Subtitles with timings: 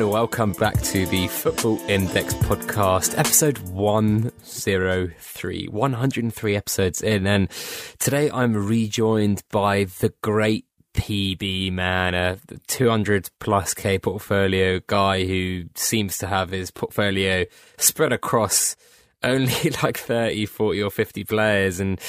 [0.00, 5.66] and welcome back to the Football Index podcast, episode 103.
[5.66, 7.50] 103 episodes in, and
[7.98, 12.38] today I'm rejoined by the great PB man, a
[12.68, 17.44] 200 plus K portfolio guy who seems to have his portfolio
[17.76, 18.76] spread across
[19.22, 21.80] only like 30, 40 or 50 players.
[21.80, 22.00] And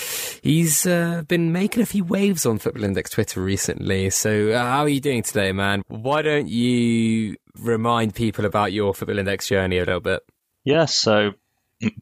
[0.41, 4.09] he's uh, been making a few waves on Football Index Twitter recently.
[4.09, 5.83] So, uh, how are you doing today, man?
[5.87, 10.21] Why don't you remind people about your Football Index journey a little bit?
[10.63, 11.31] Yeah, so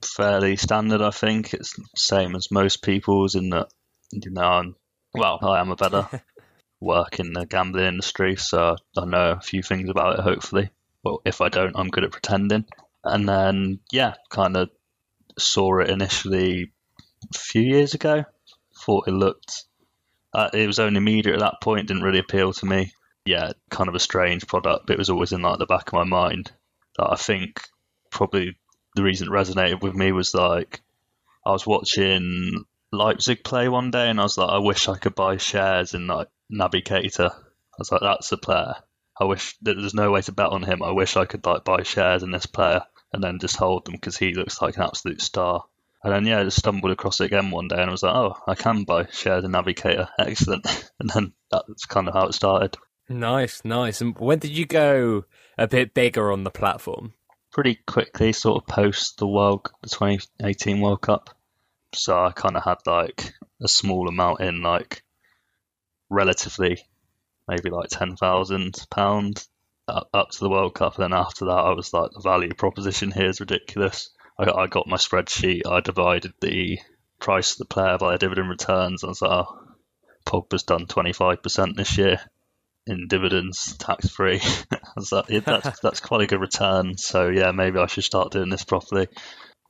[0.03, 1.53] fairly standard, I think.
[1.53, 3.67] It's the same as most people's in that,
[4.12, 4.76] you know, I'm,
[5.13, 6.07] well, I am a bettor
[6.80, 10.70] work in the gambling industry, so I know a few things about it, hopefully.
[11.04, 12.66] Well, if I don't, I'm good at pretending.
[13.04, 14.70] And then, yeah, kind of
[15.38, 16.71] saw it initially
[17.34, 18.26] a few years ago.
[18.85, 19.63] Thought it looked,
[20.34, 22.91] uh, it was only media at that point, didn't really appeal to me.
[23.30, 25.94] Yeah, kind of a strange product, but it was always in like the back of
[25.94, 26.52] my mind.
[26.98, 27.62] That I think
[28.10, 28.58] probably
[28.96, 30.82] the reason it resonated with me was like
[31.46, 35.13] I was watching Leipzig play one day, and I was like, I wish I could
[35.13, 37.30] buy shares in like Naby Keita.
[37.32, 38.74] I was like, that's a player.
[39.21, 40.82] I wish that there's no way to bet on him.
[40.82, 42.82] I wish I could like buy shares in this player
[43.14, 45.66] and then just hold them because he looks like an absolute star.
[46.04, 48.16] And then yeah, I just stumbled across it again one day and I was like,
[48.16, 50.10] oh, I can buy shares in Keita.
[50.18, 50.66] Excellent.
[50.99, 52.76] And then that's kind of how it started.
[53.10, 54.02] Nice, nice.
[54.02, 55.26] And when did you go
[55.57, 57.13] a bit bigger on the platform?
[57.52, 61.32] Pretty quickly, sort of post the World, the 2018 World Cup.
[61.96, 65.03] So I kind of had like a small amount in, like
[66.12, 66.85] relatively,
[67.47, 69.44] maybe like ten thousand pound
[69.88, 71.00] up to the World Cup.
[71.00, 74.12] And then after that, I was like, the value proposition here is ridiculous.
[74.38, 75.66] I, I got my spreadsheet.
[75.66, 76.78] I divided the
[77.19, 79.02] price of the player by the dividend returns.
[79.02, 79.59] And I was like, oh,
[80.28, 82.20] Pogba's done 25% this year
[82.90, 84.42] in dividends, tax free.
[84.72, 86.98] yeah, that's, that's quite a good return.
[86.98, 89.08] So, yeah, maybe I should start doing this properly.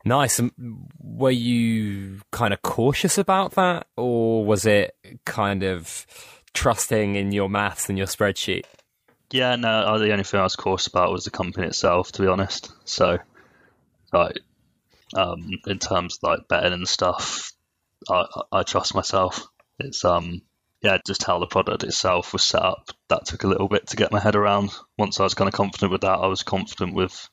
[0.06, 0.40] Nice.
[0.40, 0.52] And
[0.98, 6.06] were you kind of cautious about that, or was it kind of
[6.54, 8.64] trusting in your maths and your spreadsheet?
[9.32, 12.28] Yeah, no, the only thing I was cautious about was the company itself, to be
[12.28, 12.72] honest.
[12.86, 13.20] So,
[14.12, 14.40] like,
[15.16, 17.52] um, in terms of like betting and stuff,
[18.10, 19.48] I, I trust myself.
[19.78, 20.42] It's um,
[20.82, 22.90] yeah, just how the product itself was set up.
[23.10, 24.72] That took a little bit to get my head around.
[24.98, 27.30] Once I was kind of confident with that, I was confident with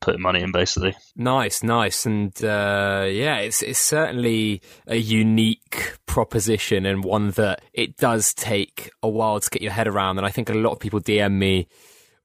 [0.00, 0.94] putting money in basically.
[1.14, 7.96] Nice, nice, and uh, yeah, it's it's certainly a unique proposition and one that it
[7.96, 10.18] does take a while to get your head around.
[10.18, 11.68] And I think a lot of people DM me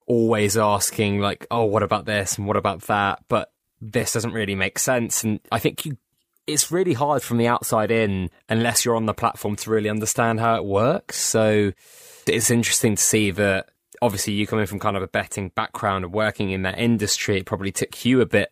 [0.06, 4.56] always asking like, "Oh, what about this and what about that?" But this doesn't really
[4.56, 5.98] make sense, and I think you.
[6.48, 10.40] It's really hard from the outside in unless you're on the platform to really understand
[10.40, 11.18] how it works.
[11.18, 11.72] So
[12.28, 13.70] it's interesting to see that
[14.02, 17.46] obviously you coming from kind of a betting background and working in that industry, it
[17.46, 18.52] probably took you a bit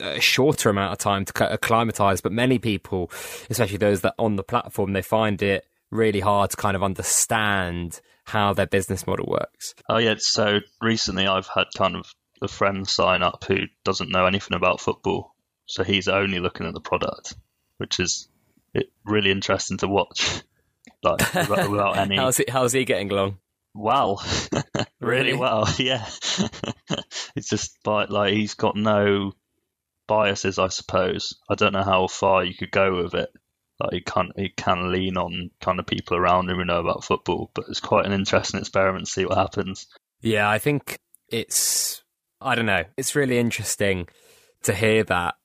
[0.00, 2.20] uh, a shorter amount of time to acclimatize.
[2.20, 3.10] But many people,
[3.48, 8.00] especially those that on the platform, they find it really hard to kind of understand
[8.24, 9.74] how their business model works.
[9.88, 14.26] Oh yeah, so recently I've had kind of a friend sign up who doesn't know
[14.26, 15.34] anything about football,
[15.70, 17.34] so he's only looking at the product,
[17.78, 18.28] which is
[19.04, 20.42] really interesting to watch.
[21.02, 22.16] Like without, any.
[22.16, 23.38] how's he, how's he getting along?
[23.74, 24.22] well,
[25.00, 25.68] really well.
[25.78, 26.04] Yeah,
[27.36, 29.32] it's just by, like he's got no
[30.06, 31.34] biases, I suppose.
[31.48, 33.30] I don't know how far you could go with it.
[33.78, 37.04] Like he can he can lean on kind of people around him who know about
[37.04, 39.86] football, but it's quite an interesting experiment to see what happens.
[40.20, 40.98] Yeah, I think
[41.28, 42.02] it's
[42.40, 42.84] I don't know.
[42.96, 44.08] It's really interesting
[44.64, 45.36] to hear that.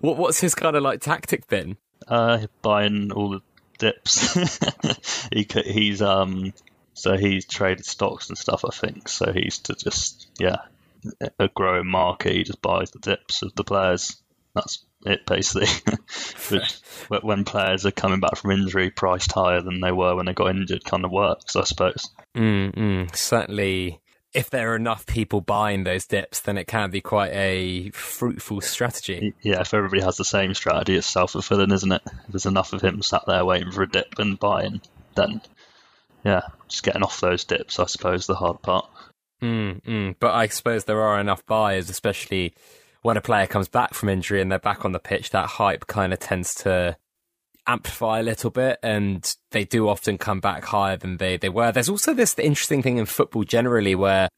[0.00, 1.76] What, what's his kind of like tactic been?
[2.06, 3.40] Uh, buying all the
[3.78, 4.36] dips.
[5.32, 6.52] he he's um
[6.94, 9.08] so he's traded stocks and stuff, I think.
[9.08, 10.58] So he's to just yeah,
[11.38, 12.32] a growing market.
[12.32, 14.20] He just buys the dips of the players.
[14.54, 15.68] That's it basically.
[16.50, 16.80] Which,
[17.22, 20.50] when players are coming back from injury, priced higher than they were when they got
[20.50, 22.10] injured, kind of works, I suppose.
[22.36, 23.14] Mm-hmm.
[23.14, 24.01] Certainly,
[24.34, 28.60] if there are enough people buying those dips, then it can be quite a fruitful
[28.60, 29.34] strategy.
[29.42, 32.02] Yeah, if everybody has the same strategy, it's self fulfilling, isn't it?
[32.06, 34.80] If there's enough of him sat there waiting for a dip and buying,
[35.14, 35.42] then
[36.24, 38.88] yeah, just getting off those dips, I suppose, the hard part.
[39.42, 40.16] Mm, mm.
[40.18, 42.54] But I suppose there are enough buyers, especially
[43.02, 45.30] when a player comes back from injury and they're back on the pitch.
[45.30, 46.96] That hype kind of tends to
[47.66, 51.72] amplify a little bit, and they do often come back higher than they, they were.
[51.72, 54.28] There's also this interesting thing in football generally where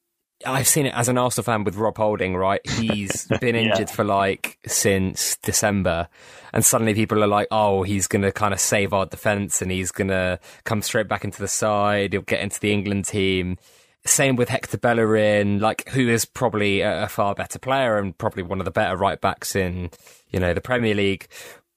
[0.47, 2.61] I've seen it as an Arsenal fan with Rob Holding, right?
[2.69, 3.95] He's been injured yeah.
[3.95, 6.09] for like since December,
[6.53, 9.71] and suddenly people are like, "Oh, he's going to kind of save our defense, and
[9.71, 12.13] he's going to come straight back into the side.
[12.13, 13.59] He'll get into the England team."
[14.07, 18.43] same with Hector Bellerin, like who is probably a, a far better player and probably
[18.43, 19.91] one of the better right backs in,
[20.31, 21.27] you know, the Premier League.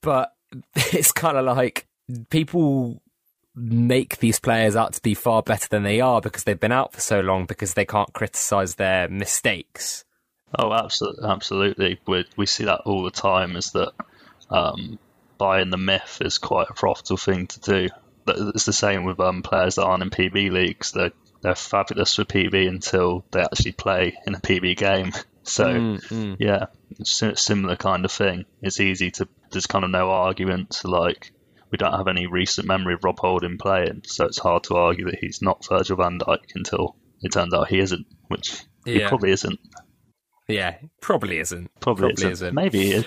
[0.01, 0.33] But
[0.75, 1.87] it's kind of like
[2.29, 3.01] people
[3.55, 6.93] make these players out to be far better than they are because they've been out
[6.93, 10.05] for so long because they can't criticize their mistakes.
[10.57, 11.99] Oh, absolutely, absolutely.
[12.07, 13.55] We we see that all the time.
[13.55, 13.91] Is that
[14.49, 14.99] um,
[15.37, 17.89] buying the myth is quite a profitable thing to do.
[18.27, 20.91] It's the same with um, players that aren't in PB leagues.
[20.91, 21.11] They're
[21.41, 25.11] they're fabulous for PB until they actually play in a PB game.
[25.47, 26.35] So mm, mm.
[26.39, 26.65] yeah,
[27.03, 28.45] similar kind of thing.
[28.61, 30.71] It's easy to there's kind of no argument.
[30.81, 31.31] To like
[31.71, 35.05] we don't have any recent memory of Rob Holding playing, so it's hard to argue
[35.05, 38.93] that he's not Virgil van Dijk until it turns out he isn't, which yeah.
[38.93, 39.59] he probably isn't.
[40.47, 41.69] Yeah, probably isn't.
[41.81, 42.31] Probably, probably isn't.
[42.31, 42.55] isn't.
[42.55, 43.05] Maybe he is.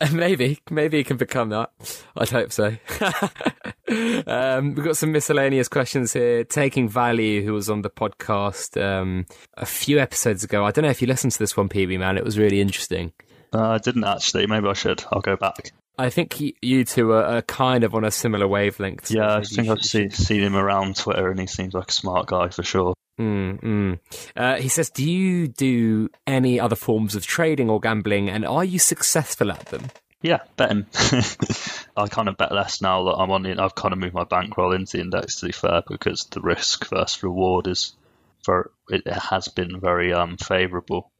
[0.00, 1.70] Uh, maybe, maybe he can become that.
[2.16, 2.76] I'd hope so.
[4.26, 6.44] um, we've got some miscellaneous questions here.
[6.44, 10.64] Taking Value, who was on the podcast um, a few episodes ago.
[10.64, 12.16] I don't know if you listened to this one, PB man.
[12.16, 13.12] It was really interesting.
[13.52, 14.46] Uh, I didn't actually.
[14.46, 15.04] Maybe I should.
[15.12, 15.72] I'll go back.
[15.98, 19.10] I think you two are, are kind of on a similar wavelength.
[19.10, 22.26] yeah, I think I've seen, seen him around Twitter, and he seems like a smart
[22.28, 22.94] guy for sure.
[23.18, 23.98] Mm, mm.
[24.36, 28.64] Uh, he says, "Do you do any other forms of trading or gambling, and are
[28.64, 29.90] you successful at them?"
[30.22, 30.86] Yeah, betting.
[31.96, 33.58] I kind of bet less now that I'm on it.
[33.58, 36.88] I've kind of moved my bankroll into the index to be fair, because the risk
[36.88, 37.94] versus reward is
[38.42, 41.10] for it has been very um, favourable.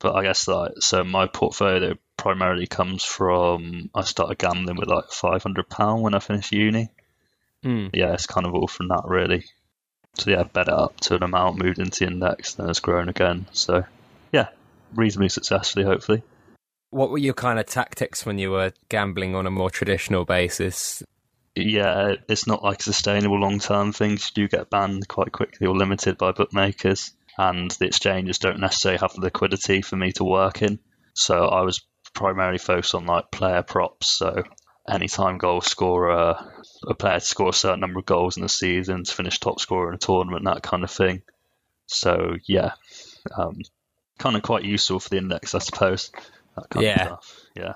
[0.00, 5.10] But I guess like so, my portfolio primarily comes from I started gambling with like
[5.10, 6.90] five hundred pound when I finished uni.
[7.64, 7.90] Mm.
[7.92, 9.44] Yeah, it's kind of all from that really.
[10.18, 13.08] So yeah, bet it up to an amount, moved into the index, then it's grown
[13.08, 13.46] again.
[13.52, 13.84] So
[14.32, 14.48] yeah,
[14.94, 16.22] reasonably successfully, hopefully.
[16.90, 21.02] What were your kind of tactics when you were gambling on a more traditional basis?
[21.54, 24.12] Yeah, it's not like a sustainable long term thing.
[24.12, 28.98] You do get banned quite quickly or limited by bookmakers, and the exchanges don't necessarily
[29.00, 30.78] have the liquidity for me to work in.
[31.14, 31.84] So I was
[32.14, 34.10] primarily focused on like player props.
[34.10, 34.44] So
[34.88, 39.04] anytime goal scorer, a player to score a certain number of goals in the season,
[39.04, 41.22] to finish top scorer in a tournament, that kind of thing.
[41.86, 42.72] So yeah,
[43.36, 43.60] um,
[44.18, 46.10] kind of quite useful for the index, I suppose.
[46.78, 47.16] yeah,
[47.54, 47.74] yeah.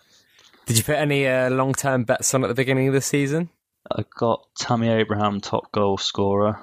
[0.66, 3.50] Did you put any uh, long-term bets on at the beginning of the season?
[3.90, 6.58] I got Tammy Abraham top goal scorer.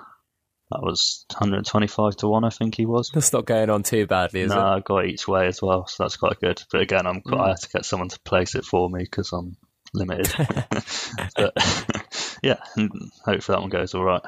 [0.71, 3.09] That was 125 to 1, I think he was.
[3.13, 4.59] That's not going on too badly, is no, it?
[4.59, 6.61] No, I got each way as well, so that's quite good.
[6.71, 7.39] But again, I'm mm.
[7.39, 9.57] I had to get someone to place it for me because I'm
[9.93, 10.31] limited.
[11.35, 11.53] but
[12.41, 12.91] yeah, and
[13.25, 14.21] hopefully that one goes all right.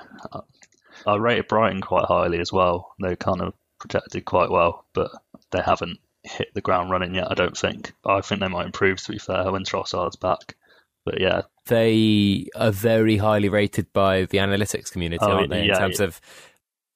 [1.05, 2.93] I rated Brighton quite highly as well.
[3.01, 5.11] They kind of projected quite well, but
[5.51, 7.93] they haven't hit the ground running yet, I don't think.
[8.05, 10.55] I think they might improve, to be fair, when Trossard's back.
[11.03, 11.41] But yeah.
[11.65, 15.67] They are very highly rated by the analytics community, oh, aren't they?
[15.67, 16.07] In terms yeah.
[16.07, 16.21] of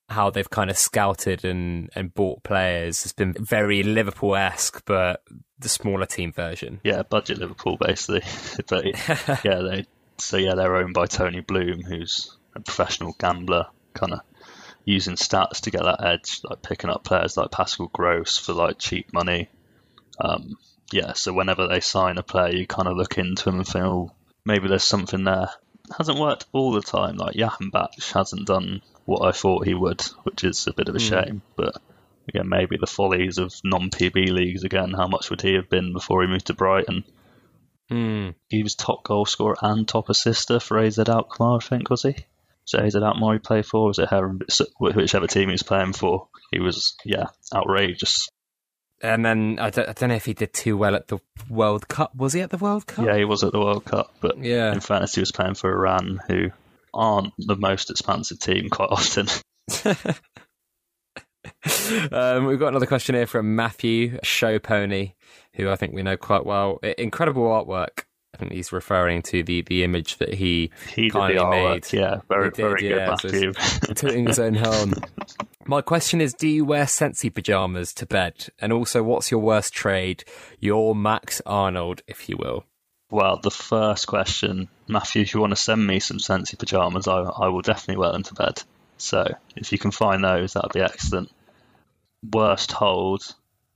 [0.10, 3.04] how they've kind of scouted and, and bought players.
[3.04, 5.24] It's been very Liverpool esque, but
[5.58, 6.80] the smaller team version.
[6.84, 8.22] Yeah, budget Liverpool basically.
[8.68, 8.86] but
[9.44, 9.86] yeah, they
[10.18, 14.22] so yeah they're owned by Tony Bloom, who's a professional gambler, kind of
[14.86, 18.78] using stats to get that edge, like picking up players like Pascal Gross for like
[18.78, 19.50] cheap money.
[20.20, 20.58] Um,
[20.92, 23.84] yeah, so whenever they sign a player, you kind of look into them and think,
[23.84, 24.12] oh,
[24.46, 25.50] maybe there's something there.
[25.90, 27.18] It hasn't worked all the time.
[27.18, 31.00] Like Jahanbakhsh hasn't done what I thought he would, which is a bit of a
[31.00, 31.10] mm.
[31.10, 31.42] shame.
[31.56, 31.78] But
[32.28, 34.92] again, maybe the follies of non-PB leagues again.
[34.92, 37.04] How much would he have been before he moved to Brighton?
[37.92, 38.36] Mm.
[38.50, 42.16] He was top goal scorer and top assister for AZ Alkmaar, I think, was he?
[42.66, 43.88] Was it AZ Alkmaar he played for?
[43.88, 44.42] was it Heron?
[44.80, 48.28] Whichever team he was playing for, he was yeah outrageous.
[49.02, 51.88] And then I don't, I don't know if he did too well at the World
[51.88, 52.16] Cup.
[52.16, 53.06] Was he at the World Cup?
[53.06, 54.16] Yeah, he was at the World Cup.
[54.20, 54.72] But yeah.
[54.72, 56.52] in fairness, he was playing for Iran, who
[56.94, 59.28] aren't the most expansive team quite often.
[62.12, 65.14] um, we've got another question here from Matthew Show Pony,
[65.54, 66.80] who I think we know quite well.
[66.98, 68.06] Incredible artwork.
[68.34, 71.92] I think he's referring to the, the image that he, he kindly made.
[71.94, 73.54] Yeah, very did, very yeah, good, Matthew.
[73.86, 74.96] So tooting his own horn.
[75.66, 78.50] My question is: Do you wear Sensi pajamas to bed?
[78.60, 80.26] And also, what's your worst trade?
[80.60, 82.66] Your Max Arnold, if you will.
[83.10, 87.20] Well, the first question, Matthew, if you want to send me some Sensi pajamas, I,
[87.20, 88.64] I will definitely wear them to bed.
[88.98, 91.32] So if you can find those, that would be excellent.
[92.24, 93.24] Worst hold.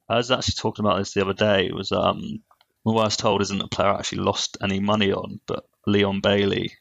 [0.07, 1.67] I was actually talking about this the other day.
[1.67, 2.41] It was um,
[2.85, 6.73] the worst hold isn't a player I actually lost any money on, but Leon Bailey,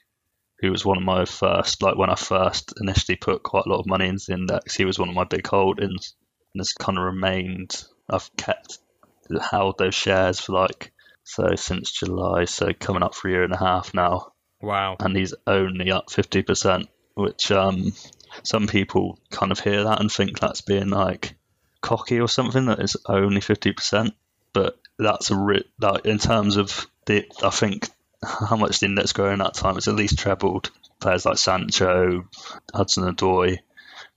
[0.61, 3.81] who was one of my first, like when I first initially put quite a lot
[3.81, 6.15] of money into the index, he was one of my big holdings
[6.55, 7.85] and has kind of remained.
[8.11, 8.79] I've kept
[9.51, 10.93] held those shares for like
[11.25, 14.33] so since July, so coming up for a year and a half now.
[14.61, 14.97] Wow.
[14.99, 17.93] And he's only up 50%, which um,
[18.43, 21.37] some people kind of hear that and think that's being like
[21.81, 24.13] cocky or something that is only 50%.
[24.53, 27.89] But that's a ri- like in terms of the, I think
[28.25, 30.71] how much the index growing at that time, it's at least trebled.
[31.01, 32.29] Players like Sancho,
[32.75, 33.59] Hudson Odoi,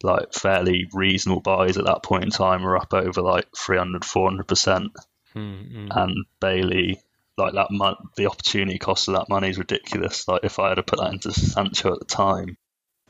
[0.04, 4.90] like fairly reasonable buys at that point in time are up over like 300, 400%.
[5.36, 5.88] Mm-hmm.
[5.92, 7.00] And Bailey,
[7.38, 10.28] like that, mon- the opportunity cost of that money is ridiculous.
[10.28, 12.58] Like if I had to put that into Sancho at the time,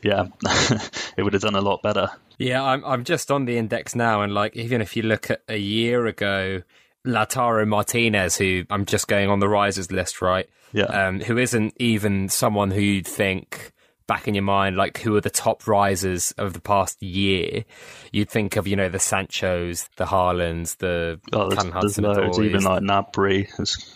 [0.04, 0.28] yeah,
[1.18, 2.10] it would have done a lot better.
[2.38, 5.42] Yeah, I'm I'm just on the index now, and like even if you look at
[5.48, 6.62] a year ago,
[7.06, 10.50] Lautaro Martinez, who I'm just going on the risers list, right?
[10.74, 10.86] Yeah.
[10.86, 13.72] Um, who isn't even someone who you'd think
[14.08, 17.64] back in your mind, like who are the top risers of the past year,
[18.12, 22.64] you'd think of, you know, the Sanchos, the Haalands, the oh, there's, there's loads, even
[22.64, 23.48] like Gnabry,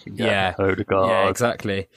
[0.06, 1.10] yeah, yeah, Odegaard.
[1.10, 1.88] Yeah, exactly.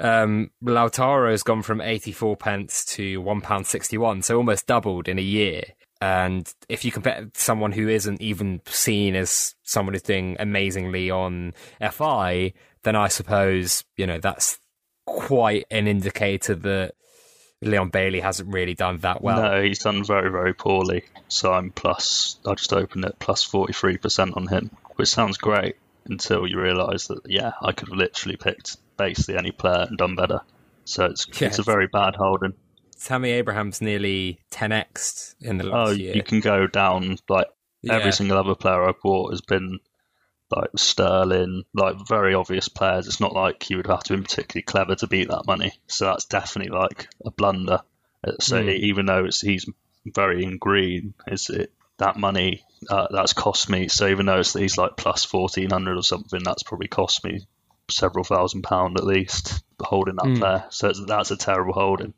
[0.00, 5.62] Um, Lautaro has gone from 84 pence to £1.61, so almost doubled in a year.
[6.00, 11.54] And if you compare someone who isn't even seen as someone who's doing amazingly on
[11.92, 14.58] FI, then I suppose, you know, that's
[15.06, 16.94] quite an indicator that
[17.60, 19.40] Leon Bailey hasn't really done that well.
[19.40, 21.04] No, he's done very, very poorly.
[21.28, 26.48] So I'm plus, I just opened it, plus 43% on him, which sounds great until
[26.48, 30.40] you realise that, yeah, I could have literally picked basically any player and done better.
[30.84, 32.54] So it's, yeah, it's a very bad holding.
[33.02, 36.14] Tammy Abraham's nearly 10x in the last oh, year.
[36.14, 37.48] You can go down, like,
[37.82, 37.94] yeah.
[37.94, 39.80] every single other player I've bought has been
[40.54, 43.06] like Sterling, like very obvious players.
[43.06, 45.72] It's not like you would have to be particularly clever to beat that money.
[45.86, 47.80] So that's definitely like a blunder.
[48.24, 48.74] Uh, so mm.
[48.74, 49.66] even though it's he's
[50.04, 53.88] very in green, is it that money uh, that's cost me?
[53.88, 57.46] So even though it's he's like plus fourteen hundred or something, that's probably cost me
[57.90, 60.38] several thousand pound at least holding up mm.
[60.38, 60.64] player.
[60.70, 62.14] So that's a terrible holding.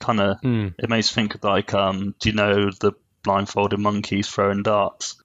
[0.00, 0.74] Kind of, mm.
[0.78, 5.22] it makes me think of like, um, do you know the blindfolded monkeys throwing darts?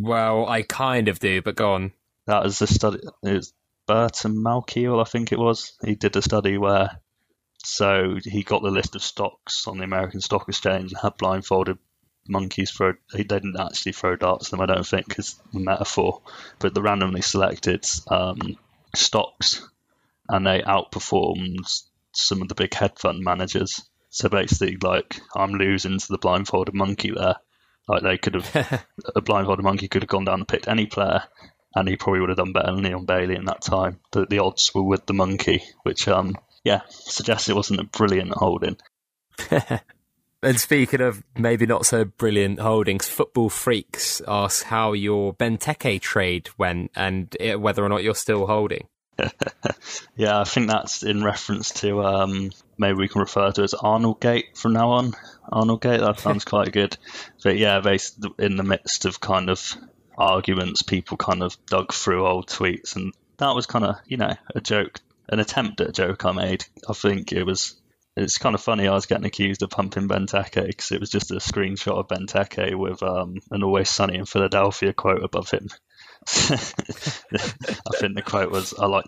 [0.00, 1.92] Well, I kind of do, but go on.
[2.26, 3.00] That was a study.
[3.22, 3.52] It's
[3.86, 5.72] Burton Malkiel, I think it was.
[5.84, 7.00] He did a study where,
[7.64, 11.78] so he got the list of stocks on the American Stock Exchange and had blindfolded
[12.28, 12.94] monkeys throw.
[13.12, 16.20] He didn't actually throw darts at them, I don't think, because the metaphor.
[16.58, 18.56] But the randomly selected um,
[18.94, 19.66] stocks,
[20.28, 23.82] and they outperformed some of the big hedge fund managers.
[24.10, 27.36] So basically, like I'm losing to the blindfolded monkey there
[27.88, 31.22] like they could have, a blindfolded monkey could have gone down and picked any player,
[31.74, 34.00] and he probably would have done better than Leon Bailey in that time.
[34.12, 38.32] The, the odds were with the monkey, which, um, yeah, suggests it wasn't a brilliant
[38.32, 38.76] holding.
[40.44, 46.48] and speaking of maybe not so brilliant holdings, Football Freaks asks how your Benteke trade
[46.58, 48.88] went and whether or not you're still holding.
[50.16, 54.20] yeah, I think that's in reference to um, maybe we can refer to as Arnold
[54.20, 55.14] Gate from now on.
[55.50, 56.96] Arnold Gate, that sounds quite good.
[57.42, 57.78] But yeah,
[58.38, 59.76] in the midst of kind of
[60.18, 64.34] arguments, people kind of dug through old tweets, and that was kind of you know
[64.54, 66.64] a joke, an attempt at a joke I made.
[66.88, 67.76] I think it was.
[68.16, 68.86] It's kind of funny.
[68.86, 72.76] I was getting accused of pumping Benteke because it was just a screenshot of Benteke
[72.76, 75.68] with um, an "Always Sunny in Philadelphia" quote above him.
[76.28, 76.56] I
[77.98, 79.06] think the quote was, "I like."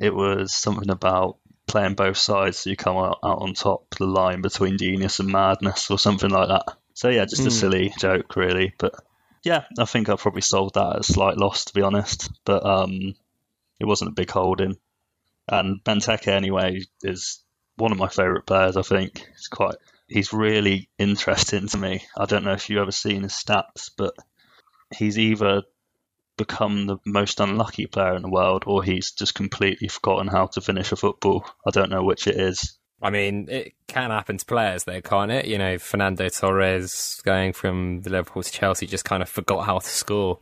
[0.00, 4.06] It was something about playing both sides so you come out, out on top the
[4.06, 6.64] line between genius and madness or something like that.
[6.94, 7.50] So yeah, just a hmm.
[7.50, 8.74] silly joke really.
[8.78, 8.94] But
[9.42, 12.30] yeah, I think I probably sold that at a slight loss to be honest.
[12.44, 13.14] But um,
[13.80, 14.76] it wasn't a big holding.
[15.48, 17.43] And Benteke anyway is
[17.76, 18.76] one of my favourite players.
[18.76, 19.76] I think he's quite
[20.08, 22.02] he's really interesting to me.
[22.16, 24.14] I don't know if you've ever seen his stats, but
[24.96, 25.62] he's either
[26.36, 30.60] become the most unlucky player in the world, or he's just completely forgotten how to
[30.60, 31.44] finish a football.
[31.66, 32.78] I don't know which it is.
[33.02, 35.46] I mean, it can happen to players, though, can't it?
[35.46, 39.78] You know, Fernando Torres going from the Liverpool to Chelsea just kind of forgot how
[39.78, 40.38] to score.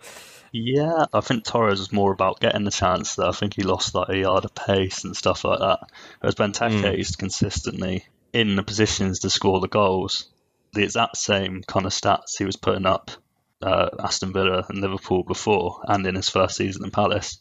[0.53, 3.17] Yeah, I think Torres was more about getting the chance.
[3.17, 5.81] That I think he lost like a yard of pace and stuff like that.
[6.21, 6.99] Whereas Benteke mm.
[6.99, 8.05] is consistently
[8.35, 10.29] in the positions to score the goals.
[10.75, 13.11] The exact same kind of stats he was putting up
[13.63, 17.39] uh, Aston Villa and Liverpool before, and in his first season in Palace.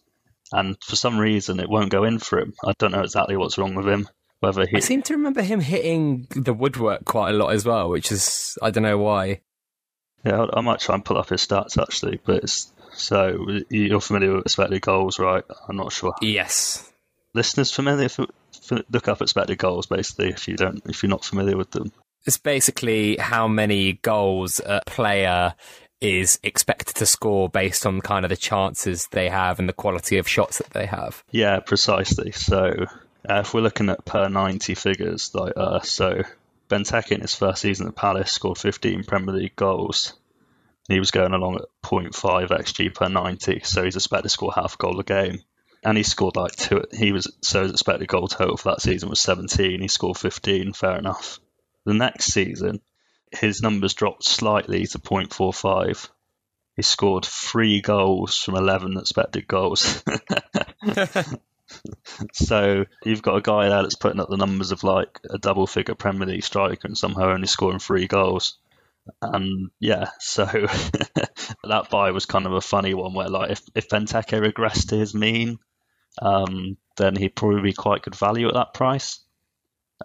[0.53, 2.53] And for some reason, it won't go in for him.
[2.65, 4.08] I don't know exactly what's wrong with him.
[4.39, 7.89] Whether he, I seem to remember him hitting the woodwork quite a lot as well,
[7.89, 9.41] which is I don't know why.
[10.25, 14.36] Yeah, I might try and pull up his stats actually, but it's so you're familiar
[14.36, 15.44] with expected goals, right?
[15.68, 16.14] I'm not sure.
[16.22, 16.92] Yes.
[17.34, 18.10] Listeners familiar?
[18.90, 21.92] Look up expected goals, basically, if you don't, if you're not familiar with them.
[22.26, 25.56] It's basically how many goals a player
[26.02, 30.18] is expected to score based on kind of the chances they have and the quality
[30.18, 31.24] of shots that they have.
[31.32, 32.32] Yeah, precisely.
[32.32, 32.88] So
[33.30, 36.24] uh, if we're looking at per 90 figures, like uh, so
[36.70, 40.14] Benteke in his first season at Palace scored 15 Premier League goals.
[40.92, 44.76] He was going along at 0.5 xG per 90, so he's expected to score half
[44.76, 45.42] a goal a game.
[45.84, 46.84] And he scored like two.
[46.94, 49.82] He was so his expected goal total for that season was 17.
[49.82, 50.74] He scored 15.
[50.74, 51.40] Fair enough.
[51.86, 52.82] The next season,
[53.32, 56.10] his numbers dropped slightly to 0.45.
[56.76, 60.04] He scored three goals from 11 expected goals.
[62.34, 65.68] so you've got a guy there that's putting up the numbers of like a double
[65.68, 68.58] figure Premier League striker and somehow only scoring three goals.
[69.22, 70.46] And yeah, so
[71.63, 74.98] that buy was kind of a funny one where like if, if Benteke regressed to
[74.98, 75.60] his mean,
[76.22, 79.20] um, then he'd probably be quite good value at that price.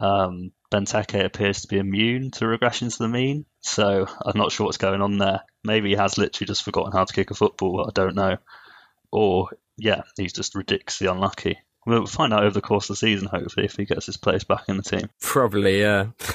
[0.01, 4.67] Um, Benteke appears to be immune to regression to the mean, so I'm not sure
[4.67, 5.41] what's going on there.
[5.65, 7.87] Maybe he has literally just forgotten how to kick a football.
[7.87, 8.37] I don't know.
[9.13, 11.59] Or yeah, he's just ridiculously unlucky.
[11.87, 14.43] We'll find out over the course of the season, hopefully, if he gets his place
[14.43, 15.09] back in the team.
[15.21, 16.09] Probably, yeah.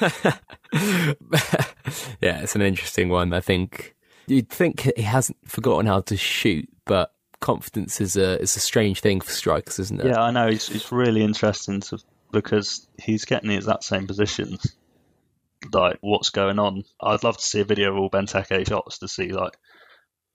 [2.22, 3.34] yeah, it's an interesting one.
[3.34, 3.94] I think
[4.26, 9.00] you'd think he hasn't forgotten how to shoot, but confidence is a is a strange
[9.00, 10.06] thing for strikers, isn't it?
[10.06, 10.46] Yeah, I know.
[10.46, 11.98] It's, it's really interesting to,
[12.30, 14.74] because he's getting the exact same positions.
[15.70, 16.84] Like, what's going on?
[17.00, 19.52] I'd love to see a video of all Benteke shots to see like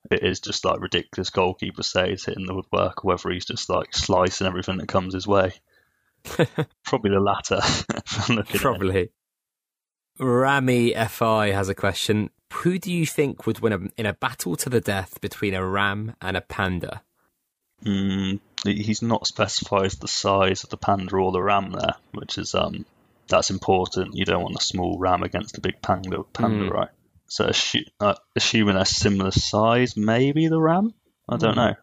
[0.10, 3.94] it is just like ridiculous goalkeeper saves hitting the woodwork, or whether he's just like
[3.94, 5.54] slicing everything that comes his way.
[6.84, 7.62] Probably the latter.
[8.58, 9.12] Probably.
[10.20, 12.30] Rami Fi has a question.
[12.54, 15.66] Who do you think would win a, in a battle to the death between a
[15.66, 17.04] ram and a panda?
[17.84, 22.56] Mm, he's not specified the size of the panda or the ram there, which is
[22.56, 22.86] um
[23.28, 24.16] that's important.
[24.16, 26.72] You don't want a small ram against a big panda, panda, mm.
[26.72, 26.90] right?
[27.28, 30.94] So assu- uh, assuming they're similar size, maybe the ram.
[31.30, 31.58] I don't mm.
[31.58, 31.76] know.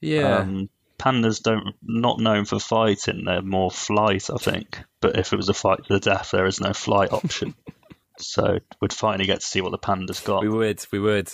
[0.00, 0.38] Yeah.
[0.38, 4.80] Um, pandas don't not known for fighting; they're more flight, I think.
[5.00, 7.54] But if it was a fight to the death, there is no flight option.
[8.18, 10.42] so we'd finally get to see what the pandas got.
[10.42, 10.84] We would.
[10.92, 11.30] We would.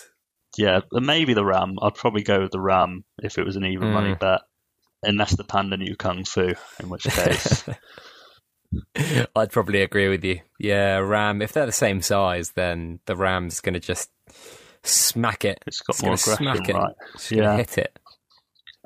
[0.57, 1.79] Yeah, maybe the ram.
[1.81, 3.92] I'd probably go with the ram if it was an even mm.
[3.92, 4.40] money bet,
[5.03, 7.64] unless the panda knew kung fu, in which case.
[9.37, 10.40] I'd probably agree with you.
[10.59, 11.42] Yeah, Ram.
[11.42, 14.11] If they're the same size, then the Ram's going to just
[14.83, 15.62] smack it.
[15.66, 16.94] It's got it's more aggression, right?
[17.14, 17.98] It's yeah, hit it.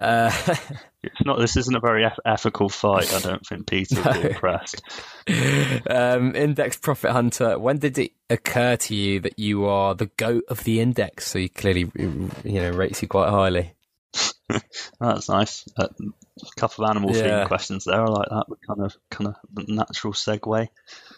[0.00, 0.30] Uh,
[1.02, 1.38] it's not.
[1.38, 3.12] This isn't a very ethical fight.
[3.12, 4.10] I don't think Peter no.
[4.10, 4.82] will be impressed.
[5.88, 7.58] Um, index Profit Hunter.
[7.58, 11.28] When did it occur to you that you are the goat of the index?
[11.28, 13.74] So he clearly, you know, rates you quite highly.
[15.00, 15.64] That's nice.
[15.76, 17.46] Uh, a couple of animal yeah.
[17.46, 18.00] questions there.
[18.00, 18.46] I like that.
[18.66, 20.68] Kind of, kind of natural segue.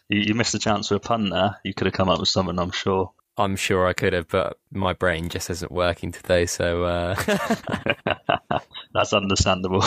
[0.08, 1.56] You, you missed a chance for a pun there.
[1.64, 3.12] You could have come up with something, I'm sure.
[3.38, 6.46] I'm sure I could have, but my brain just isn't working today.
[6.46, 7.14] So uh...
[8.94, 9.84] that's understandable.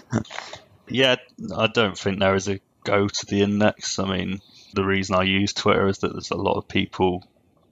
[0.88, 1.16] yeah,
[1.56, 3.98] I don't think there is a go to the index.
[3.98, 4.40] I mean,
[4.74, 7.24] the reason I use Twitter is that there's a lot of people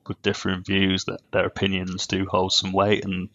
[0.07, 3.29] with different views that their opinions do hold some weight, and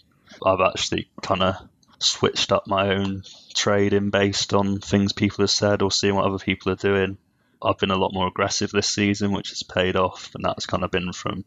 [0.46, 1.56] I've actually kind of
[2.00, 6.44] switched up my own trading based on things people have said or seeing what other
[6.44, 7.18] people are doing.
[7.62, 10.84] I've been a lot more aggressive this season, which has paid off, and that's kind
[10.84, 11.46] of been from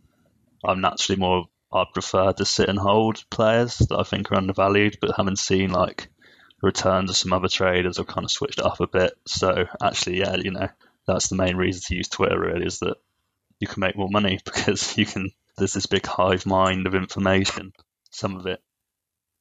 [0.65, 4.99] I'm naturally more I'd prefer to sit and hold players that I think are undervalued,
[5.01, 6.09] but having seen like
[6.63, 9.13] returns of some other traders, I've kind of switched it up a bit.
[9.27, 10.69] So actually, yeah, you know,
[11.07, 12.97] that's the main reason to use Twitter really is that
[13.61, 15.31] you can make more money because you can.
[15.57, 17.73] There's this big hive mind of information.
[18.11, 18.61] Some of it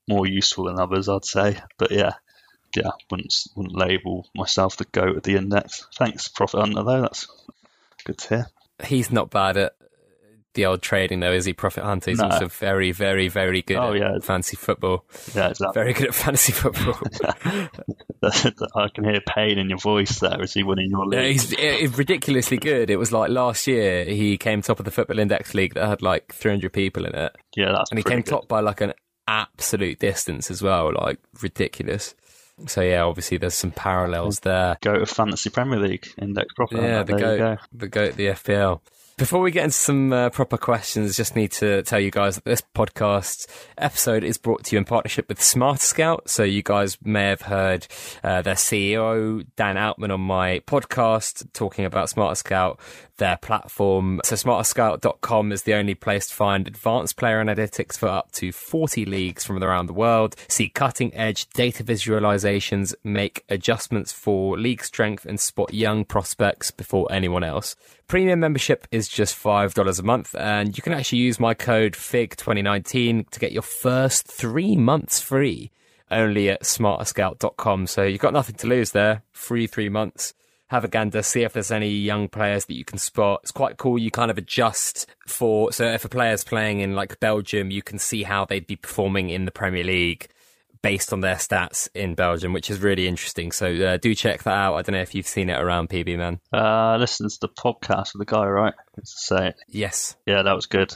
[0.07, 1.59] more useful than others, I'd say.
[1.77, 2.13] But yeah,
[2.75, 5.85] yeah, wouldn't wouldn't label myself the goat of the index.
[5.95, 7.01] Thanks, Profit Hunter, though.
[7.01, 7.27] That's
[8.05, 8.47] good to hear.
[8.83, 9.73] He's not bad at
[10.57, 11.53] the old trading, though, is he?
[11.53, 12.11] Profit Hunter.
[12.11, 12.25] He's no.
[12.25, 14.17] also very, very, very good oh, yeah.
[14.21, 15.05] fancy football.
[15.33, 15.73] Yeah, exactly.
[15.73, 16.99] Very good at fantasy football.
[18.75, 20.41] I can hear pain in your voice there.
[20.41, 21.19] Is he winning your league.
[21.19, 22.89] Yeah, he's, he's ridiculously good.
[22.89, 26.01] It was like last year he came top of the Football Index League that had
[26.01, 27.35] like 300 people in it.
[27.55, 28.31] Yeah, that's And he came good.
[28.31, 28.93] top by like an
[29.27, 32.15] absolute distance as well, like ridiculous.
[32.65, 34.77] So yeah, obviously there's some parallels there.
[34.81, 36.81] Go to Fantasy Premier League index profit.
[36.81, 38.81] Yeah, the go, go, the go the FPL.
[39.17, 42.45] Before we get into some uh, proper questions, just need to tell you guys that
[42.45, 46.29] this podcast episode is brought to you in partnership with Smart Scout.
[46.29, 47.87] So you guys may have heard
[48.23, 52.79] uh, their CEO Dan Altman on my podcast talking about Smart Scout,
[53.17, 54.21] their platform.
[54.23, 59.05] So smarterscout.com is the only place to find advanced player analytics for up to 40
[59.05, 60.35] leagues from around the world.
[60.47, 67.11] See cutting edge data visualizations, make adjustments for league strength and spot young prospects before
[67.11, 67.75] anyone else.
[68.07, 73.29] Premium membership is just $5 a month, and you can actually use my code FIG2019
[73.29, 75.71] to get your first three months free
[76.09, 77.87] only at smarterscout.com.
[77.87, 79.23] So you've got nothing to lose there.
[79.31, 80.33] Free three months.
[80.69, 83.39] Have a gander, see if there's any young players that you can spot.
[83.43, 83.97] It's quite cool.
[83.97, 87.99] You kind of adjust for, so if a player's playing in like Belgium, you can
[87.99, 90.27] see how they'd be performing in the Premier League
[90.81, 93.51] based on their stats in Belgium, which is really interesting.
[93.51, 94.75] So uh, do check that out.
[94.75, 96.39] I don't know if you've seen it around PB man.
[96.53, 98.73] Uh, listen to the podcast with the guy, right?
[98.95, 100.15] Let's say Yes.
[100.25, 100.93] Yeah, that was good.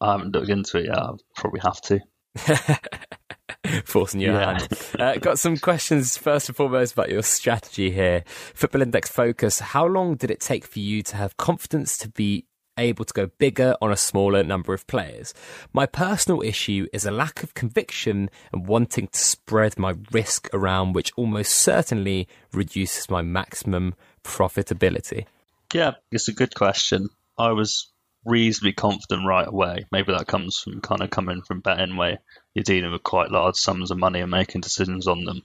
[0.00, 0.98] I haven't looked into it yet.
[0.98, 2.00] I'll probably have to.
[3.84, 4.58] Forcing your Yeah.
[4.58, 4.68] hand.
[4.98, 8.24] Uh, got some questions first and foremost about your strategy here.
[8.54, 9.60] Football Index Focus.
[9.60, 12.46] How long did it take for you to have confidence to be
[12.78, 15.34] able to go bigger on a smaller number of players?
[15.74, 20.94] My personal issue is a lack of conviction and wanting to spread my risk around,
[20.94, 23.94] which almost certainly reduces my maximum
[24.24, 25.26] profitability.
[25.74, 27.10] Yeah, it's a good question.
[27.38, 27.90] I was
[28.24, 29.86] reasonably confident right away.
[29.90, 32.18] Maybe that comes from kind of coming from betting where
[32.54, 35.42] you're dealing with quite large sums of money and making decisions on them.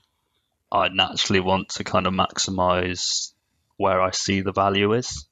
[0.70, 3.32] I naturally want to kind of maximize
[3.76, 5.26] where I see the value is.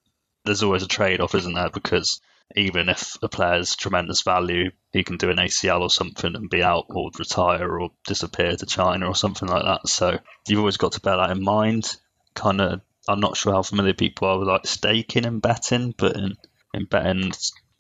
[0.44, 1.70] There's always a trade off, isn't there?
[1.70, 2.20] Because
[2.56, 6.62] even if a player's tremendous value, he can do an ACL or something and be
[6.62, 9.88] out or retire or disappear to China or something like that.
[9.88, 11.96] So you've always got to bear that in mind.
[12.34, 16.16] Kind of, I'm not sure how familiar people are with like staking and betting, but
[16.16, 16.36] in,
[16.74, 17.32] in betting,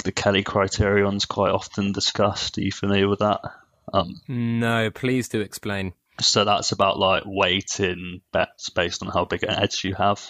[0.04, 2.58] the Kelly criterion's quite often discussed.
[2.58, 3.40] Are you familiar with that?
[3.92, 5.92] Um, No, please do explain.
[6.20, 10.20] so that's about like weighting bets based on how big an edge you have.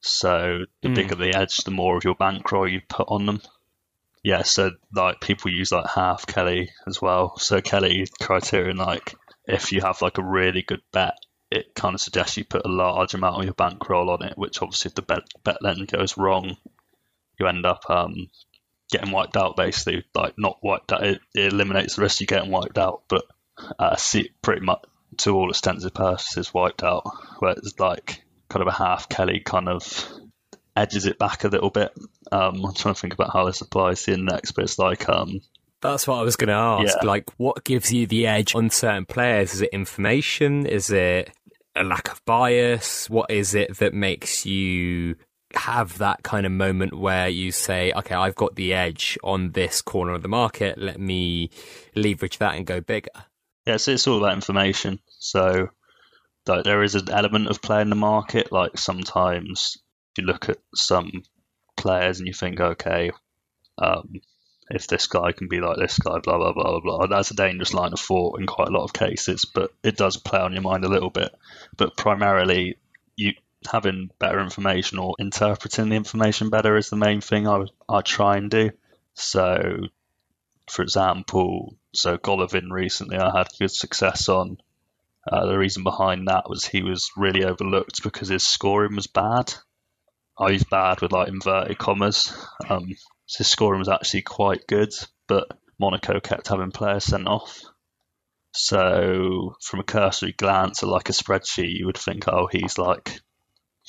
[0.00, 0.94] So the Mm.
[0.94, 3.40] bigger the edge, the more of your bankroll you put on them.
[4.22, 7.36] Yeah, so like people use like half Kelly as well.
[7.38, 9.14] So Kelly criterion, like
[9.46, 11.14] if you have like a really good bet,
[11.50, 14.36] it kind of suggests you put a large amount of your bankroll on it.
[14.38, 16.56] Which obviously, if the bet bet then goes wrong,
[17.40, 18.28] you end up um,
[18.90, 19.56] getting wiped out.
[19.56, 21.04] Basically, like not wiped out.
[21.04, 23.24] It, it eliminates the risk of you getting wiped out, but
[23.78, 24.84] uh, see, pretty much
[25.18, 27.04] to all extensive purposes wiped out.
[27.40, 30.08] Where it's like kind of a half Kelly kind of
[30.76, 31.92] edges it back a little bit.
[32.30, 35.08] Um, I'm trying to think about how this applies to the index, but it's like
[35.08, 35.40] um,
[35.80, 36.96] That's what I was going to ask.
[37.00, 37.06] Yeah.
[37.06, 39.54] Like, what gives you the edge on certain players?
[39.54, 40.66] Is it information?
[40.66, 41.32] Is it
[41.76, 43.08] a lack of bias?
[43.10, 45.16] What is it that makes you
[45.54, 49.82] have that kind of moment where you say, okay, I've got the edge on this
[49.82, 50.78] corner of the market.
[50.78, 51.50] Let me
[51.94, 53.10] leverage that and go bigger.
[53.66, 55.00] yeah, so it's all about information.
[55.18, 55.68] So
[56.46, 58.52] like, there is an element of playing the market.
[58.52, 59.78] Like sometimes
[60.16, 61.10] you look at some
[61.76, 63.10] players and you think, okay,
[63.78, 64.20] um,
[64.70, 67.06] if this guy can be like this guy, blah blah blah blah blah.
[67.06, 70.16] That's a dangerous line of thought in quite a lot of cases, but it does
[70.16, 71.34] play on your mind a little bit.
[71.76, 72.76] But primarily,
[73.16, 73.32] you
[73.68, 78.36] having better information or interpreting the information better is the main thing I I try
[78.36, 78.70] and do.
[79.14, 79.80] So,
[80.70, 84.58] for example, so Golovin recently I had good success on.
[85.30, 89.52] Uh, the reason behind that was he was really overlooked because his scoring was bad.
[90.38, 92.32] I use bad with like inverted commas.
[92.68, 92.96] Um,
[93.26, 94.94] so his scoring was actually quite good,
[95.28, 95.46] but
[95.78, 97.60] Monaco kept having players sent off.
[98.52, 103.20] So from a cursory glance at like a spreadsheet, you would think, oh, he's like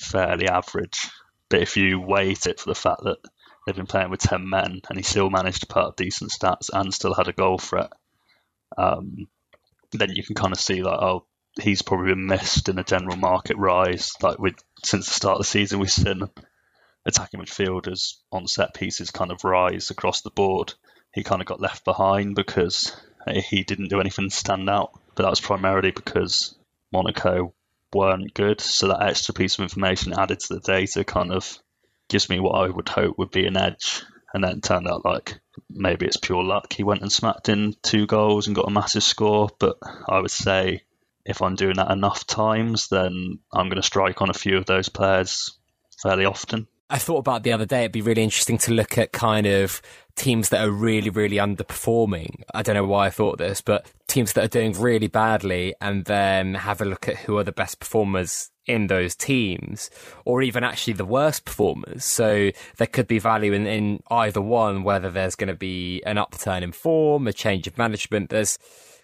[0.02, 1.10] fairly average.
[1.50, 3.18] But if you weight it for the fact that
[3.66, 6.70] they've been playing with 10 men and he still managed to put up decent stats
[6.74, 7.92] and still had a goal threat,
[8.78, 9.28] um,
[9.92, 11.26] then you can kind of see like, oh,
[11.62, 14.14] he's probably been missed in the general market rise.
[14.22, 16.24] Like with since the start of the season, we've seen
[17.06, 20.74] attacking midfielders on set pieces kind of rise across the board.
[21.14, 22.96] He kind of got left behind because
[23.28, 24.92] he didn't do anything to stand out.
[25.16, 26.56] But that was primarily because
[26.92, 27.54] Monaco
[27.94, 28.62] weren't good.
[28.62, 31.58] So that extra piece of information added to the data kind of
[32.10, 34.04] gives me what I would hope would be an edge.
[34.34, 36.72] And then turned out like maybe it's pure luck.
[36.72, 39.50] He went and smacked in two goals and got a massive score.
[39.60, 39.78] But
[40.08, 40.84] I would say
[41.26, 44.66] if I'm doing that enough times, then I'm going to strike on a few of
[44.66, 45.58] those players
[46.02, 46.68] fairly often.
[46.92, 49.82] I thought about the other day, it'd be really interesting to look at kind of
[50.18, 52.44] teams that are really, really underperforming.
[52.54, 56.04] I don't know why I thought this, but teams that are doing really badly and
[56.04, 59.90] then have a look at who are the best performers in those teams
[60.26, 62.04] or even actually the worst performers.
[62.04, 66.18] So there could be value in, in either one, whether there's going to be an
[66.18, 68.32] upturn in form, a change of management.
[68.32, 68.60] There's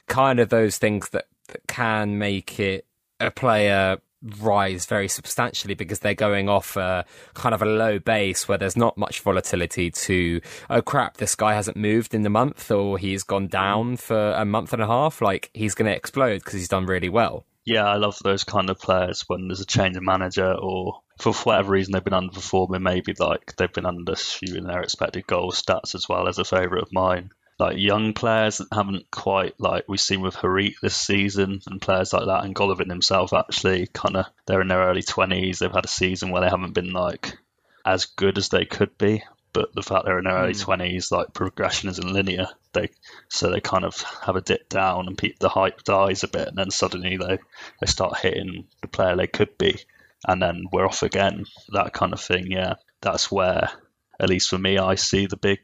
[0.07, 2.85] kind of those things that, that can make it
[3.21, 3.99] a player
[4.39, 8.77] rise very substantially because they're going off a kind of a low base where there's
[8.77, 13.23] not much volatility to oh crap this guy hasn't moved in the month or he's
[13.23, 13.51] gone mm-hmm.
[13.51, 15.21] down for a month and a half.
[15.21, 17.45] Like he's going to explode because he's done really well.
[17.65, 21.33] Yeah, I love those kind of players when there's a change of manager or for
[21.33, 26.07] whatever reason they've been underperforming, maybe like they've been undershooting their expected goal stats as
[26.07, 27.31] well as a favourite of mine.
[27.59, 32.13] Like young players that haven't quite like we've seen with Harit this season and players
[32.13, 35.85] like that and Golovin himself actually kind of they're in their early 20s they've had
[35.85, 37.37] a season where they haven't been like
[37.85, 40.61] as good as they could be but the fact they're in their early Mm.
[40.61, 42.47] twenties, like progression isn't linear.
[42.73, 42.89] They
[43.29, 46.49] so they kind of have a dip down, and pe- the hype dies a bit,
[46.49, 47.39] and then suddenly they
[47.79, 49.79] they start hitting the player they could be,
[50.27, 51.45] and then we're off again.
[51.69, 52.51] That kind of thing.
[52.51, 53.71] Yeah, that's where,
[54.19, 55.59] at least for me, I see the big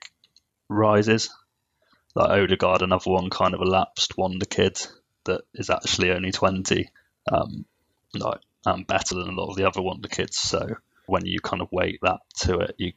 [0.69, 1.29] rises.
[2.15, 4.80] Like Odegaard, another one, kind of a lapsed wonder kid
[5.26, 6.89] that is actually only twenty,
[7.32, 7.65] um,
[8.13, 10.38] like and better than a lot of the other wonder kids.
[10.38, 12.93] So when you kind of weight that to it, you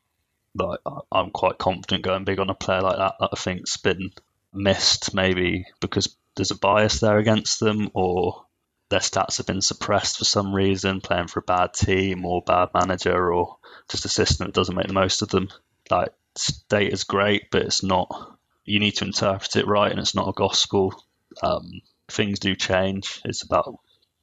[0.54, 0.80] like
[1.12, 4.10] I'm quite confident going big on a player like that that I think's been
[4.52, 8.44] missed maybe because there's a bias there against them or
[8.88, 12.68] their stats have been suppressed for some reason, playing for a bad team or bad
[12.72, 13.56] manager or
[13.88, 15.48] just a system that doesn't make the most of them.
[15.90, 18.35] Like state is great, but it's not.
[18.66, 20.94] You need to interpret it right, and it's not a gospel.
[21.42, 23.20] Um, things do change.
[23.24, 23.78] It's about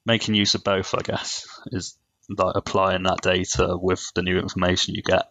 [0.05, 1.47] making use of both, I guess.
[1.71, 1.97] Is
[2.29, 5.25] like applying that data with the new information you get.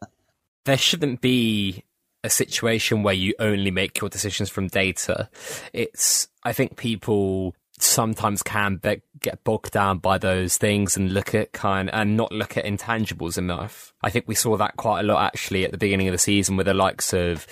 [0.64, 1.84] there shouldn't be
[2.24, 5.28] a situation where you only make your decisions from data.
[5.72, 11.34] It's, I think people sometimes can be- get bogged down by those things and look
[11.34, 13.92] at kind and not look at intangibles enough.
[14.02, 16.56] I think we saw that quite a lot actually at the beginning of the season
[16.56, 17.46] with the likes of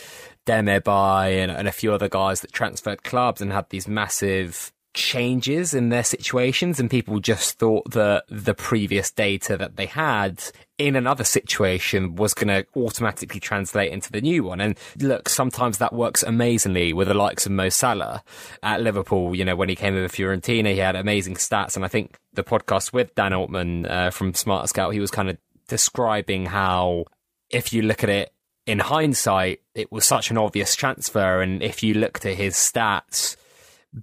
[0.46, 5.72] Demirbay and, and a few other guys that transferred clubs and had these massive changes
[5.72, 6.80] in their situations.
[6.80, 10.42] And people just thought that the previous data that they had
[10.78, 14.60] in another situation was going to automatically translate into the new one.
[14.60, 18.22] And look sometimes that works amazingly with the likes of Mo Salah
[18.62, 19.34] at Liverpool.
[19.34, 21.76] You know when he came over Fiorentina he had amazing stats.
[21.76, 25.30] And I think the podcast with Dan Altman uh, from Smart Scout he was kind
[25.30, 27.04] of describing how
[27.50, 28.32] if you look at it
[28.70, 33.36] in hindsight it was such an obvious transfer and if you looked at his stats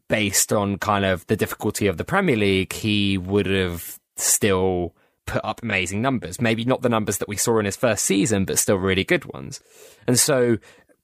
[0.09, 4.93] based on kind of the difficulty of the Premier League, he would have still
[5.25, 6.41] put up amazing numbers.
[6.41, 9.25] Maybe not the numbers that we saw in his first season, but still really good
[9.25, 9.61] ones.
[10.07, 10.57] And so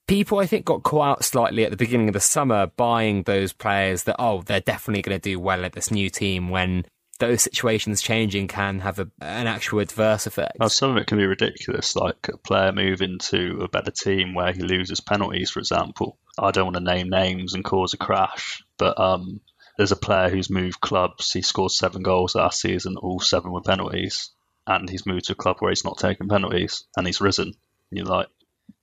[0.07, 3.53] people, I think, got caught out slightly at the beginning of the summer buying those
[3.53, 6.85] players that, oh, they're definitely going to do well at this new team when
[7.19, 10.57] those situations changing can have a, an actual adverse effect.
[10.59, 14.33] Well, some of it can be ridiculous, like a player moving to a better team
[14.33, 16.17] where he loses penalties, for example.
[16.37, 19.41] I don't want to name names and cause a crash, but um,
[19.77, 21.31] there's a player who's moved clubs.
[21.31, 24.31] He scored seven goals last season, all seven were penalties,
[24.65, 27.47] and he's moved to a club where he's not taking penalties, and he's risen.
[27.47, 28.27] And you're like,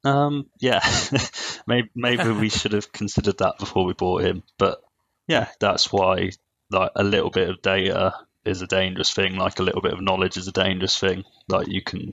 [0.04, 0.80] um, yeah,
[1.66, 4.42] maybe maybe we should have considered that before we bought him.
[4.56, 4.80] But
[5.26, 6.30] yeah, that's why
[6.70, 9.36] like a little bit of data is a dangerous thing.
[9.36, 11.24] Like a little bit of knowledge is a dangerous thing.
[11.48, 12.12] Like you can,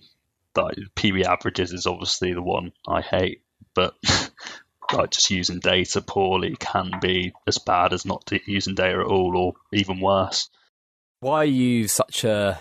[0.56, 3.43] like PB averages is obviously the one I hate,
[3.74, 3.96] but
[4.93, 9.38] like just using data poorly can be as bad as not using data at all,
[9.38, 10.50] or even worse.
[11.20, 12.60] Why are you such a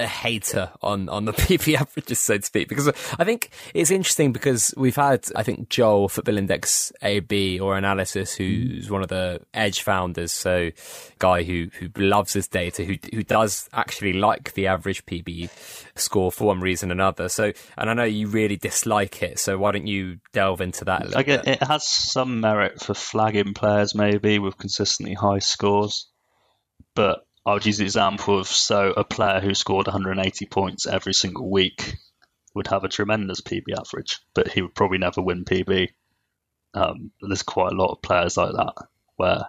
[0.00, 2.68] a hater on on the PB averages, so to speak?
[2.68, 7.76] Because I think it's interesting because we've had I think Joel Football Index AB or
[7.76, 8.74] analysis, mm-hmm.
[8.74, 10.70] who's one of the Edge founders, so
[11.18, 15.50] guy who who loves his data, who who does actually like the average PB
[15.96, 17.28] score for one reason or another.
[17.28, 21.02] So, and I know you really dislike it, so why don't you delve into that?
[21.02, 21.62] A little I get bit?
[21.62, 26.08] it has some merit for flagging players maybe with consistently high scores,
[26.94, 31.14] but I would use the example of so a player who scored 180 points every
[31.14, 31.96] single week
[32.54, 35.88] would have a tremendous PB average, but he would probably never win PB.
[36.74, 38.74] Um, there's quite a lot of players like that
[39.16, 39.46] where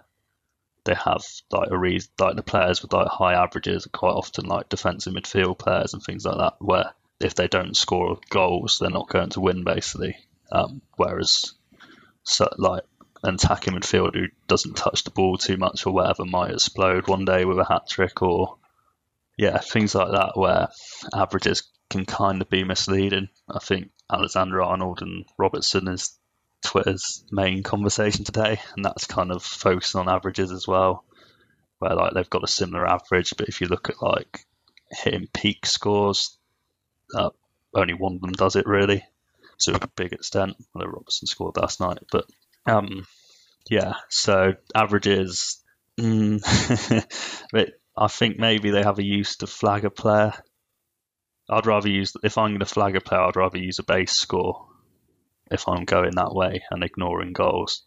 [0.84, 4.46] they have like a reason, like the players with like high averages are quite often
[4.46, 8.88] like defensive midfield players and things like that, where if they don't score goals, they're
[8.88, 10.16] not going to win basically.
[10.50, 11.52] Um, whereas,
[12.22, 12.84] so, like
[13.22, 17.44] attacking midfielder who doesn't touch the ball too much or whatever might explode one day
[17.44, 18.56] with a hat trick or
[19.36, 20.68] yeah, things like that where
[21.14, 23.28] averages can kind of be misleading.
[23.48, 26.18] I think Alexander Arnold and Robertson is
[26.62, 31.04] Twitter's main conversation today, and that's kind of focusing on averages as well,
[31.78, 34.44] where like they've got a similar average, but if you look at like
[34.90, 36.36] hitting peak scores,
[37.14, 37.30] uh,
[37.74, 39.04] only one of them does it really
[39.60, 40.56] to a big extent.
[40.74, 42.26] Although Robertson scored last night, but
[42.66, 43.06] um,
[43.68, 45.62] yeah, so averages.
[45.98, 46.40] Mm,
[47.52, 50.32] but I think maybe they have a use to flag a player.
[51.48, 54.12] I'd rather use if I'm going to flag a player, I'd rather use a base
[54.12, 54.66] score
[55.50, 57.82] if I'm going that way and ignoring goals.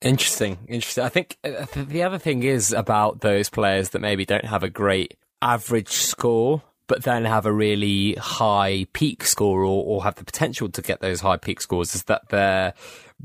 [0.00, 1.04] Interesting, interesting.
[1.04, 4.70] I think uh, the other thing is about those players that maybe don't have a
[4.70, 10.24] great average score, but then have a really high peak score or, or have the
[10.24, 12.74] potential to get those high peak scores is that they're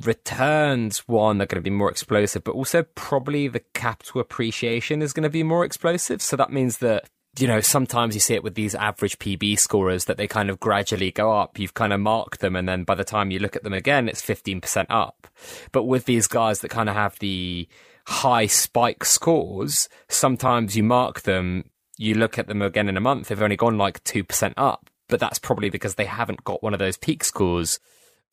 [0.01, 5.13] returns one are going to be more explosive, but also probably the capital appreciation is
[5.13, 6.21] going to be more explosive.
[6.21, 10.05] So that means that you know, sometimes you see it with these average PB scorers
[10.05, 11.57] that they kind of gradually go up.
[11.57, 14.07] You've kind of marked them, and then by the time you look at them again,
[14.07, 15.27] it's 15% up.
[15.71, 17.67] But with these guys that kind of have the
[18.05, 21.65] high spike scores, sometimes you mark them,
[21.97, 24.91] you look at them again in a month, they've only gone like 2% up.
[25.07, 27.79] But that's probably because they haven't got one of those peak scores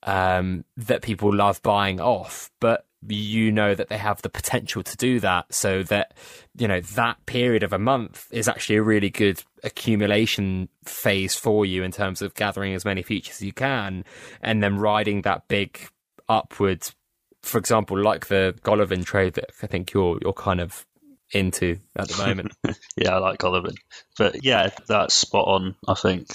[0.02, 2.50] um, that people love buying off.
[2.60, 6.12] But you know that they have the potential to do that so that
[6.56, 11.64] you know that period of a month is actually a really good accumulation phase for
[11.64, 14.04] you in terms of gathering as many features as you can
[14.42, 15.88] and then riding that big
[16.28, 16.94] upwards.
[17.42, 20.86] For example like the Golovin trade that I think you're you're kind of
[21.32, 22.52] into at the moment.
[22.96, 23.76] Yeah I like Golovin.
[24.18, 26.26] But yeah that's spot on I think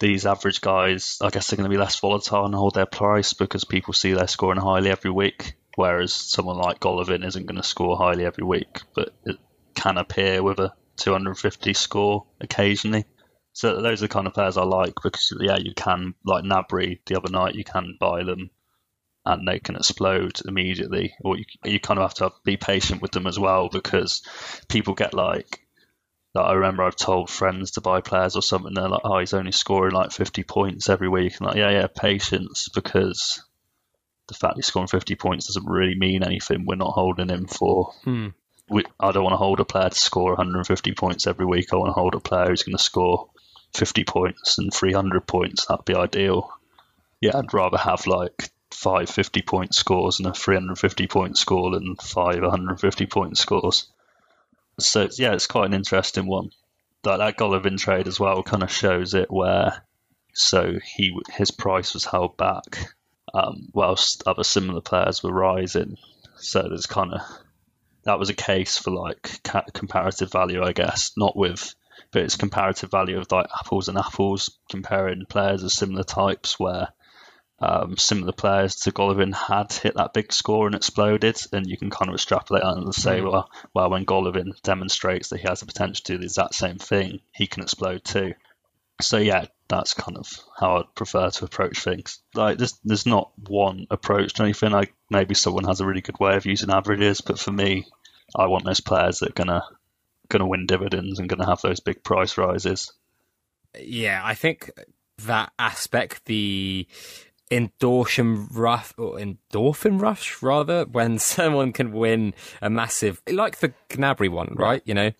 [0.00, 3.32] these average guys, I guess they're going to be less volatile and hold their price
[3.32, 7.62] because people see they're scoring highly every week whereas someone like Golovin isn't going to
[7.62, 9.36] score highly every week, but it
[9.76, 13.04] can appear with a 250 score occasionally.
[13.52, 16.98] So those are the kind of players I like because yeah, you can like Gnabry
[17.06, 18.50] the other night, you can buy them
[19.24, 23.12] and they can explode immediately, or you, you kind of have to be patient with
[23.12, 24.22] them as well because
[24.68, 25.60] people get like.
[26.34, 28.74] I remember I've told friends to buy players or something.
[28.74, 31.86] They're like, "Oh, he's only scoring like 50 points every week." And like, yeah, yeah,
[31.86, 33.42] patience because
[34.28, 36.66] the fact he's scoring 50 points doesn't really mean anything.
[36.66, 37.92] We're not holding him for.
[38.04, 38.28] Hmm.
[38.70, 41.72] We, I don't want to hold a player to score 150 points every week.
[41.72, 43.30] I want to hold a player who's going to score
[43.74, 45.64] 50 points and 300 points.
[45.66, 46.50] That'd be ideal.
[47.20, 51.96] Yeah, I'd rather have like five 50 point scores and a 350 point score than
[51.96, 53.88] five 150 point scores.
[54.78, 56.50] So yeah, it's quite an interesting one.
[57.04, 59.82] That that Golovin trade as well kind of shows it where
[60.34, 62.88] so he his price was held back
[63.34, 65.96] um, whilst other similar players were rising.
[66.36, 67.20] So there's kind of
[68.04, 69.42] that was a case for like
[69.74, 71.74] comparative value, I guess, not with,
[72.10, 76.88] but it's comparative value of like apples and apples, comparing players of similar types where
[77.60, 81.90] um, similar players to Golovin had hit that big score and exploded, and you can
[81.90, 83.30] kind of extrapolate that and say, mm.
[83.30, 86.78] well, well, when Golovin demonstrates that he has the potential to do the exact same
[86.78, 88.34] thing, he can explode too.
[89.00, 92.20] So yeah, that's kind of how I'd prefer to approach things.
[92.34, 94.70] Like there's there's not one approach to anything.
[94.70, 97.86] Like maybe someone has a really good way of using averages, but for me,
[98.36, 99.62] I want those players that are gonna
[100.28, 102.92] gonna win dividends and gonna have those big price rises.
[103.78, 104.70] Yeah, I think
[105.26, 106.86] that aspect, the
[107.50, 114.30] endorphin rush or endorphin rush rather, when someone can win a massive like the Gnabry
[114.30, 114.82] one, right?
[114.84, 115.10] You know,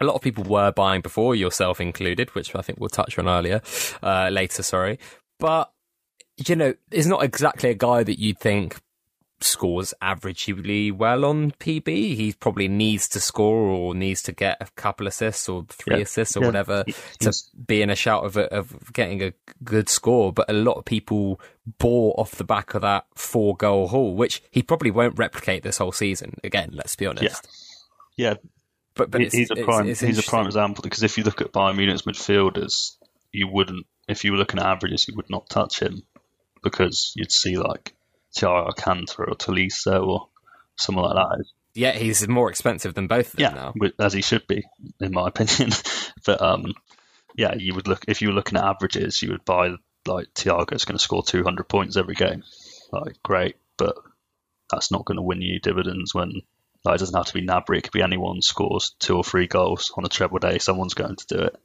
[0.00, 3.28] a lot of people were buying before, yourself included, which I think we'll touch on
[3.28, 3.62] earlier,
[4.02, 4.98] uh, later, sorry.
[5.38, 5.72] But,
[6.46, 8.80] you know, it's not exactly a guy that you'd think
[9.42, 11.86] scores averagely well on PB.
[11.86, 16.02] He probably needs to score or needs to get a couple assists or three yeah.
[16.02, 16.46] assists or yeah.
[16.46, 16.84] whatever
[17.20, 17.32] to
[17.66, 19.32] be in a shout of, a, of getting a
[19.64, 20.32] good score.
[20.32, 21.40] But a lot of people
[21.78, 25.78] bore off the back of that four goal haul, which he probably won't replicate this
[25.78, 26.38] whole season.
[26.44, 27.24] Again, let's be honest.
[27.24, 27.50] Yeah.
[28.14, 28.34] Yeah,
[28.94, 31.40] but, but he's a prime it's, it's he's a prime example because if you look
[31.40, 32.96] at Bayern Munich's midfielders,
[33.32, 36.02] you wouldn't if you were looking at averages, you would not touch him
[36.62, 37.94] because you'd see like
[38.36, 40.28] Thiago Alcantara or Tolisso or
[40.76, 41.44] someone like that.
[41.74, 44.64] Yeah, he's more expensive than both of them yeah, now, as he should be,
[45.00, 45.70] in my opinion.
[46.26, 46.74] but um,
[47.34, 49.74] yeah, you would look if you were looking at averages, you would buy
[50.06, 52.42] like Thiago's going to score 200 points every game.
[52.92, 53.96] Like great, but
[54.70, 56.42] that's not going to win you dividends when
[56.84, 57.78] like, it doesn't have to be Gnabry.
[57.78, 60.58] It could be anyone scores two or three goals on a treble day.
[60.58, 61.56] Someone's going to do it.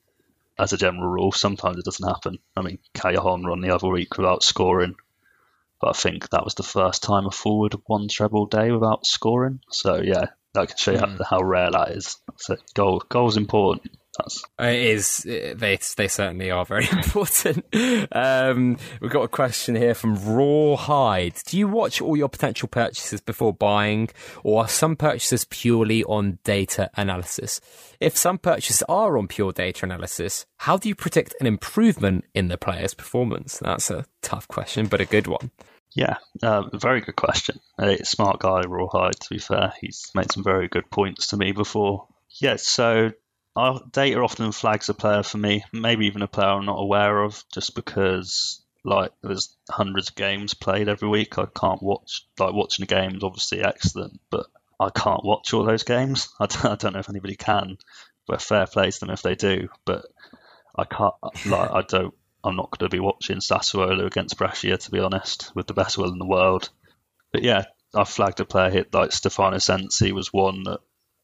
[0.59, 2.39] As a general rule, sometimes it doesn't happen.
[2.55, 4.95] I mean, Callejon run the other week without scoring,
[5.79, 9.59] but I think that was the first time a forward won treble day without scoring.
[9.71, 11.17] So yeah, that can show you mm.
[11.19, 12.17] how, how, rare that is.
[12.37, 13.91] So goal goal's important.
[14.17, 14.43] That's...
[14.59, 15.23] It is.
[15.23, 17.65] They they certainly are very important.
[18.11, 21.35] Um, we've got a question here from Rawhide.
[21.45, 24.09] Do you watch all your potential purchases before buying,
[24.43, 27.61] or are some purchases purely on data analysis?
[27.99, 32.47] If some purchases are on pure data analysis, how do you predict an improvement in
[32.47, 33.59] the player's performance?
[33.59, 35.51] That's a tough question, but a good one.
[35.95, 37.59] Yeah, uh, very good question.
[37.79, 39.19] A smart guy, Rawhide.
[39.19, 42.07] To be fair, he's made some very good points to me before.
[42.39, 43.11] Yeah, so
[43.57, 47.23] our data often flags a player for me, maybe even a player I'm not aware
[47.23, 51.39] of, just because like there's hundreds of games played every week.
[51.39, 54.45] I can't watch like watching the games, obviously excellent, but
[54.79, 56.29] I can't watch all those games.
[56.39, 57.79] I don't, I don't know if anybody can,
[58.27, 59.69] but fair play to them if they do.
[59.85, 60.05] But
[60.75, 61.15] I can't
[61.47, 62.13] like I don't.
[62.43, 65.97] I'm not going to be watching Sassuolo against Brescia to be honest, with the best
[65.97, 66.69] will in the world.
[67.31, 70.79] but yeah, I flagged a player hit like Stefano Sensi was one that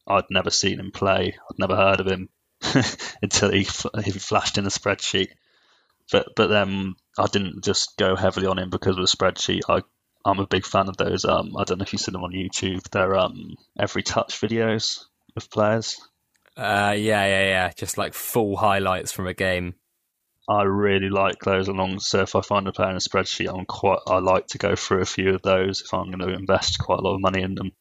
[0.08, 1.36] I'd never seen him play.
[1.50, 2.30] I'd never heard of him
[3.22, 3.68] until he
[4.04, 5.30] he flashed in a spreadsheet.
[6.12, 9.62] But but then I didn't just go heavily on him because of the spreadsheet.
[9.70, 9.82] I
[10.26, 11.26] I'm a big fan of those.
[11.26, 12.90] Um, I don't know if you've seen them on YouTube.
[12.90, 15.04] They're um every touch videos
[15.36, 16.00] of players.
[16.56, 17.72] Uh, yeah, yeah, yeah.
[17.76, 19.76] Just like full highlights from a game.
[20.48, 22.00] I really like those along.
[22.00, 24.00] So if I find a player in a spreadsheet, I'm quite.
[24.08, 27.00] I like to go through a few of those if I'm going to invest quite
[27.00, 27.72] a lot of money in them.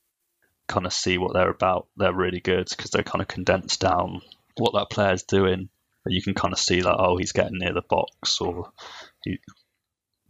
[0.73, 1.87] Kind of see what they're about.
[1.99, 4.23] They're really good because they're kind of condensed down
[4.57, 5.69] what that player's doing.
[6.07, 8.73] You can kind of see that oh he's getting near the box or
[9.23, 9.39] he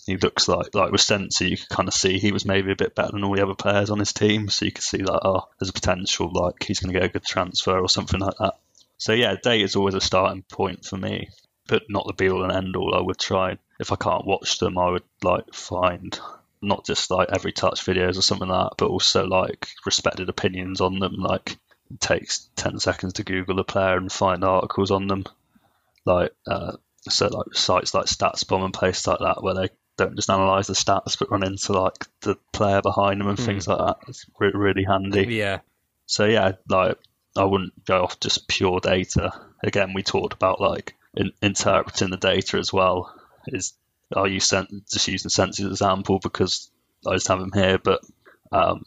[0.04, 2.76] he looks like like with Sensi you can kind of see he was maybe a
[2.76, 4.48] bit better than all the other players on his team.
[4.48, 7.12] So you can see that oh there's a potential like he's going to get a
[7.12, 8.54] good transfer or something like that.
[8.98, 11.30] So yeah, date is always a starting point for me
[11.68, 12.94] but not the be all and end all.
[12.94, 16.18] I would try if I can't watch them, I would like find
[16.62, 20.80] not just like every touch videos or something like that, but also like respected opinions
[20.80, 21.14] on them.
[21.14, 21.58] Like
[21.90, 25.24] it takes ten seconds to Google a player and find articles on them.
[26.04, 26.76] Like uh,
[27.08, 30.74] so, like sites like StatsBomb and places like that where they don't just analyze the
[30.74, 33.44] stats but run into like the player behind them and mm.
[33.44, 33.96] things like that.
[34.08, 35.26] It's re- really handy.
[35.34, 35.60] Yeah.
[36.06, 36.98] So yeah, like
[37.36, 39.32] I wouldn't go off just pure data.
[39.62, 43.14] Again, we talked about like in, interpreting the data as well.
[43.48, 43.74] Is
[44.14, 46.70] are you sent just using Sensi as an example because
[47.06, 48.00] I just have him here, but
[48.50, 48.84] um,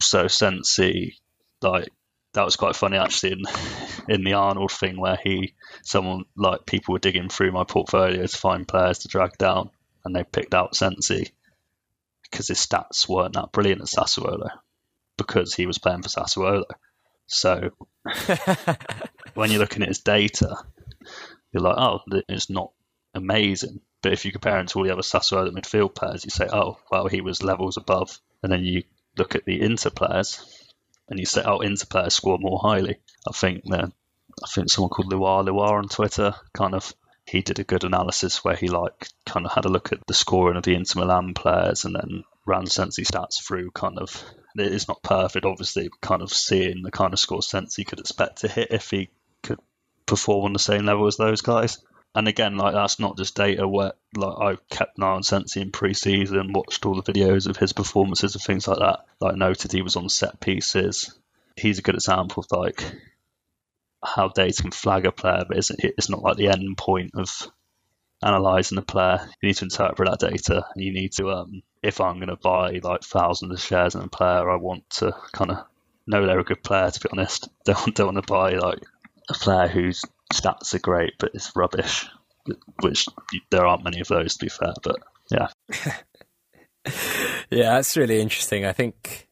[0.00, 1.16] so Sensi
[1.62, 1.88] like
[2.34, 3.42] that was quite funny actually in
[4.08, 8.36] in the Arnold thing where he someone like people were digging through my portfolio to
[8.36, 9.70] find players to drag down
[10.04, 11.30] and they picked out Sensi
[12.22, 14.48] because his stats weren't that brilliant at Sassuolo
[15.16, 16.64] because he was playing for Sassuolo.
[17.26, 17.70] So
[19.34, 20.56] when you're looking at his data,
[21.52, 22.72] you're like, oh, it's not
[23.14, 23.80] amazing.
[24.02, 26.78] But if you compare him to all the other Sassuolo midfield players, you say, oh,
[26.90, 28.18] well, he was levels above.
[28.42, 28.82] And then you
[29.16, 30.44] look at the Inter players
[31.08, 32.98] and you say, oh, Inter players score more highly.
[33.28, 33.92] I think that
[34.42, 36.94] I think someone called Luar Luar on Twitter kind of
[37.26, 40.14] he did a good analysis where he like kind of had a look at the
[40.14, 44.24] scoring of the Inter Milan players and then ran Sensi stats through kind of
[44.56, 48.40] it is not perfect obviously kind of seeing the kind of score Sensi could expect
[48.40, 49.10] to hit if he
[49.42, 49.60] could
[50.06, 51.78] perform on the same level as those guys.
[52.14, 55.62] And again, like that's not just data where like I kept an eye on Sensi
[55.62, 59.06] in pre-season, watched all the videos of his performances and things like that.
[59.20, 61.18] Like noted he was on set pieces.
[61.56, 62.84] He's a good example of like
[64.04, 67.30] how data can flag a player, but it's, it's not like the end point of
[68.20, 69.20] analysing the player.
[69.40, 70.66] You need to interpret that data.
[70.74, 74.02] And You need to, um, if I'm going to buy like thousands of shares in
[74.02, 75.64] a player, I want to kind of
[76.06, 76.90] know they're a good player.
[76.90, 78.80] To be honest, don't don't want to buy like
[79.28, 82.06] a player whose stats are great but it's rubbish,
[82.80, 83.06] which
[83.50, 84.74] there aren't many of those to be fair.
[84.82, 84.96] But
[85.30, 85.48] yeah,
[87.50, 88.64] yeah, that's really interesting.
[88.64, 89.28] I think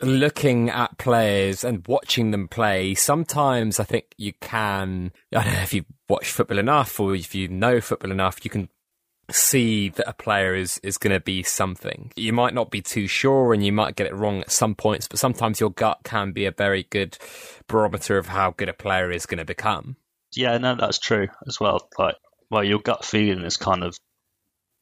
[0.00, 5.60] looking at players and watching them play, sometimes I think you can, I don't know
[5.60, 8.68] if you watch football enough or if you know football enough, you can
[9.30, 12.12] see that a player is is going to be something.
[12.14, 15.08] You might not be too sure and you might get it wrong at some points,
[15.08, 17.16] but sometimes your gut can be a very good
[17.66, 19.96] barometer of how good a player is going to become.
[20.36, 21.88] Yeah, no, that's true as well.
[21.98, 22.16] Like,
[22.50, 23.96] well, your gut feeling is kind of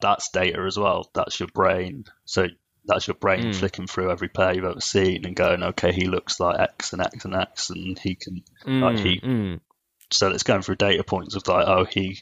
[0.01, 1.09] that's data as well.
[1.13, 2.05] That's your brain.
[2.25, 2.47] So
[2.85, 3.55] that's your brain mm.
[3.55, 7.01] flicking through every player you've ever seen and going, okay, he looks like X and
[7.01, 9.19] X and X, and he can mm, like he.
[9.19, 9.59] Mm.
[10.11, 12.21] So it's going through data points of like, oh, he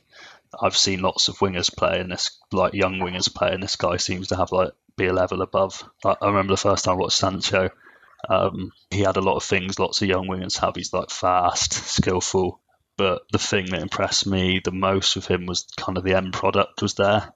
[0.60, 3.98] I've seen lots of wingers play, and this like young wingers play, and this guy
[3.98, 5.84] seems to have like be a level above.
[6.06, 7.70] I, I remember the first time I watched Sancho.
[8.30, 10.76] Um, he had a lot of things lots of young wingers have.
[10.76, 12.60] He's like fast, skillful,
[13.02, 16.34] but the thing that impressed me the most with him was kind of the end
[16.34, 17.34] product was there.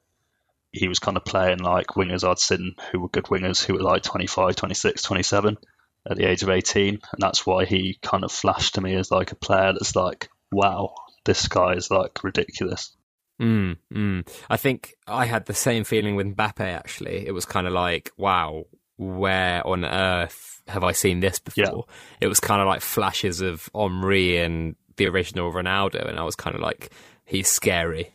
[0.72, 3.82] He was kind of playing like wingers I'd seen who were good wingers who were
[3.82, 5.58] like 25, 26, 27
[6.08, 6.90] at the age of 18.
[6.90, 10.30] And that's why he kind of flashed to me as like a player that's like,
[10.52, 10.94] wow,
[11.24, 12.96] this guy is like ridiculous.
[13.42, 14.28] Mm, mm.
[14.48, 16.60] I think I had the same feeling with Mbappe.
[16.60, 18.66] Actually, it was kind of like, wow,
[18.98, 21.86] where on earth have I seen this before?
[21.88, 21.96] Yeah.
[22.22, 26.36] It was kind of like flashes of Henry and the original Ronaldo, and I was
[26.36, 26.92] kind of like,
[27.26, 28.12] he's scary.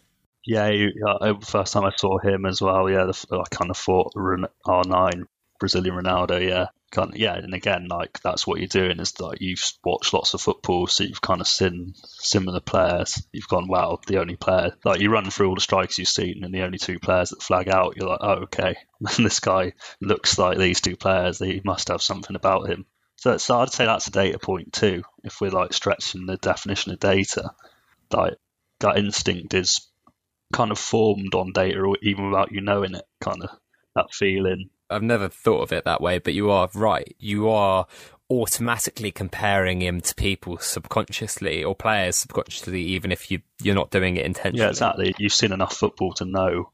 [0.47, 0.71] Yeah,
[1.07, 2.91] uh, first time I saw him as well.
[2.91, 5.25] Yeah, the, I kind of thought R9
[5.59, 6.47] Brazilian Ronaldo.
[6.47, 10.13] Yeah, kind of, yeah, and again, like that's what you're doing is like you've watched
[10.13, 13.23] lots of football, so you've kind of seen similar players.
[13.33, 16.43] You've gone, wow, the only player like you run through all the strikes you've seen,
[16.43, 18.77] and the only two players that flag out, you're like, oh, okay,
[19.19, 21.39] this guy looks like these two players.
[21.39, 22.87] He must have something about him.
[23.21, 25.05] So, so I'd say that's a data point too.
[25.23, 27.51] If we're like stretching the definition of data,
[28.11, 28.35] like
[28.81, 29.89] that instinct is
[30.53, 33.05] kind of formed on data, or even without you knowing it.
[33.21, 33.51] Kind of
[33.95, 37.15] that feeling I've never thought of it that way, but you are right.
[37.19, 37.87] You are
[38.29, 44.17] automatically comparing him to people subconsciously or players subconsciously, even if you you're not doing
[44.17, 44.65] it intentionally.
[44.65, 45.15] Yeah, exactly.
[45.19, 46.71] You've seen enough football to know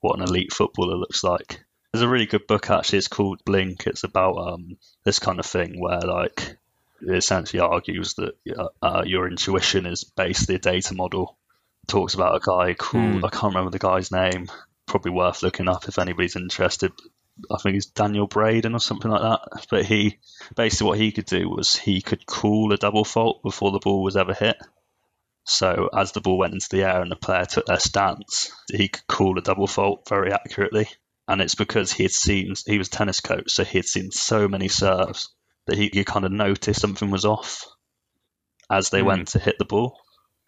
[0.00, 1.60] what an elite footballer looks like.
[1.92, 2.98] There's a really good book actually.
[2.98, 3.86] It's called Blink.
[3.86, 6.56] It's about um, this kind of thing where like
[7.02, 8.34] it essentially argues that
[8.82, 11.36] uh, your intuition is basically a data model.
[11.86, 13.24] Talks about a guy called mm.
[13.24, 14.48] I can't remember the guy's name.
[14.86, 16.92] Probably worth looking up if anybody's interested.
[17.50, 19.66] I think he's Daniel Braden or something like that.
[19.70, 20.18] But he
[20.54, 24.02] basically what he could do was he could call a double fault before the ball
[24.02, 24.58] was ever hit.
[25.44, 28.88] So as the ball went into the air and the player took their stance, he
[28.88, 30.88] could call a double fault very accurately.
[31.30, 34.48] And it's because he had seen he was tennis coach, so he had seen so
[34.48, 35.32] many serves
[35.66, 37.66] that he, he kind of noticed something was off
[38.68, 39.06] as they mm.
[39.06, 39.96] went to hit the ball,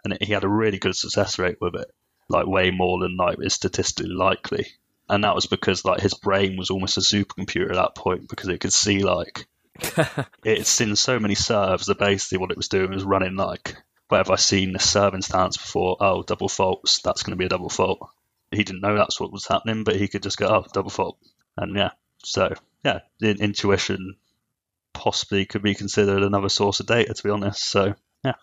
[0.05, 1.89] and he had a really good success rate with it,
[2.29, 4.67] like way more than like is statistically likely
[5.09, 8.49] and that was because like his brain was almost a supercomputer at that point because
[8.49, 9.47] it could see like
[10.45, 13.77] it's seen so many serves that basically what it was doing was running like
[14.13, 15.97] where have I seen this serving stance before?
[15.99, 17.01] Oh, double faults.
[17.01, 18.11] That's going to be a double fault.
[18.53, 21.19] He didn't know that's what was happening, but he could just go, oh, double fault,
[21.57, 21.91] and yeah.
[22.25, 24.17] So yeah, intuition
[24.93, 27.15] possibly could be considered another source of data.
[27.15, 27.95] To be honest, so
[28.25, 28.35] yeah.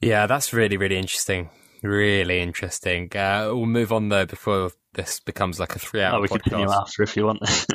[0.00, 1.50] Yeah, that's really really interesting.
[1.82, 3.14] Really interesting.
[3.16, 6.16] Uh, we'll move on though before this becomes like a three-hour.
[6.16, 6.42] Oh, we podcast.
[6.42, 7.40] continue after if you want.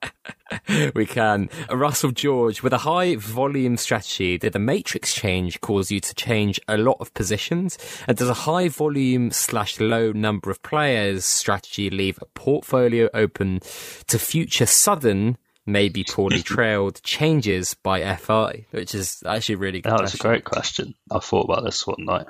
[0.94, 1.48] we can.
[1.70, 6.60] Russell George, with a high volume strategy, did the matrix change cause you to change
[6.68, 7.78] a lot of positions?
[8.06, 13.60] And does a high volume slash low number of players strategy leave a portfolio open
[14.08, 18.66] to future sudden, maybe poorly trailed changes by FI?
[18.70, 19.92] Which is actually really good.
[19.92, 20.94] That was a great question.
[21.10, 22.26] I thought about this one night.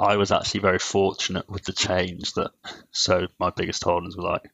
[0.00, 2.50] I was actually very fortunate with the change that.
[2.90, 4.50] So my biggest holdings were like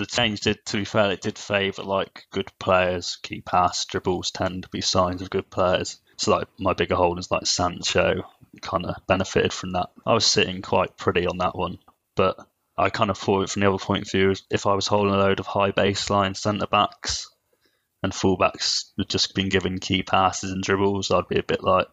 [0.00, 0.64] the change did.
[0.66, 3.18] To be fair, it did favour like good players.
[3.22, 6.00] Key pass dribbles tend to be signs of good players.
[6.16, 8.22] So like my bigger holdings like Sancho
[8.60, 9.90] kind of benefited from that.
[10.04, 11.78] I was sitting quite pretty on that one,
[12.16, 12.36] but
[12.76, 14.34] I kind of thought from the other point of view.
[14.50, 17.30] If I was holding a load of high baseline centre backs
[18.02, 21.86] and fullbacks had just been given key passes and dribbles, I'd be a bit like,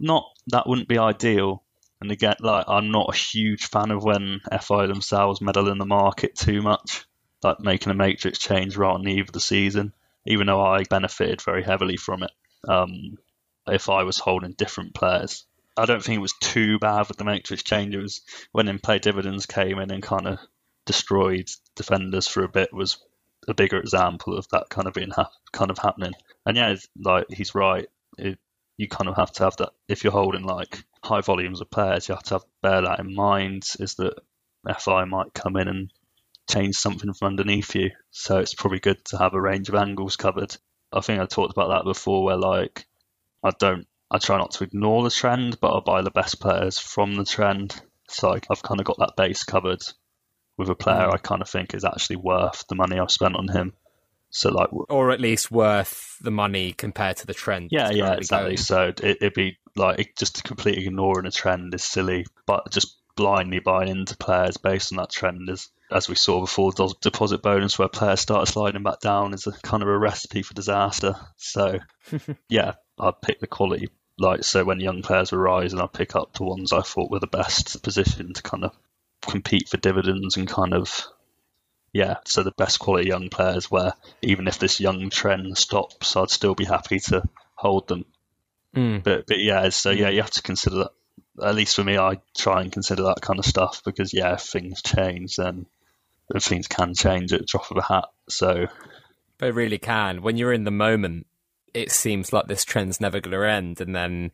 [0.00, 1.62] not that wouldn't be ideal,
[2.00, 5.86] and again, like I'm not a huge fan of when FI themselves meddle in the
[5.86, 7.04] market too much,
[7.42, 9.92] like making a matrix change right on the eve of the season.
[10.26, 12.30] Even though I benefited very heavily from it,
[12.68, 13.18] um,
[13.66, 15.44] if I was holding different players,
[15.76, 17.94] I don't think it was too bad with the matrix change.
[17.94, 18.20] It was
[18.52, 20.38] when in play dividends came in and kind of
[20.86, 22.98] destroyed defenders for a bit was
[23.48, 26.12] a bigger example of that kind of being ha- kind of happening.
[26.46, 27.88] And yeah, like he's right.
[28.18, 28.38] It,
[28.76, 32.08] you kind of have to have that if you're holding like high volumes of players,
[32.08, 33.64] you have to have, bear that in mind.
[33.80, 34.14] Is that
[34.78, 35.92] FI might come in and
[36.50, 40.16] change something from underneath you, so it's probably good to have a range of angles
[40.16, 40.56] covered.
[40.92, 42.86] I think I talked about that before, where like
[43.42, 46.78] I don't, I try not to ignore the trend, but I buy the best players
[46.78, 47.80] from the trend.
[48.08, 49.82] So I've kind of got that base covered
[50.58, 51.14] with a player mm.
[51.14, 53.72] I kind of think is actually worth the money I've spent on him.
[54.30, 57.68] So like, or at least worth the money compared to the trend.
[57.70, 58.50] Yeah, yeah, exactly.
[58.50, 58.56] Going.
[58.56, 63.58] So it, would be like just completely ignoring a trend is silly, but just blindly
[63.58, 67.88] buying into players based on that trend is, as we saw before, deposit bonus where
[67.88, 71.16] players start sliding back down is a kind of a recipe for disaster.
[71.36, 71.78] So
[72.48, 73.88] yeah, I'd pick the quality.
[74.18, 77.18] Like so, when young players were rising, I'd pick up the ones I thought were
[77.18, 78.72] the best position to kind of
[79.22, 81.06] compete for dividends and kind of
[81.92, 86.30] yeah, so the best quality young players where even if this young trend stops, I'd
[86.30, 87.22] still be happy to
[87.54, 88.06] hold them.
[88.74, 89.02] Mm.
[89.02, 90.90] But but yeah, so yeah, you have to consider that.
[91.42, 94.40] At least for me, I try and consider that kind of stuff because yeah, if
[94.40, 95.66] things change, then
[96.40, 98.04] things can change at the drop of a hat.
[98.28, 98.66] So
[99.38, 100.22] they really can.
[100.22, 101.26] When you're in the moment,
[101.74, 104.32] it seems like this trend's never going to end, and then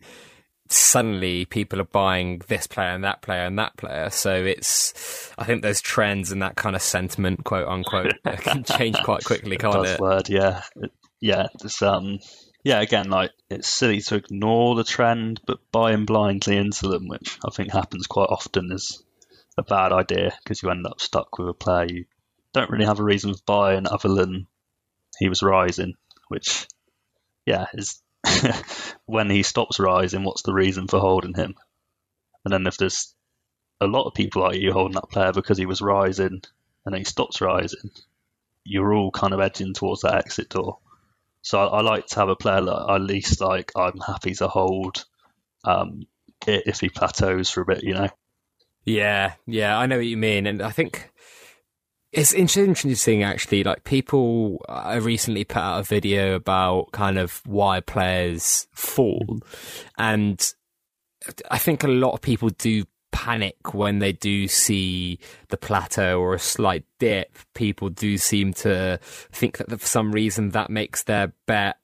[0.71, 4.11] suddenly people are buying this player and that player and that player.
[4.11, 8.97] So it's, I think those trends and that kind of sentiment, quote unquote, can change
[9.03, 10.01] quite quickly, can't it?
[10.01, 10.63] Word, yeah,
[11.21, 11.47] yeah.
[11.65, 12.19] It's, um,
[12.65, 12.81] yeah.
[12.81, 17.51] Again, like it's silly to ignore the trend, but buying blindly into them, which I
[17.51, 19.03] think happens quite often, is
[19.59, 22.05] a bad idea because you end up stuck with a player you
[22.53, 24.47] don't really have a reason for buying other than
[25.19, 25.95] he was rising,
[26.29, 26.67] which
[27.47, 28.03] yeah is
[29.07, 31.55] when he stops rising, what's the reason for holding him?
[32.45, 33.15] And then if there's
[33.81, 36.43] a lot of people like you holding that player because he was rising
[36.85, 37.91] and then he stops rising,
[38.65, 40.79] you're all kind of edging towards that exit door.
[41.43, 44.49] So I, I like to have a player that at least like I'm happy to
[44.49, 45.05] hold
[45.65, 46.07] um,
[46.47, 48.09] if he plateaus for a bit, you know.
[48.85, 51.11] Yeah, yeah, I know what you mean, and I think
[52.13, 53.65] it's interesting actually.
[53.65, 59.89] Like people, I recently put out a video about kind of why players fall, mm-hmm.
[59.99, 60.55] and
[61.51, 65.19] I think a lot of people do panic when they do see
[65.49, 67.37] the plateau or a slight dip.
[67.55, 68.99] People do seem to
[69.33, 71.78] think that for some reason that makes their bet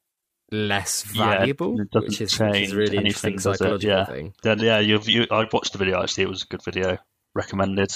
[0.55, 4.05] less valuable, yeah, which, is, which is really anything, interesting psychological yeah.
[4.05, 4.35] thing.
[4.45, 4.79] Yeah, yeah.
[4.79, 6.25] You've, you, I watched the video actually.
[6.25, 6.99] It was a good video.
[7.35, 7.91] Recommended.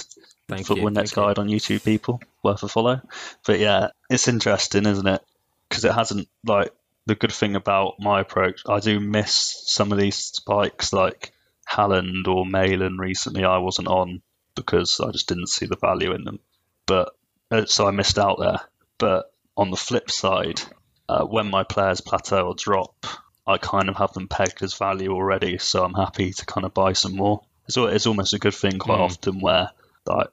[0.49, 0.95] Thank Football you.
[0.97, 1.85] Thank Guide on YouTube.
[1.85, 3.01] People worth a follow.
[3.47, 5.23] But yeah, it's interesting, isn't it?
[5.69, 6.73] Because it hasn't like
[7.07, 8.63] the good thing about my approach.
[8.69, 11.33] I do miss some of these spikes, like
[11.71, 13.45] Haaland or Malen recently.
[13.45, 14.23] I wasn't on
[14.57, 16.41] because I just didn't see the value in them.
[16.87, 17.15] But
[17.51, 18.61] uh, so I missed out there.
[18.99, 20.61] But on the flip side,
[21.09, 23.07] uh, when my players plateau or drop,
[23.47, 26.75] I kind of have them pegged as value already, so I'm happy to kind of
[26.75, 27.43] buy some more.
[27.67, 29.05] It's, it's almost a good thing quite mm.
[29.05, 29.71] often where
[30.07, 30.29] like,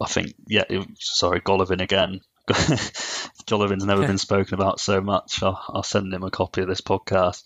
[0.00, 2.20] I think, yeah, it, sorry, Golovin again.
[2.48, 5.42] Golovin's never been spoken about so much.
[5.42, 7.44] I'll, I'll, send him a copy of this podcast.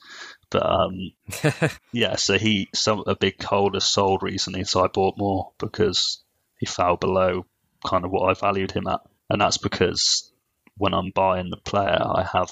[0.51, 1.13] But um,
[1.93, 6.23] yeah, so he some a big holder sold recently, so I bought more because
[6.59, 7.47] he fell below
[7.85, 10.33] kind of what I valued him at, and that's because
[10.77, 12.51] when I'm buying the player, I have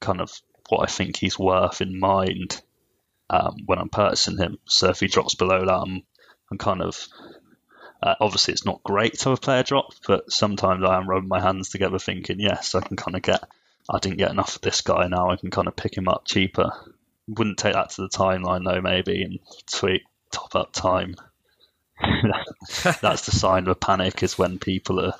[0.00, 0.30] kind of
[0.68, 2.60] what I think he's worth in mind
[3.30, 4.58] um, when I'm purchasing him.
[4.64, 6.02] So if he drops below that, I'm,
[6.50, 7.08] I'm kind of
[8.04, 11.28] uh, obviously it's not great to have a player drop, but sometimes I am rubbing
[11.28, 13.42] my hands together thinking, yes, I can kind of get.
[13.88, 15.30] I didn't get enough of this guy now.
[15.30, 16.70] I can kind of pick him up cheaper.
[17.28, 21.16] Wouldn't take that to the timeline though, maybe, and tweet top up time.
[22.82, 25.14] That's the sign of a panic is when people are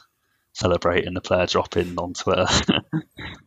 [0.52, 2.46] celebrating the player dropping on Twitter.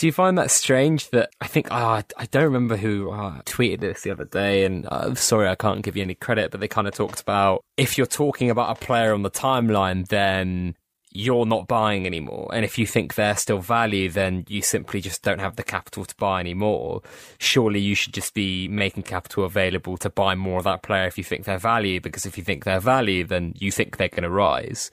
[0.00, 3.80] Do you find that strange that I think, oh, I don't remember who oh, tweeted
[3.80, 6.68] this the other day, and uh, sorry, I can't give you any credit, but they
[6.68, 10.74] kind of talked about if you're talking about a player on the timeline, then
[11.10, 12.48] you're not buying anymore.
[12.50, 16.06] And if you think they're still value, then you simply just don't have the capital
[16.06, 17.02] to buy anymore.
[17.38, 21.18] Surely you should just be making capital available to buy more of that player if
[21.18, 24.22] you think they're value, because if you think they're value, then you think they're going
[24.22, 24.90] to rise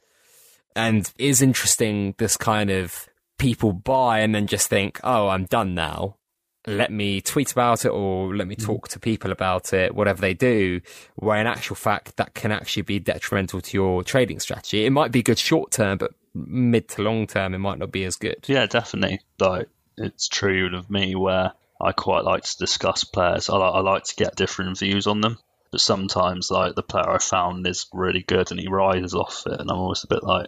[0.76, 3.08] and is interesting this kind of
[3.38, 6.18] people buy and then just think, oh, I'm done now.
[6.66, 8.66] Let me tweet about it or let me mm.
[8.66, 10.82] talk to people about it, whatever they do,
[11.16, 14.86] where in actual fact that can actually be detrimental to your trading strategy.
[14.86, 18.04] It might be good short term, but mid to long term, it might not be
[18.04, 18.44] as good.
[18.48, 19.22] Yeah, definitely.
[19.40, 23.50] Like it's true of me where I quite like to discuss players.
[23.50, 25.38] I, I like to get different views on them.
[25.72, 29.60] But sometimes, like the player I found is really good and he rises off it,
[29.60, 30.48] and I'm always a bit like,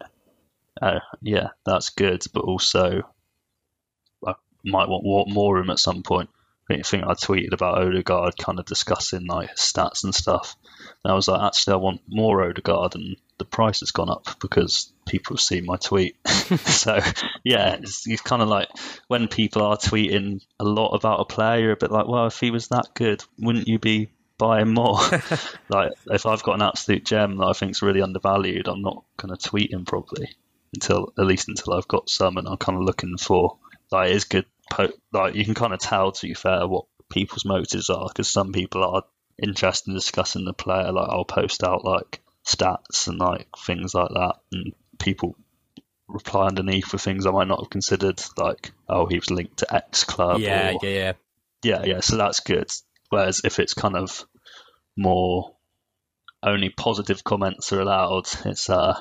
[0.81, 3.01] oh, yeah, that's good, but also
[4.25, 6.29] I might want more room at some point.
[6.71, 10.55] I think I tweeted about Odegaard kind of discussing like stats and stuff.
[11.03, 14.39] And I was like, actually, I want more Odegaard, and the price has gone up
[14.39, 16.15] because people have seen my tweet.
[16.27, 16.99] so,
[17.43, 18.67] yeah, it's, it's kind of like
[19.07, 22.39] when people are tweeting a lot about a player, you're a bit like, well, if
[22.39, 24.99] he was that good, wouldn't you be buying more?
[25.69, 29.03] like, if I've got an absolute gem that I think is really undervalued, I'm not
[29.17, 30.29] going to tweet him probably
[30.73, 33.57] until at least until I've got some, and I'm kind of looking for
[33.91, 34.45] like it's good.
[35.11, 38.51] Like you can kind of tell, to be fair, what people's motives are because some
[38.51, 39.03] people are
[39.41, 40.91] interested in discussing the player.
[40.91, 45.35] Like I'll post out like stats and like things like that, and people
[46.07, 49.75] reply underneath with things I might not have considered, like oh he was linked to
[49.75, 50.39] X club.
[50.39, 51.13] Yeah, or, yeah, yeah,
[51.63, 51.99] yeah, yeah.
[52.01, 52.69] So that's good.
[53.09, 54.25] Whereas if it's kind of
[54.95, 55.55] more
[56.43, 58.99] only positive comments are allowed, it's uh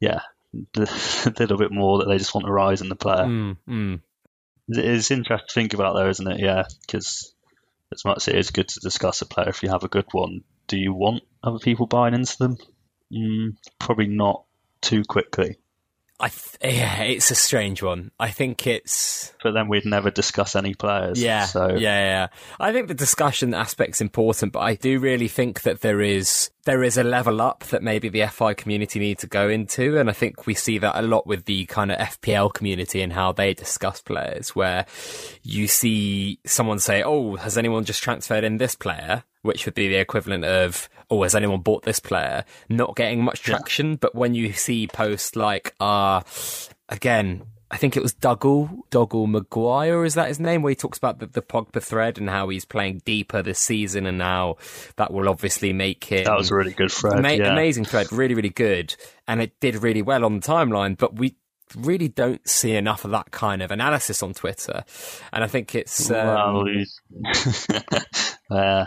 [0.00, 0.20] yeah,
[0.76, 3.24] little bit more that they just want to rise in the player.
[3.24, 4.00] Mm, mm.
[4.68, 6.40] It's interesting to think about, though, isn't it?
[6.40, 7.34] Yeah, because
[7.92, 10.06] as much as it is good to discuss a player, if you have a good
[10.12, 12.56] one, do you want other people buying into them?
[13.12, 14.44] Mm, probably not
[14.80, 15.58] too quickly.
[16.18, 18.10] I th- yeah, it's a strange one.
[18.18, 19.34] I think it's.
[19.42, 21.20] But then we'd never discuss any players.
[21.22, 21.74] Yeah, so.
[21.74, 22.26] yeah, yeah.
[22.58, 26.82] I think the discussion aspect's important, but I do really think that there is there
[26.82, 30.12] is a level up that maybe the FI community need to go into, and I
[30.12, 33.54] think we see that a lot with the kind of FPL community and how they
[33.54, 34.84] discuss players, where
[35.42, 39.86] you see someone say, "Oh, has anyone just transferred in this player?" which would be
[39.86, 42.44] the equivalent of, oh, has anyone bought this player?
[42.68, 43.90] Not getting much traction.
[43.90, 43.96] Yeah.
[44.00, 46.22] But when you see posts like, uh,
[46.88, 50.62] again, I think it was Dougal, Dougal Maguire, is that his name?
[50.62, 54.06] Where he talks about the, the Pogba thread and how he's playing deeper this season
[54.06, 54.58] and how
[54.96, 56.26] that will obviously make it.
[56.26, 57.18] That was a really good thread.
[57.18, 57.52] Ama- yeah.
[57.52, 58.94] Amazing thread, really, really good.
[59.26, 61.36] And it did really well on the timeline, but we
[61.74, 64.84] really don't see enough of that kind of analysis on Twitter.
[65.32, 66.08] And I think it's.
[66.10, 66.64] Um...
[66.64, 66.66] Well,
[68.50, 68.84] uh,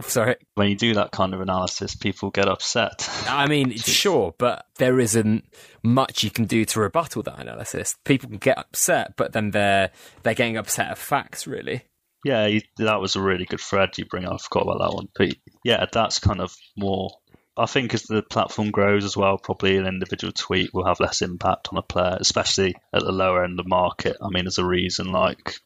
[0.00, 0.36] Sorry.
[0.54, 3.08] When you do that kind of analysis, people get upset.
[3.28, 5.44] I mean, sure, but there isn't
[5.82, 7.96] much you can do to rebuttal that analysis.
[8.04, 9.90] People can get upset, but then they're
[10.22, 11.82] they're getting upset at facts, really.
[12.24, 14.34] Yeah, you, that was a really good thread you bring up.
[14.34, 15.08] I forgot about that one.
[15.14, 15.34] But
[15.64, 17.10] yeah, that's kind of more.
[17.56, 21.22] I think as the platform grows as well, probably an individual tweet will have less
[21.22, 24.16] impact on a player, especially at the lower end of the market.
[24.22, 25.58] I mean, there's a reason like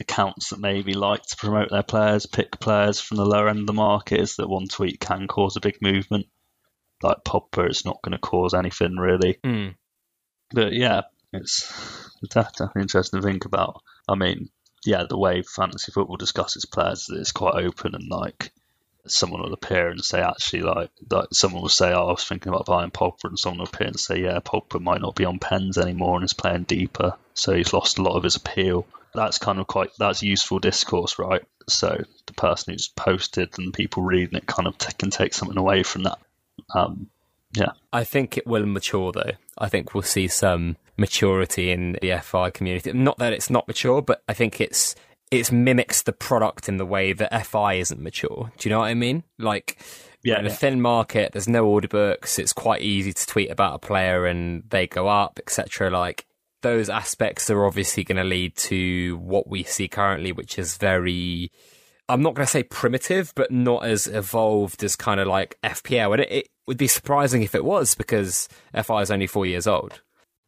[0.00, 3.66] accounts that maybe like to promote their players, pick players from the lower end of
[3.66, 6.26] the market, is that one tweet can cause a big movement.
[7.02, 9.38] Like Pogba, it's not going to cause anything really.
[9.44, 9.74] Mm.
[10.52, 13.82] But yeah, it's definitely interesting to think about.
[14.08, 14.50] I mean,
[14.84, 18.52] yeah, the way fantasy football discusses players is quite open and like
[19.06, 22.52] someone will appear and say actually like like someone will say oh, I was thinking
[22.52, 25.40] about buying Pogba and someone will appear and say yeah Pogba might not be on
[25.40, 29.38] pens anymore and is playing deeper so he's lost a lot of his appeal that's
[29.38, 34.36] kind of quite that's useful discourse right so the person who's posted and people reading
[34.36, 36.18] it kind of t- can take something away from that
[36.74, 37.08] um,
[37.54, 42.18] yeah I think it will mature though I think we'll see some maturity in the
[42.22, 44.94] FI community not that it's not mature but I think it's
[45.32, 48.52] it mimics the product in the way that FI isn't mature.
[48.58, 49.24] Do you know what I mean?
[49.38, 49.78] Like,
[50.22, 50.54] yeah, in a yeah.
[50.54, 52.38] thin market, there's no order books.
[52.38, 55.88] It's quite easy to tweet about a player and they go up, etc.
[55.88, 56.26] Like
[56.62, 61.50] those aspects are obviously going to lead to what we see currently, which is very.
[62.08, 66.12] I'm not going to say primitive, but not as evolved as kind of like FPL.
[66.12, 69.66] And it, it would be surprising if it was because FI is only four years
[69.66, 70.00] old.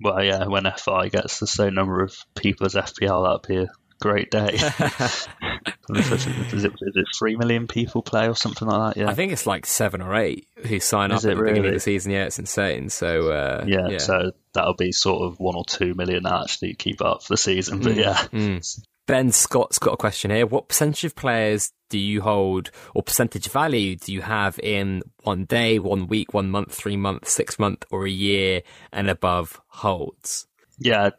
[0.02, 3.70] Well, yeah, when FI gets the same number of people as FPL, that'd be
[4.04, 4.50] great day.
[5.90, 9.00] is, it, is it three million people play or something like that?
[9.00, 11.72] Yeah, I think it's like seven or eight who sign up at the beginning of
[11.72, 12.12] the season.
[12.12, 12.90] Yeah, it's insane.
[12.90, 13.98] So uh, yeah, yeah.
[13.98, 17.38] So that'll be sort of one or two million that actually keep up for the
[17.38, 17.80] season.
[17.80, 18.84] But yeah, Mm.
[19.06, 20.46] Ben Scott's got a question here.
[20.46, 25.44] What percentage of players do you hold, or percentage value do you have in one
[25.44, 30.46] day, one week, one month, three months, six month, or a year and above holds?
[30.78, 31.10] yeah,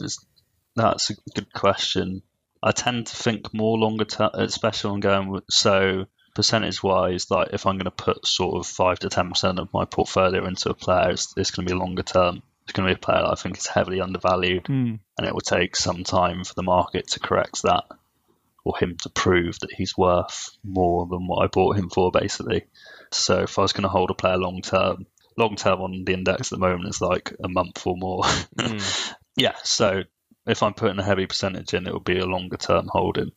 [0.75, 2.21] that's a good question.
[2.65, 7.29] I tend to think more longer term, especially uh, when going so percentage wise.
[7.29, 10.45] Like if I'm going to put sort of five to ten percent of my portfolio
[10.47, 12.41] into a player, it's, it's going to be longer term.
[12.63, 14.95] It's going to be a player that I think is heavily undervalued, hmm.
[15.15, 17.83] and it will take some time for the market to correct that,
[18.63, 22.65] or him to prove that he's worth more than what I bought him for, basically.
[23.11, 25.05] So if I was going to hold a player long term,
[25.37, 28.25] long term on the index at the moment is like a month or more.
[28.59, 28.77] Hmm.
[29.35, 30.01] yeah, so
[30.47, 33.31] if I'm putting a heavy percentage in, it will be a longer term holding.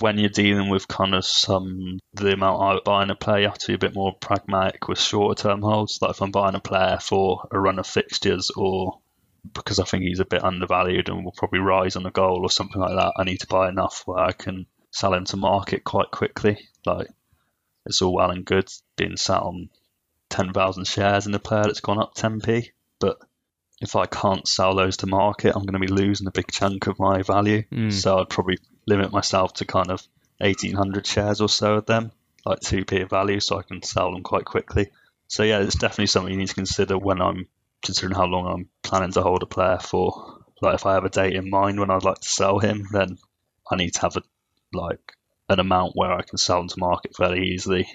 [0.00, 3.48] When you're dealing with kind of some the amount I buy in a player, you
[3.48, 6.00] have to be a bit more pragmatic with shorter term holds.
[6.02, 8.98] Like if I'm buying a player for a run of fixtures or
[9.52, 12.50] because I think he's a bit undervalued and will probably rise on a goal or
[12.50, 15.84] something like that, I need to buy enough where I can sell him to market
[15.84, 16.58] quite quickly.
[16.84, 17.08] Like
[17.86, 19.68] it's all well and good being sat on
[20.28, 23.18] ten thousand shares in a player that's gone up ten p, but
[23.84, 26.86] if I can't sell those to market, I'm going to be losing a big chunk
[26.86, 27.62] of my value.
[27.72, 27.92] Mm.
[27.92, 30.02] So I'd probably limit myself to kind of
[30.38, 32.10] 1800 shares or so of them,
[32.44, 34.90] like 2p of value, so I can sell them quite quickly.
[35.28, 37.46] So yeah, it's definitely something you need to consider when I'm
[37.84, 40.40] considering how long I'm planning to hold a player for.
[40.60, 43.18] Like if I have a date in mind when I'd like to sell him, then
[43.70, 44.22] I need to have a
[44.72, 45.12] like
[45.48, 47.88] an amount where I can sell them to market fairly easily.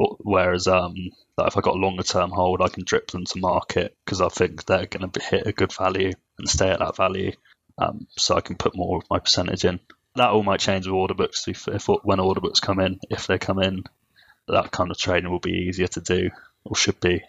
[0.00, 0.94] Whereas, um,
[1.38, 4.28] if I got a longer term hold, I can drip them to market because I
[4.28, 7.32] think they're going to hit a good value and stay at that value.
[7.76, 9.80] Um, so I can put more of my percentage in.
[10.16, 12.98] That all might change with order books if, if when order books come in.
[13.10, 13.84] If they come in,
[14.48, 16.30] that kind of trading will be easier to do,
[16.64, 17.22] or should be,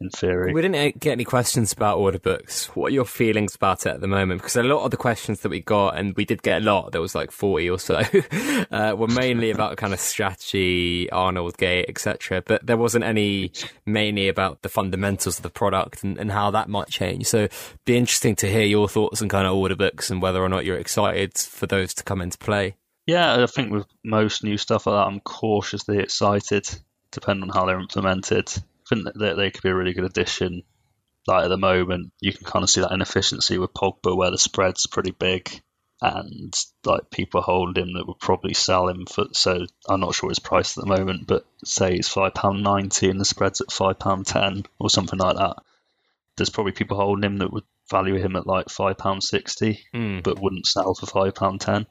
[0.00, 0.52] in theory.
[0.52, 2.66] We didn't get any questions about order books.
[2.76, 4.40] What are your feelings about it at the moment?
[4.40, 6.92] Because a lot of the questions that we got, and we did get a lot,
[6.92, 7.96] there was like 40 or so,
[8.70, 12.42] uh, were mainly about kind of strategy, Arnold Gate, etc.
[12.42, 13.52] But there wasn't any
[13.86, 17.26] mainly about the fundamentals of the product and, and how that might change.
[17.26, 17.48] So
[17.84, 20.64] be interesting to hear your thoughts on kind of order books and whether or not
[20.64, 22.76] you're excited for those to come into play.
[23.06, 26.68] Yeah, I think with most new stuff like that, I'm cautiously excited,
[27.10, 28.52] depending on how they're implemented.
[28.90, 30.62] I think that they could be a really good addition.
[31.26, 34.38] Like at the moment, you can kind of see that inefficiency with Pogba, where the
[34.38, 35.60] spread's pretty big,
[36.00, 39.26] and like people hold him that would probably sell him for.
[39.32, 43.10] So I'm not sure his price at the moment, but say it's five pound ninety
[43.10, 45.56] and the spread's at five pound ten or something like that.
[46.36, 50.22] There's probably people holding him that would value him at like five pound sixty, Mm.
[50.22, 51.86] but wouldn't sell for five pound ten, and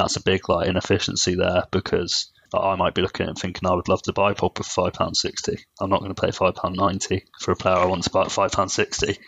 [0.00, 3.68] that's a big like inefficiency there because like, I might be looking at and thinking
[3.68, 5.58] I would love to buy Pogba for five pound sixty.
[5.80, 8.22] I'm not going to pay five pound ninety for a player I want to buy
[8.22, 9.18] at five pound sixty,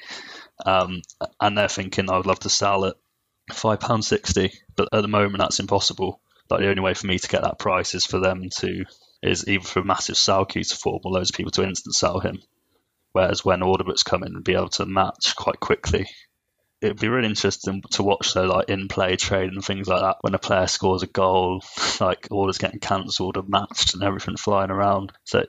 [0.66, 1.02] um,
[1.40, 2.96] and they're thinking I would love to sell at
[3.52, 6.20] five pound sixty, but at the moment that's impossible.
[6.50, 8.84] Like the only way for me to get that price is for them to
[9.22, 12.20] is either for a massive sell queue to form or of people to instant sell
[12.20, 12.42] him.
[13.12, 16.08] Whereas when order books come in be able to match quite quickly,
[16.82, 20.16] it'd be really interesting to watch though, like in play trade and things like that.
[20.20, 21.62] When a player scores a goal,
[22.00, 25.12] like orders getting cancelled and matched and everything flying around.
[25.24, 25.46] So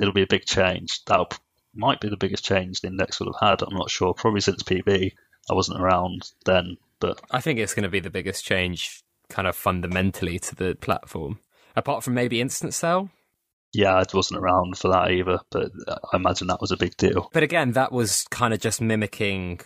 [0.00, 1.02] it'll be a big change.
[1.06, 1.38] That
[1.74, 3.62] might be the biggest change the index would have had.
[3.62, 4.14] I'm not sure.
[4.14, 5.12] Probably since PB.
[5.50, 9.46] I wasn't around then, but I think it's going to be the biggest change, kind
[9.46, 11.38] of fundamentally, to the platform.
[11.76, 13.10] Apart from maybe instant sell,
[13.72, 17.28] yeah, I wasn't around for that either, but I imagine that was a big deal.
[17.32, 19.60] But again, that was kind of just mimicking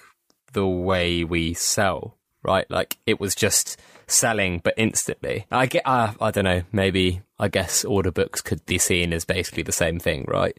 [0.53, 2.70] the way we sell, right?
[2.70, 5.46] Like it was just selling, but instantly.
[5.51, 9.24] I get, uh, I don't know, maybe I guess order books could be seen as
[9.24, 10.59] basically the same thing, right?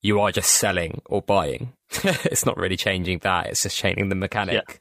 [0.00, 1.72] You are just selling or buying.
[2.04, 3.46] it's not really changing that.
[3.46, 4.54] It's just changing the mechanic.
[4.54, 4.74] Yeah.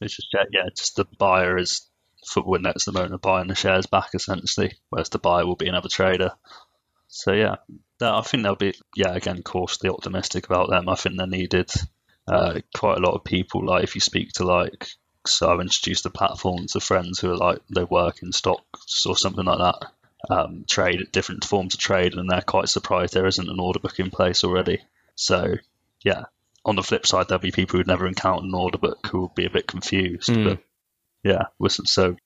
[0.00, 1.88] It's just yeah, just the buyer is
[2.26, 5.68] football at the moment of buying the shares back essentially, whereas the buyer will be
[5.68, 6.32] another trader.
[7.08, 7.56] So yeah,
[8.00, 10.88] I think they'll be yeah again cautiously optimistic about them.
[10.88, 11.70] I think they're needed.
[12.28, 14.88] Uh, quite a lot of people like if you speak to like
[15.26, 19.16] so I've introduced the platform to friends who are like they work in stocks or
[19.16, 19.90] something like that.
[20.30, 24.00] Um, trade different forms of trade, and they're quite surprised there isn't an order book
[24.00, 24.80] in place already.
[25.14, 25.54] So
[26.02, 26.24] yeah,
[26.64, 29.32] on the flip side, there'll be people who've never encountered an order book who will
[29.34, 30.28] be a bit confused.
[30.28, 30.44] Mm.
[30.44, 30.58] But
[31.22, 32.16] yeah, so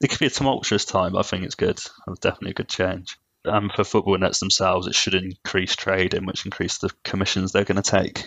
[0.00, 1.16] it could be a tumultuous time.
[1.16, 1.78] I think it's good.
[1.78, 3.16] It's definitely a good change
[3.48, 7.82] um, for football nets themselves, it should increase trading, which increase the commissions they're going
[7.82, 8.24] to take,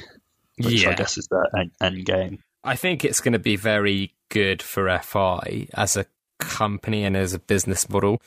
[0.61, 0.91] which yeah.
[0.91, 2.43] I guess is their end, end game.
[2.63, 6.05] I think it's going to be very good for FI as a
[6.39, 8.21] company and as a business model.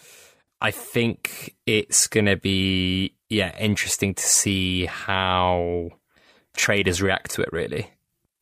[0.61, 5.91] I think it's going to be yeah interesting to see how
[6.57, 7.51] traders react to it.
[7.53, 7.91] Really,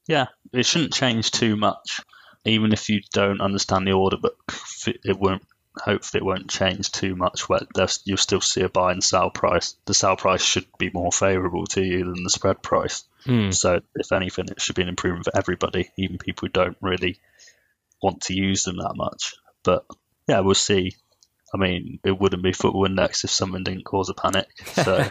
[0.06, 2.00] yeah, it shouldn't change too much.
[2.44, 4.52] Even if you don't understand the order book,
[4.86, 5.42] it won't
[5.76, 7.48] hopefully it won't change too much.
[7.48, 7.60] Where
[8.04, 9.76] you'll still see a buy and sell price.
[9.86, 13.04] The sell price should be more favourable to you than the spread price.
[13.26, 13.54] Mm.
[13.54, 17.18] So if anything, it should be an improvement for everybody, even people who don't really
[18.02, 19.34] want to use them that much.
[19.62, 19.86] But
[20.26, 20.96] yeah, we'll see.
[21.54, 24.48] I mean, it wouldn't be football index if someone didn't cause a panic.
[24.66, 25.10] So.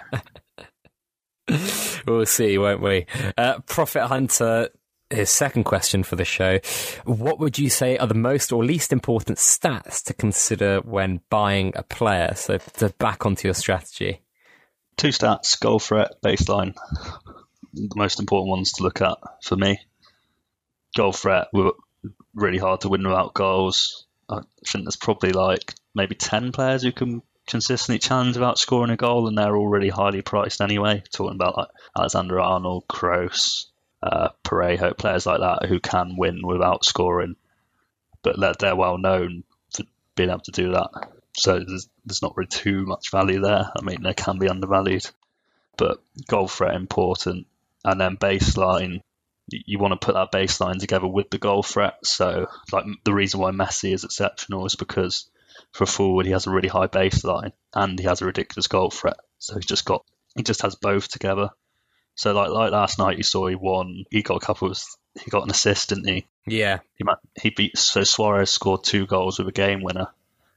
[2.07, 3.05] we'll see, won't we?
[3.37, 4.69] Uh, Profit Hunter
[5.11, 6.59] his second question for the show.
[7.05, 11.73] What would you say are the most or least important stats to consider when buying
[11.75, 12.33] a player?
[12.35, 14.21] So to back onto your strategy.
[14.97, 16.75] Two stats, goal threat, baseline.
[17.73, 19.79] The most important ones to look at for me.
[20.95, 21.71] Goal threat, we're
[22.33, 24.05] really hard to win without goals.
[24.29, 28.97] I think there's probably like maybe 10 players who can consistently challenge without scoring a
[28.97, 31.03] goal, and they're all really highly priced anyway.
[31.13, 33.65] Talking about like Alexander Arnold, Kroos,
[34.03, 37.35] uh, Parejo, players like that who can win without scoring,
[38.23, 39.43] but they're, they're well known
[39.73, 39.83] for
[40.15, 40.89] being able to do that.
[41.35, 43.71] So there's, there's not really too much value there.
[43.75, 45.09] I mean, they can be undervalued,
[45.77, 47.47] but goal threat important,
[47.85, 49.01] and then baseline.
[49.47, 51.95] You want to put that baseline together with the goal threat.
[52.05, 55.29] So, like the reason why Messi is exceptional is because
[55.71, 58.89] for a forward he has a really high baseline and he has a ridiculous goal
[58.89, 59.17] threat.
[59.39, 61.49] So he's just got he just has both together.
[62.15, 64.05] So like like last night, you saw he won.
[64.09, 64.79] He got a couple of
[65.19, 66.27] he got an assist, didn't he?
[66.45, 66.79] Yeah.
[66.95, 67.05] He
[67.41, 70.07] he beat so Suarez scored two goals with a game winner,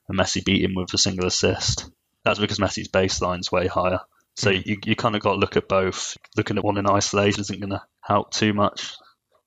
[0.09, 1.91] and Messi beat him with a single assist.
[2.25, 4.01] That's because Messi's baseline's way higher.
[4.37, 4.65] So mm.
[4.67, 6.17] you you kind of got to look at both.
[6.37, 8.95] Looking at one in isolation isn't going to help too much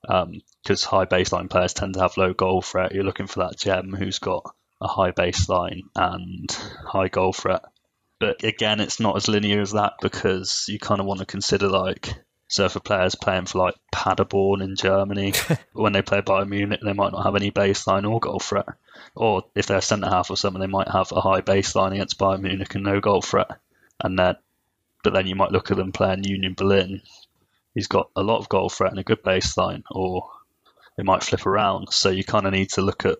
[0.02, 2.94] because um, high baseline players tend to have low goal threat.
[2.94, 6.50] You're looking for that gem who's got a high baseline and
[6.84, 7.62] high goal threat.
[8.20, 11.68] But again, it's not as linear as that because you kind of want to consider
[11.68, 12.14] like
[12.48, 15.34] surfer players playing for like Paderborn in Germany.
[15.72, 18.66] when they play Bayern Munich, they might not have any baseline or goal threat.
[19.14, 22.42] Or if they're centre half or something, they might have a high baseline against Bayern
[22.42, 23.50] Munich and no goal threat.
[24.02, 24.36] And then,
[25.04, 27.02] but then you might look at them playing Union Berlin.
[27.74, 30.28] He's got a lot of goal threat and a good baseline, or
[30.96, 31.92] it might flip around.
[31.92, 33.18] So you kind of need to look at,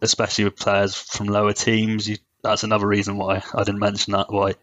[0.00, 4.32] especially with players from lower teams, you that's another reason why I didn't mention that.
[4.32, 4.54] Why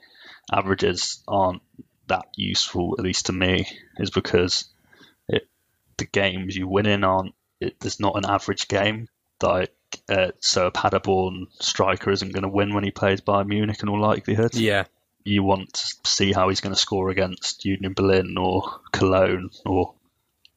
[0.51, 1.61] averages aren't
[2.07, 3.67] that useful, at least to me,
[3.97, 4.65] is because
[5.27, 5.47] it,
[5.97, 7.33] the games you win in aren't.
[7.59, 9.07] It, there's not an average game.
[9.41, 9.73] Like
[10.09, 13.89] uh, so, a Paderborn striker isn't going to win when he plays Bayern Munich in
[13.89, 14.55] all likelihood.
[14.55, 14.85] Yeah,
[15.23, 19.93] you want to see how he's going to score against Union Berlin or Cologne or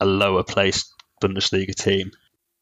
[0.01, 2.13] a lower placed Bundesliga team.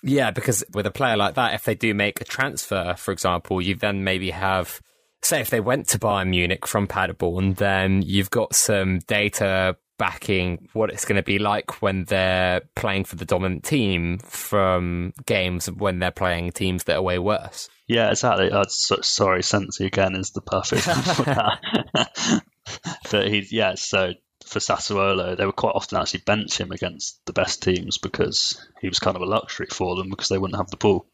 [0.06, 3.62] Yeah, because with a player like that, if they do make a transfer, for example,
[3.62, 4.80] you then maybe have,
[5.22, 10.68] say, if they went to Bayern Munich from Paderborn, then you've got some data backing
[10.72, 15.70] what it's going to be like when they're playing for the dominant team from games
[15.70, 17.70] when they're playing teams that are way worse.
[17.86, 18.50] Yeah, exactly.
[18.50, 20.82] Uh, so, sorry, Sensi again is the perfect
[21.16, 22.42] for that.
[23.10, 24.12] but he, yeah, so
[24.54, 28.88] for Sassuolo, they would quite often actually bench him against the best teams because he
[28.88, 31.06] was kind of a luxury for them because they wouldn't have the ball.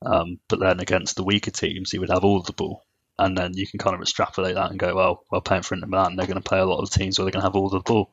[0.00, 2.82] Um, but then against the weaker teams, he would have all the ball.
[3.18, 5.86] And then you can kind of extrapolate that and go, well, well, playing for Inter
[5.86, 7.68] Milan, they're going to play a lot of teams where they're going to have all
[7.68, 8.10] the ball.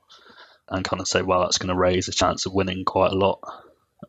[0.67, 3.17] And kind of say, well, that's going to raise the chance of winning quite a
[3.17, 3.39] lot.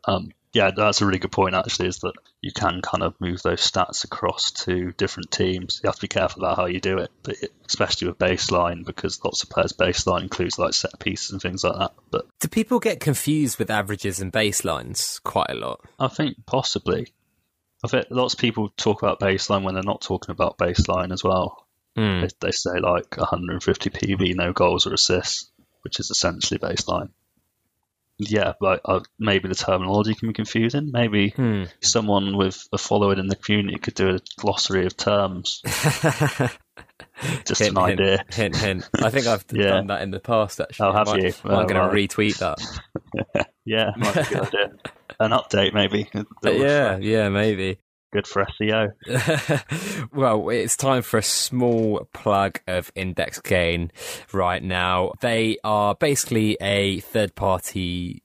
[0.03, 1.55] Um, yeah, that's a really good point.
[1.55, 5.79] Actually, is that you can kind of move those stats across to different teams.
[5.81, 8.85] You have to be careful about how you do it, but it, especially with baseline
[8.85, 11.91] because lots of players' baseline includes like set pieces and things like that.
[12.09, 15.81] But do people get confused with averages and baselines quite a lot?
[15.97, 17.13] I think possibly.
[17.83, 21.23] I think lots of people talk about baseline when they're not talking about baseline as
[21.23, 21.65] well.
[21.97, 22.21] Mm.
[22.21, 25.49] They, they say like 150 PB, no goals or assists,
[25.81, 27.09] which is essentially baseline
[28.29, 30.89] yeah, but uh, maybe the terminology can be confusing.
[30.91, 31.63] Maybe hmm.
[31.81, 35.61] someone with a following in the community could do a glossary of terms.
[37.45, 38.25] Just hint, an hint, idea.
[38.31, 38.89] Hint, hint.
[39.01, 39.69] I think I've Yeah.
[39.69, 40.59] done that in the past.
[40.59, 41.33] Actually, Oh, have I might- you?
[41.45, 43.47] I'm going to retweet that.
[43.63, 44.71] Yeah, might be a good idea.
[45.19, 46.09] An update, maybe.
[46.43, 47.77] Yeah, yeah, maybe.
[48.11, 50.09] Good for SEO.
[50.13, 53.91] well, it's time for a small plug of Index Gain
[54.33, 55.13] right now.
[55.21, 58.21] They are basically a third party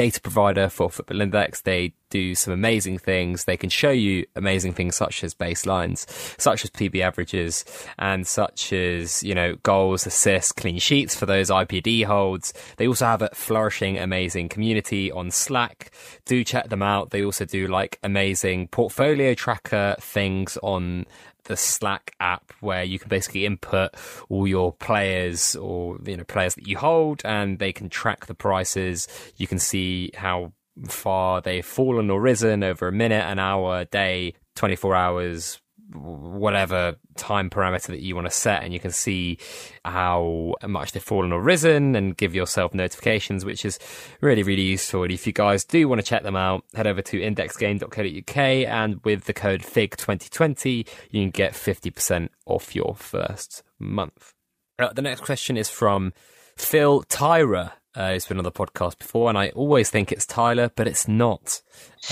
[0.00, 1.60] data provider for Football Index.
[1.60, 3.44] They do some amazing things.
[3.44, 6.06] They can show you amazing things such as baselines,
[6.40, 7.66] such as PB averages,
[7.98, 12.54] and such as, you know, goals, assists, clean sheets for those IPD holds.
[12.78, 15.90] They also have a flourishing, amazing community on Slack.
[16.24, 17.10] Do check them out.
[17.10, 21.04] They also do like amazing portfolio tracker things on
[21.50, 23.90] the Slack app where you can basically input
[24.28, 28.34] all your players or you know players that you hold and they can track the
[28.34, 29.08] prices.
[29.36, 30.52] You can see how
[30.86, 35.60] far they've fallen or risen over a minute, an hour, a day, 24 hours,
[35.92, 39.38] whatever time parameter that you want to set and you can see
[39.84, 43.78] how much they've fallen or risen and give yourself notifications which is
[44.20, 45.02] really really useful.
[45.02, 49.00] And if you guys do want to check them out head over to indexgain.co.uk and
[49.04, 54.34] with the code FIG2020 you can get 50% off your first month.
[54.78, 56.12] Uh, the next question is from
[56.56, 60.70] Phil Tyra uh, who's been on the podcast before, and I always think it's Tyler,
[60.74, 61.60] but it's not.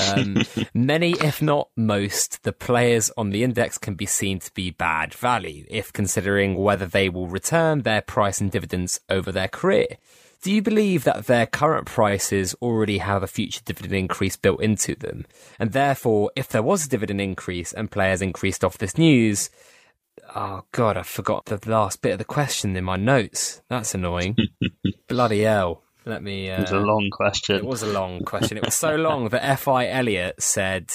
[0.09, 0.39] Um,
[0.75, 5.15] many, if not most, the players on the index can be seen to be bad
[5.15, 9.99] value if considering whether they will return their price and dividends over their career.
[10.41, 14.95] Do you believe that their current prices already have a future dividend increase built into
[14.95, 15.27] them?
[15.59, 19.51] And therefore, if there was a dividend increase and players increased off this news,
[20.35, 23.63] Oh god, I forgot the last bit of the question in my notes.
[23.69, 24.37] That's annoying.
[25.09, 25.83] Bloody hell.
[26.05, 26.51] Let me.
[26.51, 27.57] Uh, It's a long question.
[27.57, 28.57] it was a long question.
[28.57, 29.89] It was so long that F.I.
[29.89, 30.91] Elliott said,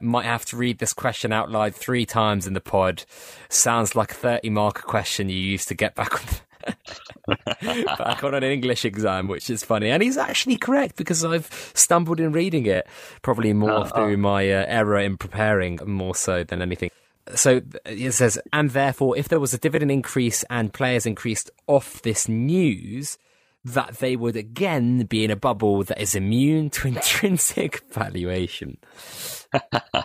[0.00, 3.04] might have to read this question out loud three times in the pod.
[3.48, 6.74] Sounds like a 30 marker question you used to get back on.
[7.98, 9.88] back on an English exam, which is funny.
[9.90, 12.86] And he's actually correct because I've stumbled in reading it,
[13.22, 13.84] probably more Uh-oh.
[13.84, 16.90] through my uh, error in preparing, more so than anything.
[17.34, 22.02] So it says, and therefore, if there was a dividend increase and players increased off
[22.02, 23.18] this news,
[23.64, 28.78] that they would again be in a bubble that is immune to intrinsic valuation.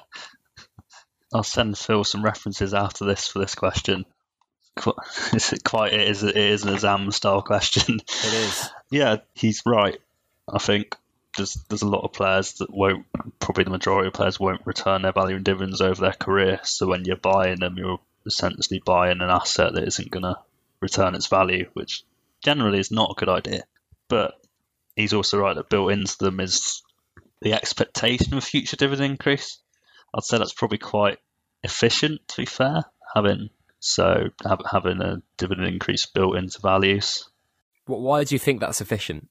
[1.34, 4.06] I'll send Phil some references after this for this question.
[4.78, 4.94] Qu-
[5.34, 8.00] It's quite it is it is an exam style question.
[8.00, 8.70] It is.
[8.90, 10.00] Yeah, he's right.
[10.52, 10.96] I think
[11.38, 13.06] there's there's a lot of players that won't
[13.40, 16.60] probably the majority of players won't return their value and dividends over their career.
[16.64, 20.40] So when you're buying them, you're essentially buying an asset that isn't going to
[20.80, 22.04] return its value, which
[22.44, 23.64] generally is not a good idea.
[24.08, 24.34] But
[24.96, 26.82] he's also right that built into them is
[27.42, 29.60] the expectation of future dividend increase.
[30.14, 31.20] I'd say that's probably quite
[31.64, 32.28] efficient.
[32.30, 32.84] To be fair,
[33.16, 34.30] having so
[34.70, 37.28] having a dividend increase built into values
[37.86, 39.28] Why do you think that's efficient?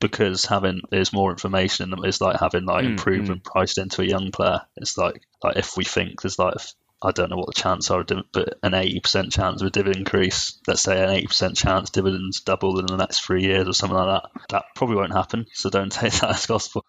[0.00, 2.04] Because having there's more information in them.
[2.04, 4.60] It's like having like Mm, improvement priced into a young player.
[4.76, 6.54] It's like like if we think there's like
[7.02, 9.98] I don't know what the chance are, but an eighty percent chance of a dividend
[9.98, 10.58] increase.
[10.66, 13.96] Let's say an eighty percent chance dividends double in the next three years or something
[13.96, 14.30] like that.
[14.50, 15.46] That probably won't happen.
[15.52, 16.84] So don't take that as gospel.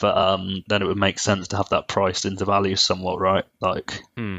[0.00, 3.44] But um, then it would make sense to have that priced into value somewhat, right?
[3.60, 4.38] Like Hmm.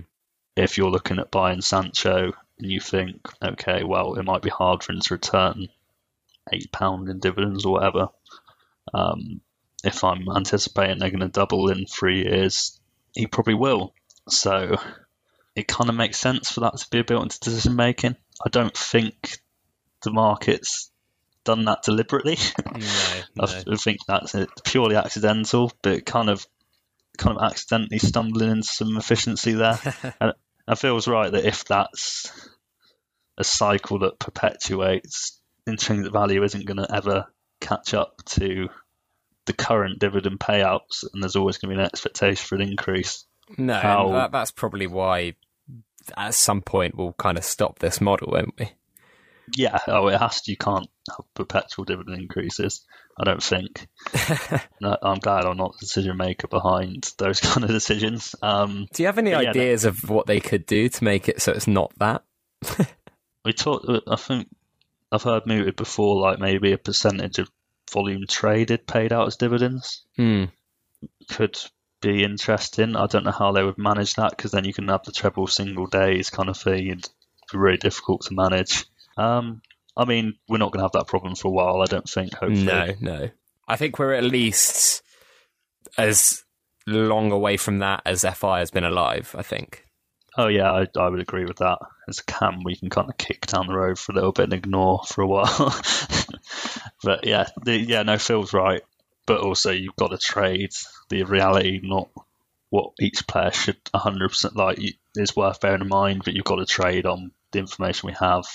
[0.55, 4.83] if you're looking at buying Sancho and you think, okay, well, it might be hard
[4.83, 5.67] for him to return
[6.51, 8.07] eight pound in dividends or whatever.
[8.93, 9.41] Um,
[9.83, 12.79] if I'm anticipating they're going to double in three years,
[13.13, 13.93] he probably will.
[14.29, 14.77] So
[15.55, 18.15] it kind of makes sense for that to be built into decision making.
[18.45, 19.39] I don't think
[20.03, 20.91] the market's
[21.43, 22.37] done that deliberately.
[23.35, 26.45] No, I think that's it, purely accidental, but kind of
[27.17, 29.79] kind of accidentally stumbling into some efficiency there.
[30.21, 30.33] and
[30.67, 32.31] it feels right that if that's
[33.37, 37.27] a cycle that perpetuates, intrinsic value isn't going to ever
[37.59, 38.69] catch up to
[39.45, 43.25] the current dividend payouts, and there's always going to be an expectation for an increase.
[43.57, 45.35] No, How- that, that's probably why
[46.17, 48.71] at some point we'll kind of stop this model, won't we?
[49.57, 50.51] Yeah, oh, it has to.
[50.51, 52.85] You can't have perpetual dividend increases.
[53.19, 53.87] I don't think.
[54.81, 58.35] no, I'm glad I'm not the decision maker behind those kind of decisions.
[58.41, 61.27] Um, Do you have any But yeah, ideas of what they could do to make
[61.27, 62.23] it so it's not that?
[63.45, 63.85] we talked.
[64.07, 64.47] I think
[65.13, 67.49] I've heard mooted before, like maybe a percentage of
[67.91, 70.45] volume traded paid out as dividends Hmm.
[71.29, 71.57] could
[72.01, 72.95] be interesting.
[72.95, 75.47] I don't know how they would manage that because then you can have the treble
[75.47, 76.87] single days kind of thing.
[76.87, 77.07] It'd
[77.51, 78.85] be really difficult to manage.
[79.17, 79.61] Um,
[79.95, 81.81] I mean, we're not going to have that problem for a while.
[81.81, 82.33] I don't think.
[82.33, 83.29] Hopefully, No, no.
[83.67, 85.03] I think we're at least
[85.97, 86.43] as
[86.87, 89.82] long away from that as FI has been alive, I think.
[90.37, 91.79] Oh yeah, I, I would agree with that.
[92.07, 94.45] As a cam, we can kind of kick down the road for a little bit
[94.45, 95.79] and ignore for a while.
[97.03, 98.81] but yeah, the, yeah, no, Phil's right.
[99.25, 100.73] But also, you've got to trade
[101.09, 102.09] the reality, not
[102.69, 104.79] what each player should 100% like.
[105.15, 108.45] Is worth bearing in mind, but you've got to trade on the information we have.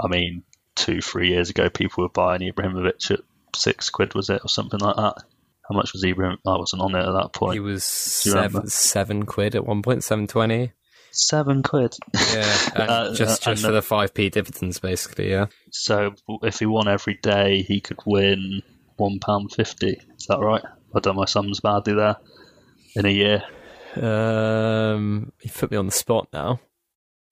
[0.00, 0.44] I mean,
[0.76, 3.20] two, three years ago, people were buying Ibrahimovic at
[3.54, 5.24] six quid, was it, or something like that?
[5.68, 6.38] How much was Ibrahim?
[6.46, 7.54] I wasn't on it at that point.
[7.54, 8.58] He was Do you remember?
[8.60, 10.72] seven, seven quid at one point, seven twenty.
[11.10, 11.94] Seven quid.
[12.14, 15.30] Yeah, and Uh, just uh, just for the five p dividends, basically.
[15.30, 18.62] Yeah, So if he won every day, he could win
[18.96, 20.00] one pound fifty.
[20.18, 20.62] Is that right?
[20.94, 22.16] I've done my sums badly there.
[22.96, 23.42] In a year,
[23.96, 26.60] um, you put me on the spot now.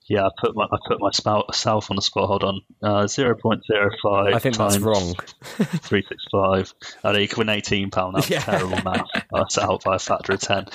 [0.08, 2.26] Yeah, I put my I put myself on the spot.
[2.28, 4.34] Hold on, uh, zero point zero five.
[4.34, 5.14] I think that's wrong.
[5.42, 6.72] Three six five.
[7.04, 8.16] Oh, could win eighteen pound.
[8.16, 8.40] That's Yeah.
[8.40, 9.06] terrible math.
[9.32, 10.66] That's out by a factor of ten.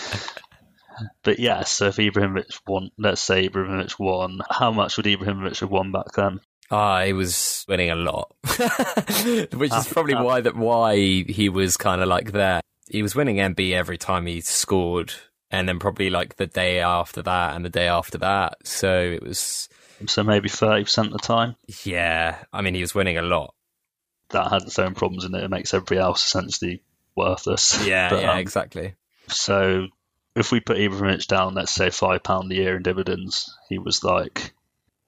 [1.23, 5.71] But yeah, so if Ibrahimovic won, let's say Ibrahimovic won, how much would Ibrahimovic have
[5.71, 6.39] won back then?
[6.69, 11.75] Ah, he was winning a lot, which is Ah, probably why that why he was
[11.77, 12.61] kind of like there.
[12.89, 15.13] He was winning MB every time he scored,
[15.51, 18.65] and then probably like the day after that and the day after that.
[18.65, 19.69] So it was,
[20.07, 21.55] So maybe thirty percent of the time.
[21.83, 22.37] yeah.
[22.53, 23.53] I mean, he was winning a lot.
[24.29, 25.43] That had its own problems in it.
[25.43, 26.81] It makes everybody else essentially
[27.15, 27.85] worthless.
[27.85, 28.95] Yeah, But, yeah, um, exactly.
[29.27, 29.87] So
[30.35, 34.03] if we put Ibrahimovic down, let's say five pound a year in dividends, he was
[34.03, 34.53] like,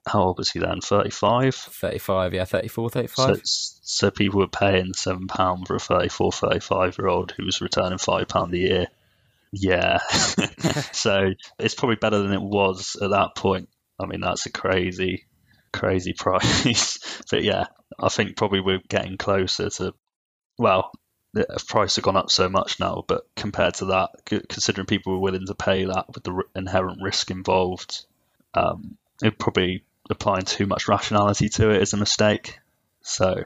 [0.06, 0.82] how old was he then?
[0.82, 1.54] Thirty five.
[1.54, 3.14] Thirty-five, yeah, 34, 35.
[3.16, 7.62] So, so people were paying seven pound for a 34, 35 year old who was
[7.62, 8.86] returning five pound a year.
[9.54, 9.98] Yeah,
[10.92, 13.68] so it's probably better than it was at that point.
[14.00, 15.26] I mean, that's a crazy,
[15.72, 16.98] crazy price.
[17.30, 17.66] but yeah,
[17.98, 19.94] I think probably we're getting closer to.
[20.58, 20.92] Well,
[21.32, 24.10] the price have gone up so much now, but compared to that,
[24.48, 28.06] considering people were willing to pay that with the inherent risk involved,
[28.54, 32.60] um, it probably applying too much rationality to it is a mistake.
[33.02, 33.44] So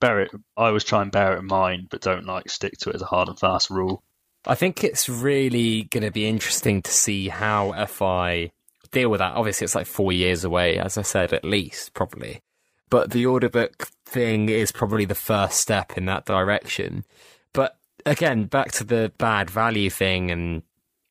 [0.00, 0.30] bear it.
[0.56, 3.02] I always try and bear it in mind, but don't like stick to it as
[3.02, 4.02] a hard and fast rule.
[4.46, 8.52] I think it's really going to be interesting to see how FI
[8.90, 9.36] deal with that.
[9.36, 12.40] Obviously, it's like four years away, as I said, at least, probably.
[12.88, 17.04] But the order book thing is probably the first step in that direction.
[17.52, 20.62] But again, back to the bad value thing and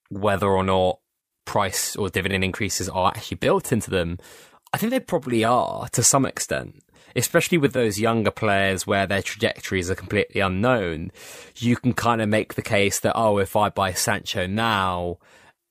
[0.10, 1.00] whether or not
[1.46, 4.18] price or dividend increases are actually built into them.
[4.74, 6.84] I think they probably are to some extent,
[7.16, 11.12] especially with those younger players where their trajectories are completely unknown.
[11.58, 15.18] You can kind of make the case that, oh, if I buy Sancho now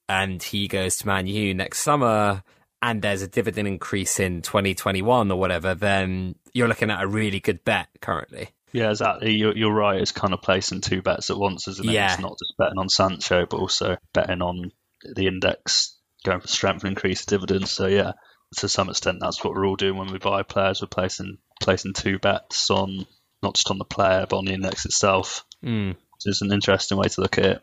[0.09, 2.43] and he goes to Man U next summer
[2.81, 7.41] and there's a dividend increase in 2021 or whatever, then you're looking at a really
[7.41, 8.51] good bet currently.
[8.73, 9.35] Yeah, exactly.
[9.35, 10.01] You're, you're right.
[10.01, 11.93] It's kind of placing two bets at once, isn't it?
[11.93, 12.13] Yeah.
[12.13, 16.85] It's not just betting on Sancho, but also betting on the index, going for strength
[16.85, 17.71] and increased dividends.
[17.71, 18.13] So yeah,
[18.57, 20.81] to some extent, that's what we're all doing when we buy players.
[20.81, 23.07] We're placing placing two bets on
[23.43, 25.45] not just on the player, but on the index itself.
[25.65, 25.91] Mm.
[25.91, 27.63] Which is an interesting way to look at it.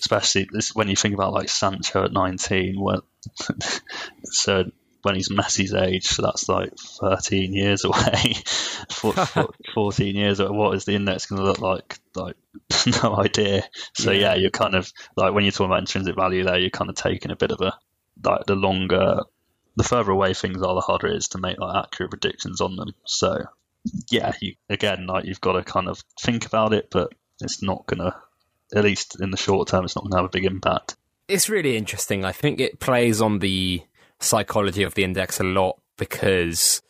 [0.00, 2.98] Especially this, when you think about like Sancho at 19, when,
[4.24, 4.64] so
[5.02, 8.34] when he's Messi's age, so that's like 13 years away,
[8.90, 10.40] Four- four- 14 years.
[10.40, 10.50] away.
[10.56, 11.98] What is the index going to look like?
[12.14, 12.36] Like,
[13.02, 13.62] no idea.
[13.94, 14.20] So Yeah.
[14.20, 14.34] yeah.
[14.36, 17.30] you're kind of like when you're talking about intrinsic value there, you're kind of taking
[17.30, 17.74] a bit of a
[18.24, 19.20] like the longer,
[19.76, 22.76] the further away things are, the harder it is to make like accurate predictions on
[22.76, 22.94] them.
[23.04, 23.44] So
[24.10, 27.86] yeah, you again like you've got to kind of think about it, but it's not
[27.86, 28.16] going to,
[28.74, 30.96] at least in the short term, it's not going to have a big impact.
[31.28, 32.24] It's really interesting.
[32.24, 33.82] I think it plays on the
[34.20, 36.82] psychology of the index a lot because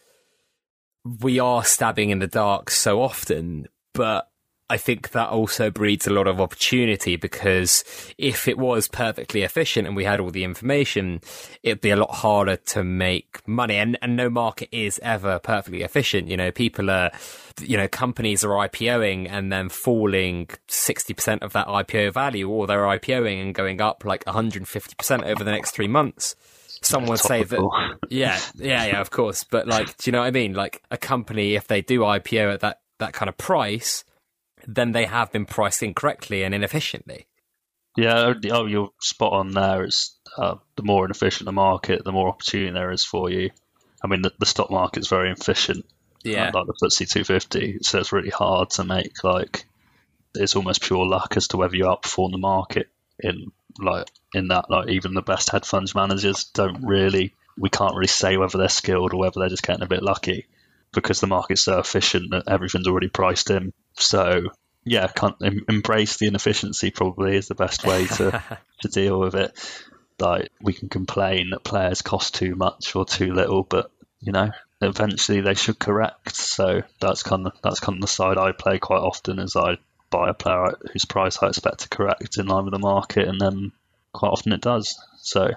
[1.21, 4.31] we are stabbing in the dark so often, but
[4.69, 7.85] I think that also breeds a lot of opportunity because
[8.19, 11.21] if it was perfectly efficient and we had all the information,
[11.63, 13.77] it'd be a lot harder to make money.
[13.77, 16.27] And, and no market is ever perfectly efficient.
[16.27, 17.13] You know, people are,
[17.61, 22.83] you know, companies are IPOing and then falling 60% of that IPO value or they're
[22.83, 26.35] IPOing and going up like 150% over the next three months
[26.83, 27.59] someone would say that
[28.11, 30.99] yeah yeah yeah of course but like do you know what i mean like a
[30.99, 34.05] company if they do ipo at that that kind of price
[34.67, 37.27] then they have been priced incorrectly and inefficiently.
[37.97, 39.85] Yeah, oh, you're spot on there.
[39.85, 43.51] It's uh, the more inefficient the market, the more opportunity there is for you.
[44.05, 45.87] I mean, the, the stock market's very efficient.
[46.23, 49.65] Yeah, like the FTSE 250, so it's really hard to make like
[50.35, 52.89] it's almost pure luck as to whether you outperform the market
[53.21, 57.95] in like in that like even the best hedge funds managers don't really we can't
[57.95, 60.47] really say whether they're skilled or whether they're just getting a bit lucky
[60.97, 63.73] because the market's so efficient that everything's already priced in.
[63.95, 64.51] So
[64.85, 66.91] yeah, can't em- embrace the inefficiency.
[66.91, 68.43] Probably is the best way to
[68.81, 69.53] to deal with it.
[70.19, 73.91] Like we can complain that players cost too much or too little, but
[74.21, 74.51] you know,
[74.81, 76.35] eventually they should correct.
[76.35, 79.39] So that's kind of that's kind of the side I play quite often.
[79.39, 79.79] Is I
[80.11, 83.41] buy a player whose price I expect to correct in line with the market, and
[83.41, 83.73] then
[84.13, 84.99] quite often it does.
[85.19, 85.51] So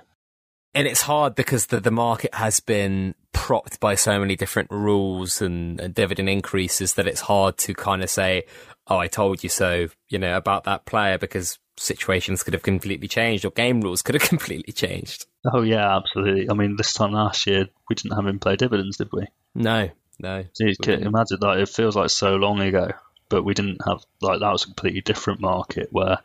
[0.74, 5.41] and it's hard because the, the market has been propped by so many different rules
[5.41, 8.44] and, and, dividend increases that it's hard to kind of say,
[8.88, 13.08] oh, I told you so, you know, about that player because situations could have completely
[13.08, 15.26] changed or game rules could have completely changed.
[15.52, 16.50] Oh, yeah, absolutely.
[16.50, 19.26] I mean, this time last year, we didn't have in play dividends, did we?
[19.56, 19.90] No,
[20.20, 20.44] no.
[20.54, 22.91] So you can imagine that it feels like so long ago,
[23.30, 26.20] but we didn't have, like, that was a completely different market where,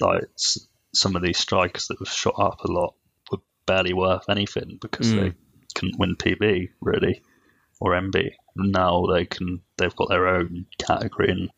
[0.00, 0.24] like,
[0.94, 2.94] some of these strikers that have shot up a lot
[3.66, 5.20] barely worth anything because mm.
[5.20, 5.32] they
[5.74, 7.22] couldn't win PB really
[7.80, 8.30] or MB.
[8.54, 9.62] Now they can.
[9.76, 11.50] They've got their own category, and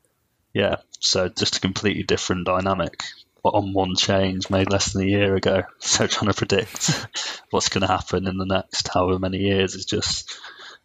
[0.53, 3.03] yeah, so just a completely different dynamic
[3.45, 5.63] on one change made less than a year ago.
[5.81, 7.07] So trying to predict
[7.51, 10.35] what's going to happen in the next however many years is just,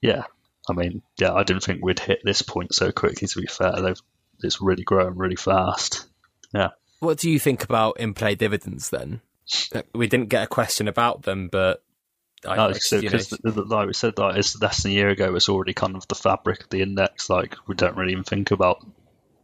[0.01, 0.23] yeah.
[0.69, 3.27] I mean, yeah, I didn't think we'd hit this point so quickly.
[3.27, 4.01] To be fair, they've
[4.43, 6.05] it's really grown really fast.
[6.53, 6.69] Yeah.
[6.99, 9.21] What do you think about in play dividends then?
[9.93, 11.83] We didn't get a question about them, but
[12.45, 13.31] I, no, because
[13.69, 15.35] like we said, like it's less than a year ago.
[15.35, 17.29] It's already kind of the fabric of the index.
[17.29, 18.85] Like we don't really even think about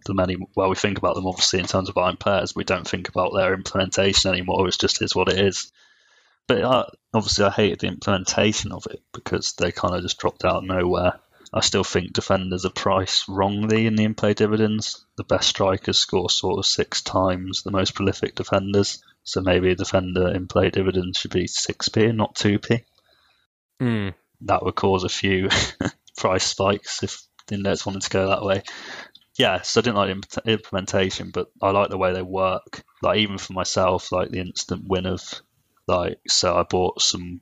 [0.06, 0.38] them many.
[0.56, 2.56] Well, we think about them obviously in terms of buying pairs.
[2.56, 4.68] We don't think about their implementation anymore.
[4.68, 5.72] It's just is what it is.
[6.48, 10.45] But uh, obviously, I hated the implementation of it because they kind of just dropped
[10.45, 11.19] out of nowhere.
[11.53, 15.06] I still think defenders are priced wrongly in the in-play dividends.
[15.15, 19.03] The best strikers score sort of six times the most prolific defenders.
[19.26, 22.84] So maybe a defender in play dividends should be 6p and not 2p.
[23.81, 24.14] Mm.
[24.41, 25.49] That would cause a few
[26.18, 28.61] price spikes if the index wanted to go that way.
[29.38, 32.84] Yeah, so I didn't like the implementation, but I like the way they work.
[33.02, 35.22] Like even for myself, like the instant win of
[35.88, 37.41] like so I bought some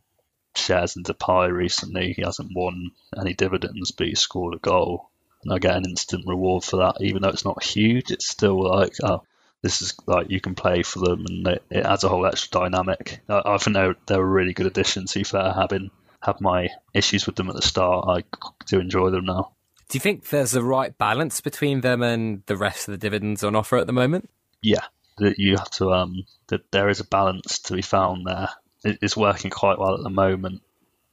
[0.56, 2.14] shares into Pi recently.
[2.14, 5.12] He hasn't won any dividends, but he scored a goal,
[5.44, 6.98] and I get an instant reward for that.
[7.02, 9.24] Even though it's not huge, it's still like oh,
[9.64, 12.60] this is like you can play for them, and it, it adds a whole extra
[12.60, 13.22] dynamic.
[13.30, 15.06] I, I think they're they're a really good addition.
[15.08, 15.90] To be fair, having
[16.22, 18.24] had my issues with them at the start, I
[18.68, 19.54] do enjoy them now.
[19.88, 23.44] Do you think there's a right balance between them and the rest of the dividends
[23.44, 24.30] on offer at the moment?
[24.62, 24.84] Yeah,
[25.18, 28.50] that you have to um that there is a balance to be found there.
[28.84, 30.62] It, it's working quite well at the moment.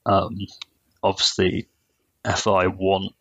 [0.05, 0.39] Um,
[1.03, 1.69] obviously,
[2.25, 3.15] FI want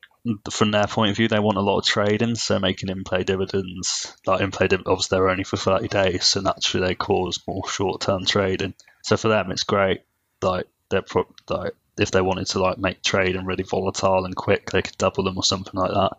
[0.51, 4.15] from their point of view, they want a lot of trading, so making in-play dividends,
[4.25, 8.25] like in-play dividends, obviously they're only for 30 days, so naturally they cause more short-term
[8.25, 8.73] trading.
[9.03, 10.01] So for them, it's great.
[10.41, 14.71] Like they're pro- like if they wanted to like make trading really volatile and quick,
[14.71, 16.17] they could double them or something like that.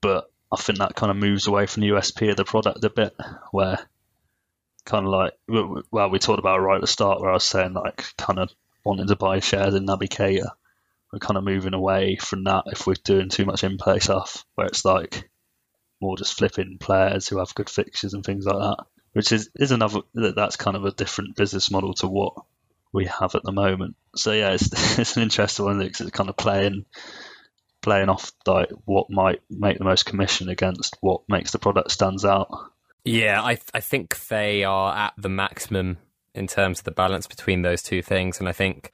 [0.00, 2.90] But I think that kind of moves away from the USP of the product a
[2.90, 3.14] bit,
[3.50, 3.78] where
[4.84, 5.34] kind of like
[5.90, 8.50] well, we talked about right at the start where I was saying like kind of
[8.84, 10.50] wanting to buy shares in Navigator
[11.12, 14.44] we're kind of moving away from that if we're doing too much in play stuff,
[14.54, 15.28] where it's like
[16.00, 19.72] more just flipping players who have good fixtures and things like that, which is, is
[19.72, 22.34] another that's kind of a different business model to what
[22.92, 23.96] we have at the moment.
[24.14, 24.68] So yeah, it's,
[24.98, 26.84] it's an interesting one because it's kind of playing
[27.80, 32.24] playing off like what might make the most commission against what makes the product stands
[32.24, 32.48] out.
[33.04, 35.98] Yeah, I I think they are at the maximum
[36.34, 38.92] in terms of the balance between those two things, and I think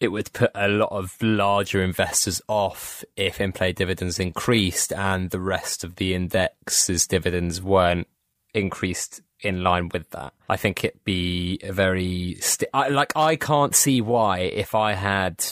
[0.00, 5.30] it would put a lot of larger investors off if in play dividends increased and
[5.30, 8.06] the rest of the index's dividends weren't
[8.54, 10.32] increased in line with that.
[10.48, 12.38] I think it'd be a very
[12.72, 15.44] I, like I can't see why if I had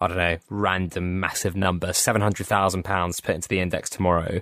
[0.00, 4.40] I don't know, random massive number, seven hundred thousand pounds put into the index tomorrow,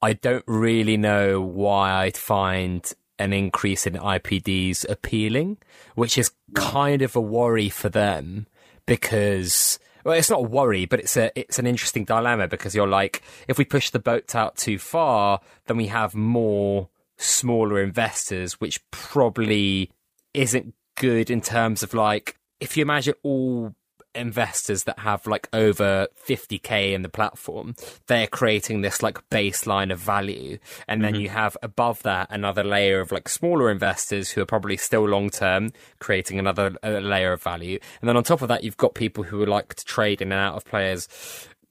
[0.00, 2.88] I don't really know why I'd find
[3.18, 5.58] an increase in IPDs appealing,
[5.96, 8.46] which is kind of a worry for them
[8.86, 12.88] because well, it's not a worry, but it's a it's an interesting dilemma because you're
[12.88, 18.60] like, if we push the boat out too far, then we have more smaller investors,
[18.60, 19.90] which probably
[20.34, 23.74] isn't good in terms of like if you imagine all
[24.14, 27.74] investors that have like over 50k in the platform
[28.06, 30.58] they're creating this like baseline of value.
[30.86, 31.22] And then mm-hmm.
[31.22, 35.30] you have above that another layer of like smaller investors who are probably still long
[35.30, 37.78] term creating another uh, layer of value.
[38.00, 40.32] And then on top of that you've got people who would like to trade in
[40.32, 41.08] and out of players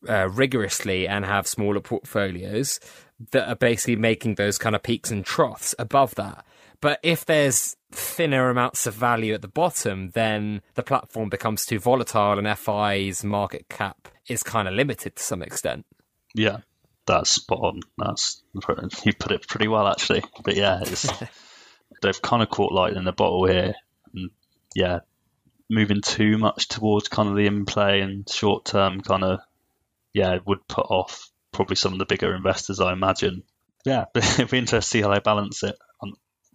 [0.09, 2.80] uh, rigorously and have smaller portfolios
[3.31, 6.43] that are basically making those kind of peaks and troughs above that
[6.82, 11.80] but if there's thinner amounts of value at the bottom, then the platform becomes too
[11.80, 15.86] volatile and FI's market cap is kind of limited to some extent.
[16.34, 16.58] Yeah,
[17.06, 17.80] that's spot on.
[17.98, 18.41] That's
[19.03, 20.24] you put it pretty well actually.
[20.44, 20.84] But yeah,
[22.02, 23.76] they've kind of caught light in the bottle here,
[24.14, 24.32] and
[24.76, 24.99] yeah,
[25.70, 29.40] moving too much towards kind of the in play and short term kind of
[30.14, 33.44] yeah would put off probably some of the bigger investors, I imagine.
[33.86, 35.76] Yeah, it'd be interesting to see how they balance it.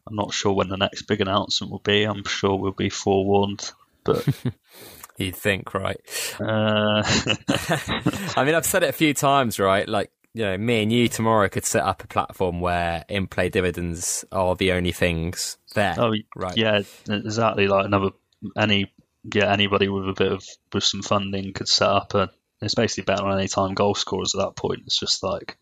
[0.06, 2.04] I'm not sure when the next big announcement will be.
[2.04, 3.70] I'm sure we'll be forewarned,
[4.04, 4.26] but.
[5.18, 5.98] You'd think, right?
[6.38, 7.02] Uh...
[8.36, 9.88] I mean, I've said it a few times, right?
[9.88, 14.24] Like, you know, me and you tomorrow could set up a platform where in-play dividends
[14.30, 15.94] are the only things there.
[15.96, 16.56] Oh, right?
[16.56, 17.68] Yeah, exactly.
[17.68, 18.10] Like another
[18.56, 18.92] any
[19.32, 22.30] yeah anybody with a bit of with some funding could set up a.
[22.60, 24.82] It's basically better on any time goal scorers at that point.
[24.84, 25.56] It's just like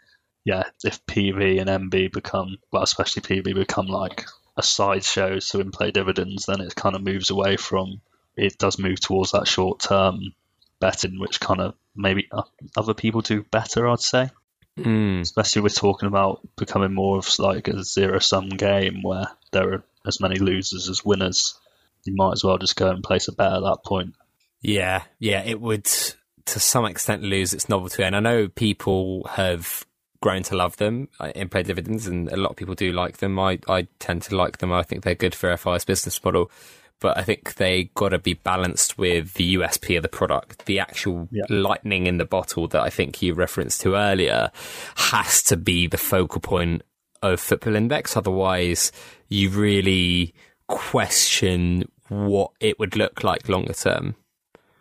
[0.44, 4.26] yeah, if PB and MB become, well, especially PB become like
[4.56, 8.00] a sideshow to in play dividends, then it kind of moves away from,
[8.36, 10.34] it does move towards that short term
[10.80, 12.28] betting, which kind of maybe
[12.76, 14.30] other people do better, I'd say.
[14.78, 15.20] Mm.
[15.20, 19.84] Especially we're talking about becoming more of like a zero sum game where there are
[20.06, 21.58] as many losers as winners.
[22.04, 24.14] You might as well just go and place a bet at that point.
[24.60, 28.02] Yeah, yeah, it would to some extent lose its novelty.
[28.02, 29.86] And I know people have
[30.24, 33.18] grown to love them uh, in play dividends, and a lot of people do like
[33.18, 33.38] them.
[33.38, 34.72] I, I tend to like them.
[34.72, 36.50] I think they're good for FI's business model,
[36.98, 40.64] but I think they got to be balanced with the USP of the product.
[40.64, 41.44] The actual yeah.
[41.50, 44.50] lightning in the bottle that I think you referenced to earlier
[44.96, 46.80] has to be the focal point
[47.22, 48.16] of Football Index.
[48.16, 48.92] Otherwise,
[49.28, 50.32] you really
[50.68, 54.14] question what it would look like longer term.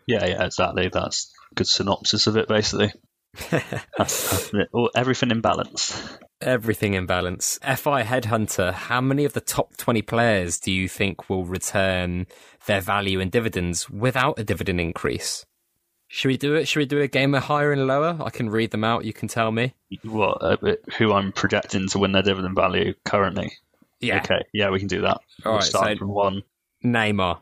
[0.06, 0.88] Yeah, yeah, exactly.
[0.88, 2.94] That's a good synopsis of it, basically.
[4.94, 6.18] Everything in balance.
[6.40, 7.58] Everything in balance.
[7.62, 12.26] FI Headhunter, how many of the top 20 players do you think will return
[12.66, 15.46] their value in dividends without a dividend increase?
[16.08, 16.68] Should we do it?
[16.68, 18.16] Should we do a game of higher and lower?
[18.20, 19.04] I can read them out.
[19.04, 19.74] You can tell me.
[20.02, 20.38] What?
[20.42, 23.52] Uh, who I'm projecting to win their dividend value currently?
[24.00, 24.18] Yeah.
[24.18, 24.44] Okay.
[24.52, 25.18] Yeah, we can do that.
[25.44, 26.42] All we'll right, start so from one.
[26.84, 27.40] Neymar.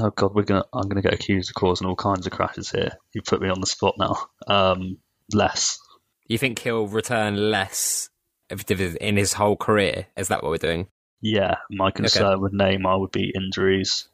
[0.00, 0.64] Oh God, we're gonna.
[0.72, 2.92] I'm gonna get accused of causing all kinds of crashes here.
[3.12, 4.16] You put me on the spot now.
[4.46, 4.98] Um,
[5.32, 5.78] less.
[6.26, 8.10] You think he'll return less
[8.50, 10.06] in his whole career?
[10.16, 10.88] Is that what we're doing?
[11.20, 12.36] Yeah, my concern okay.
[12.36, 14.08] with Neymar would be injuries.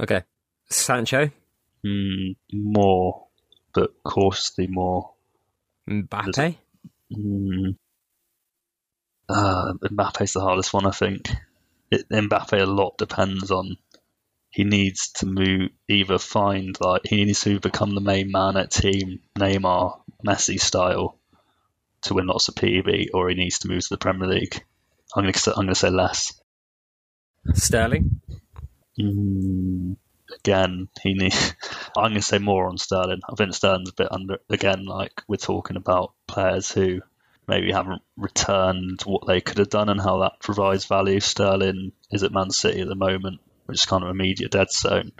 [0.00, 0.22] Okay,
[0.68, 1.30] Sancho.
[1.86, 3.26] Mm, more,
[3.72, 5.12] but cautiously more.
[5.88, 6.56] Mbappe.
[7.12, 7.76] Mm,
[9.28, 11.30] uh, Mbappe's the hardest one, I think.
[11.90, 13.76] It, Mbappe a lot depends on
[14.52, 18.70] he needs to move either find like he needs to become the main man at
[18.70, 21.18] team Neymar Messi style
[22.02, 24.62] to win lots of PB, or he needs to move to the Premier League.
[25.16, 26.38] I'm going to I'm going to say less.
[27.54, 28.20] Sterling.
[29.00, 29.96] Mm,
[30.38, 31.34] again, he need.
[31.96, 33.20] I'm going to say more on Sterling.
[33.26, 34.38] I think Sterling's a bit under.
[34.50, 37.00] Again, like we're talking about players who
[37.48, 41.20] maybe haven't returned what they could have done and how that provides value.
[41.20, 45.12] Sterling is at Man City at the moment which is kind of immediate dead zone.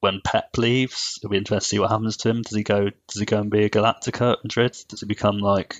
[0.00, 2.42] When Pep leaves, it'll be interesting to see what happens to him.
[2.42, 2.90] Does he go?
[3.08, 4.76] Does he go and be a Galactico at Madrid?
[4.88, 5.76] Does he become like?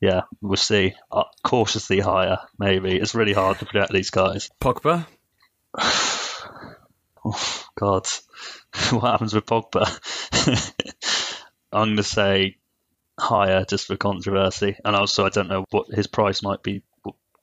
[0.00, 0.94] Yeah, we'll see.
[1.10, 2.96] Uh, cautiously higher, maybe.
[2.96, 4.50] It's really hard to predict these guys.
[4.60, 5.06] Pogba.
[7.24, 8.06] oh God,
[8.90, 9.86] what happens with Pogba?
[11.72, 12.58] I'm going to say
[13.18, 16.82] higher just for controversy, and also I don't know what his price might be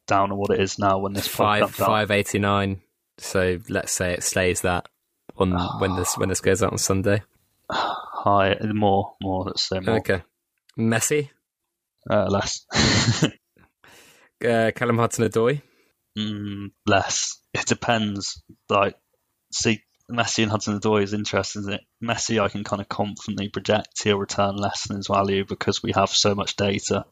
[0.06, 2.82] down on what it is now when this five five eighty nine.
[3.20, 4.88] So let's say it stays that
[5.38, 7.22] on when this when this goes out on Sunday.
[7.72, 9.46] High, more, more.
[9.46, 9.98] Let's say more.
[9.98, 10.24] Okay.
[10.78, 11.30] Messi.
[12.10, 12.66] Uh, less.
[14.46, 15.62] uh, Callum Hudson-Odoi.
[16.18, 17.42] Mm, less.
[17.54, 18.42] It depends.
[18.70, 18.96] Like,
[19.52, 21.82] see, Messi and Hudson Odoi is interesting, isn't it?
[22.04, 25.92] Messi, I can kind of confidently project he'll return less than his value because we
[25.94, 27.06] have so much data.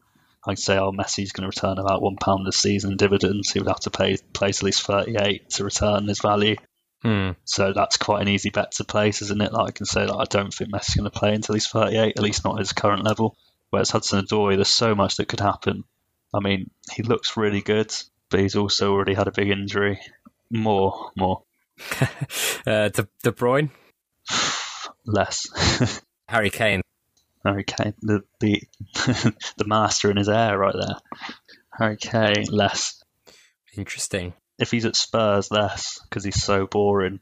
[0.48, 3.50] I'd say, oh, Messi's going to return about one pound this season in dividends.
[3.50, 6.56] He would have to pay place at least thirty-eight to return his value.
[7.02, 7.30] Hmm.
[7.44, 9.52] So that's quite an easy bet to place, isn't it?
[9.52, 12.14] That I can say that I don't think Messi's going to play until he's 38,
[12.16, 13.36] at least not at his current level.
[13.70, 15.84] Whereas Hudson Odoi, there's so much that could happen.
[16.34, 17.94] I mean, he looks really good,
[18.30, 20.00] but he's also already had a big injury.
[20.50, 21.42] More, more,
[22.66, 23.70] uh, De, De Bruyne,
[25.04, 26.00] less.
[26.28, 26.82] Harry Kane.
[27.44, 28.62] Harry Kane, the the
[29.56, 30.96] the master in his air right there.
[31.72, 33.02] Harry Kane, less.
[33.76, 34.34] Interesting.
[34.58, 37.20] If he's at Spurs, less because he's so boring.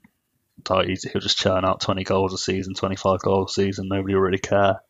[0.68, 3.88] Like he'll just churn out 20 goals a season, 25 goals a season.
[3.88, 4.80] Nobody will really care.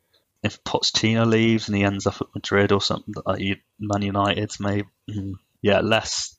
[0.42, 4.86] If Pochettino leaves and he ends up at Madrid or something, like Man United, maybe
[5.10, 6.36] mm, yeah, less,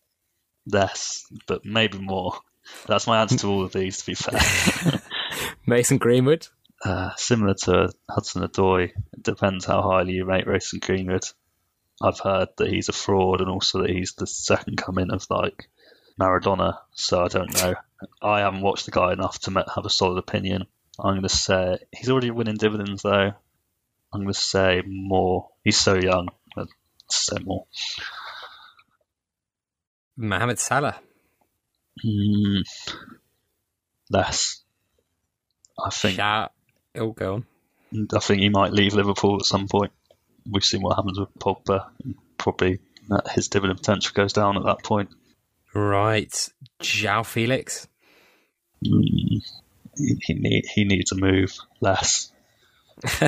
[0.66, 2.40] less, but maybe more.
[2.88, 3.98] That's my answer to all of these.
[4.00, 5.02] To be fair.
[5.66, 6.48] Mason Greenwood.
[6.84, 8.92] Uh, similar to Hudson Odoi.
[9.14, 11.24] It depends how highly you rate Mason Greenwood.
[12.02, 15.70] I've heard that he's a fraud and also that he's the second coming of like
[16.20, 16.78] Maradona.
[16.94, 17.76] So I don't know.
[18.22, 20.66] I haven't watched the guy enough to have a solid opinion.
[21.00, 23.32] I'm going to say he's already winning dividends though.
[24.14, 25.50] I'm going to say more.
[25.64, 26.30] He's so young.
[26.56, 26.68] I'd
[27.10, 27.66] say more.
[30.16, 31.00] Mohamed Salah.
[32.06, 32.62] Mm,
[34.10, 34.64] less.
[35.84, 36.18] I think.
[36.18, 36.52] Shout.
[36.98, 37.46] Oh, go on.
[38.14, 39.92] I think he might leave Liverpool at some point.
[40.50, 41.88] We've seen what happens with Pogba.
[42.38, 42.80] Probably
[43.32, 45.10] his dividend potential goes down at that point.
[45.74, 46.50] Right.
[46.82, 47.88] João Felix.
[48.86, 49.42] Mm,
[49.96, 52.32] he, he, need, he needs a move less.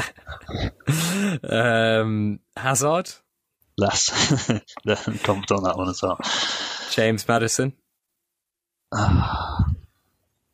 [1.44, 3.12] um, Hazard.
[3.78, 4.10] Less.
[5.24, 6.20] Comment on that one as well.
[6.92, 7.74] James Maddison.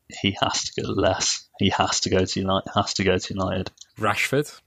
[0.08, 1.48] he has to go less.
[1.58, 2.70] He has to go to United.
[2.74, 3.70] Has to go to United.
[3.98, 4.60] Rashford.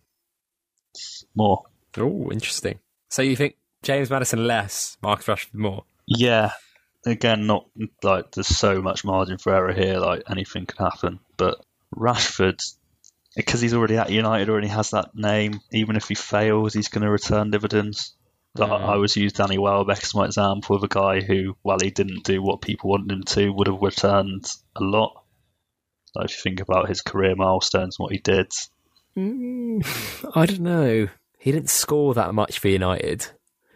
[1.36, 1.64] More.
[1.98, 2.80] Oh, interesting.
[3.10, 5.84] So you think James Maddison less, Marcus Rashford more?
[6.08, 6.52] Yeah.
[7.06, 7.66] Again, not
[8.04, 10.00] like there's so much margin for error here.
[10.00, 11.20] Like anything could happen.
[11.38, 11.64] But
[11.96, 12.62] Rashford,
[13.36, 15.62] because he's already at United, already has that name.
[15.72, 18.14] Even if he fails, he's going to return dividends.
[18.56, 18.82] Like, Mm.
[18.82, 22.24] I always use Danny Welbeck as my example of a guy who, while he didn't
[22.24, 25.19] do what people wanted him to, would have returned a lot.
[26.16, 28.52] Like if you think about his career milestones and what he did,
[29.18, 29.84] Mm,
[30.36, 31.08] I don't know.
[31.40, 33.28] He didn't score that much for United.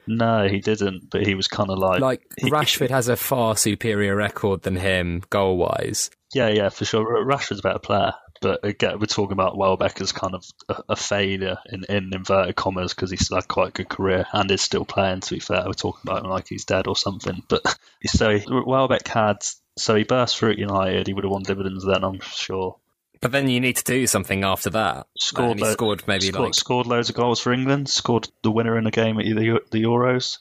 [0.08, 1.10] no, he didn't.
[1.10, 4.76] But he was kind of like, Like he- Rashford has a far superior record than
[4.76, 6.10] him goal wise.
[6.34, 7.26] yeah, yeah, for sure.
[7.26, 10.96] Rashford's a better player, but again, we're talking about Welbeck as kind of a, a
[10.96, 14.62] failure in, in inverted commas because he's still had quite a good career and is
[14.62, 15.22] still playing.
[15.22, 17.44] To be fair, we're talking about him like he's dead or something.
[17.48, 17.62] But
[18.06, 19.38] so Welbeck had,
[19.78, 21.08] so he burst through at United.
[21.08, 22.78] He would have won dividends then, I'm sure.
[23.22, 25.08] But then you need to do something after that.
[25.18, 27.88] Scored lo- scored maybe scored, like scored loads of goals for England.
[27.90, 30.40] Scored the winner in a game at the the Euros.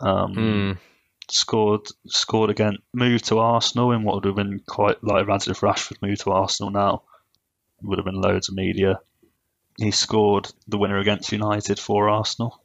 [0.00, 0.78] Um, mm,
[1.30, 2.78] scored scored again.
[2.92, 6.32] Moved to Arsenal in what would have been quite like imagine if Rashford moved to
[6.32, 7.02] Arsenal now,
[7.82, 8.98] would have been loads of media.
[9.78, 12.60] He scored the winner against United for Arsenal.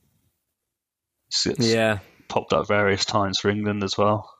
[1.30, 2.00] It's- it's yeah.
[2.28, 4.34] popped up various times for England as well.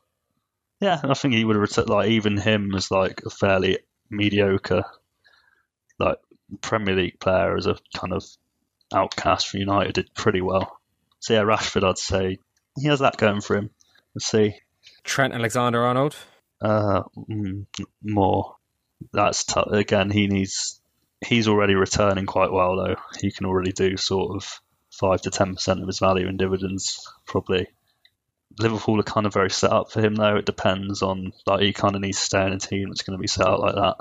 [0.82, 3.78] Yeah, I think he would have reti- like even him as like a fairly
[4.10, 4.82] mediocre
[6.00, 6.18] like
[6.60, 8.24] Premier League player as a kind of
[8.92, 10.76] outcast for United did pretty well.
[11.20, 12.38] So yeah, Rashford I'd say
[12.76, 13.70] he has that going for him.
[14.14, 14.56] Let's see.
[15.04, 16.16] Trent Alexander Arnold.
[16.60, 17.64] Uh, mm,
[18.02, 18.56] more.
[19.12, 19.68] That's tough.
[19.68, 20.80] Again, he needs.
[21.24, 22.96] He's already returning quite well though.
[23.20, 24.60] He can already do sort of
[24.90, 27.68] five to ten percent of his value in dividends, probably.
[28.58, 30.36] Liverpool are kind of very set up for him though.
[30.36, 33.16] It depends on like he kind of needs to stay in a team that's going
[33.16, 33.96] to be set up like that.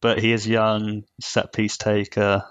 [0.00, 2.44] But he is young, set piece taker,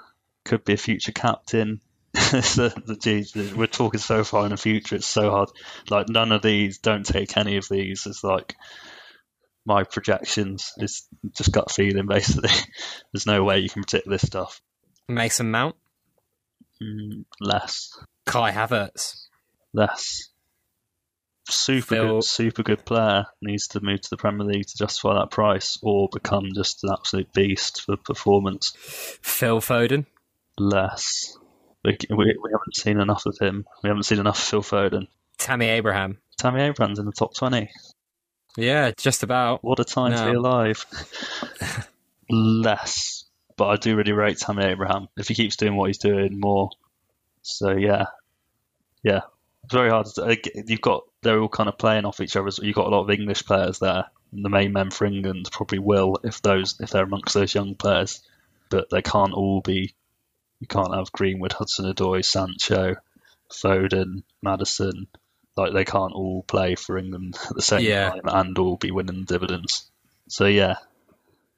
[0.46, 1.82] could be a future captain.
[2.16, 4.96] so, the, geez, we're talking so far in the future.
[4.96, 5.50] It's so hard.
[5.90, 6.80] Like none of these.
[6.80, 8.06] Don't take any of these.
[8.06, 8.56] It's like
[9.66, 10.74] my projections.
[10.78, 12.50] It's just gut feeling basically.
[13.14, 14.62] There's no way you can predict this stuff.
[15.08, 15.76] Mason Mount.
[16.82, 19.28] Mm, less, Kai Havertz.
[19.74, 20.28] less.
[21.50, 25.16] Super Phil- good, super good player needs to move to the Premier League to justify
[25.16, 28.74] that price, or become just an absolute beast for performance.
[29.22, 30.06] Phil Foden.
[30.58, 31.38] Less.
[31.84, 33.66] We, we, we haven't seen enough of him.
[33.84, 35.08] We haven't seen enough of Phil Foden.
[35.38, 36.18] Tammy Abraham.
[36.38, 37.70] Tammy Abraham's in the top twenty.
[38.58, 39.64] Yeah, just about.
[39.64, 40.86] What a time to be alive.
[42.30, 46.40] Less, but I do really rate Tammy Abraham if he keeps doing what he's doing
[46.40, 46.70] more.
[47.42, 48.06] So yeah,
[49.02, 49.22] yeah,
[49.70, 50.08] very hard.
[50.16, 50.38] To,
[50.68, 52.52] you've got they're all kind of playing off each other.
[52.52, 54.06] So you've got a lot of English players there.
[54.32, 57.76] And the main men for England probably will if those if they're amongst those young
[57.76, 58.22] players,
[58.70, 59.94] but they can't all be.
[60.60, 62.96] You can't have Greenwood, Hudson-Odoi, Sancho,
[63.52, 65.08] Foden, Maddison.
[65.56, 68.10] Like they can't all play for England at the same Yeah.
[68.10, 69.90] time and all be winning dividends.
[70.28, 70.76] So yeah,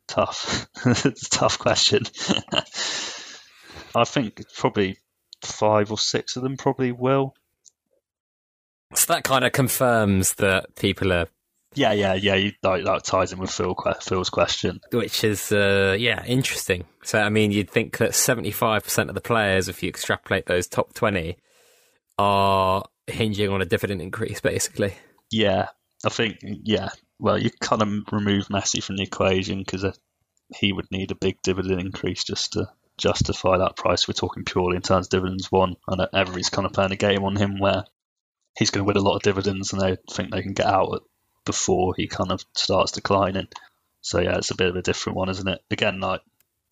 [0.08, 0.68] tough.
[0.86, 2.04] it's a tough question.
[3.96, 4.98] I think probably
[5.44, 7.36] five or six of them probably will.
[8.94, 11.28] So that kind of confirms that people are,
[11.76, 12.36] Yeah, yeah, yeah.
[12.36, 14.80] You, like, that ties in with Phil, Phil's question.
[14.92, 16.86] which is, uh, yeah, interesting.
[17.04, 20.94] So, I mean, you'd think that 75% of the players, if you extrapolate those top
[20.94, 21.38] 20,
[22.18, 24.94] are hinging on a dividend increase, basically.
[25.32, 25.68] Yeah,
[26.06, 26.90] I think yeah.
[27.20, 29.86] Well, you kind of remove Messi from the equation because
[30.56, 34.08] he would need a big dividend increase just to justify that price.
[34.08, 37.24] We're talking purely in terms of dividends one, and everybody's kind of playing a game
[37.24, 37.86] on him where
[38.58, 41.04] he's going to win a lot of dividends, and they think they can get out
[41.46, 43.48] before he kind of starts declining.
[44.02, 45.60] So yeah, it's a bit of a different one, isn't it?
[45.70, 46.22] Again, like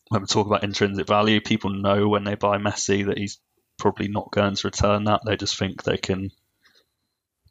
[0.10, 3.40] when we talk about intrinsic value, people know when they buy Messi that he's
[3.78, 5.22] probably not going to return that.
[5.26, 6.32] They just think they can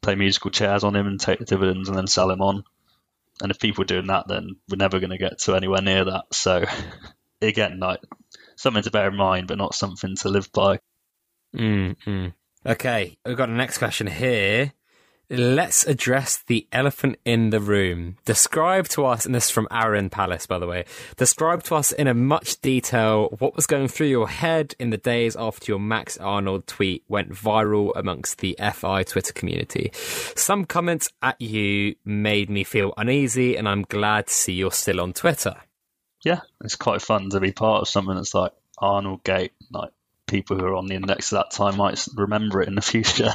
[0.01, 2.63] play musical chairs on him and take the dividends and then sell him on.
[3.41, 6.05] And if people are doing that, then we're never going to get to anywhere near
[6.05, 6.25] that.
[6.33, 6.65] So
[7.41, 8.01] again, like
[8.57, 10.79] something to bear in mind, but not something to live by.
[11.55, 12.27] Mm-hmm.
[12.65, 14.73] Okay, we've got a next question here.
[15.31, 18.17] Let's address the elephant in the room.
[18.25, 20.85] Describe to us, and this is from Aaron Palace, by the way.
[21.15, 24.97] Describe to us in a much detail what was going through your head in the
[24.97, 29.91] days after your Max Arnold tweet went viral amongst the FI Twitter community.
[29.93, 34.99] Some comments at you made me feel uneasy, and I'm glad to see you're still
[34.99, 35.55] on Twitter.
[36.25, 39.53] Yeah, it's quite fun to be part of something that's like Arnold Gate.
[39.71, 39.91] Like
[40.29, 43.33] people who are on the index at that time might remember it in the future,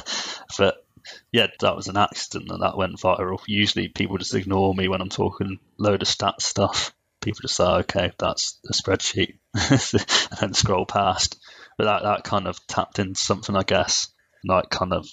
[0.57, 0.85] but
[1.31, 3.39] yeah, that was an accident and that went viral.
[3.47, 6.93] Usually people just ignore me when I'm talking load of stats stuff.
[7.21, 11.37] People just say, okay, that's a spreadsheet and then scroll past.
[11.77, 14.09] But that, that kind of tapped into something, I guess.
[14.43, 15.07] Like, kind of,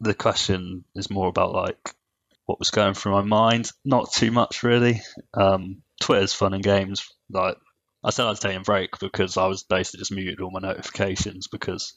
[0.00, 1.94] the question is more about like
[2.46, 3.70] what was going through my mind.
[3.84, 5.02] Not too much, really.
[5.34, 7.06] Um, Twitter's fun and games.
[7.28, 7.56] Like,
[8.02, 10.60] I said I was taking a break because I was basically just muted all my
[10.60, 11.94] notifications because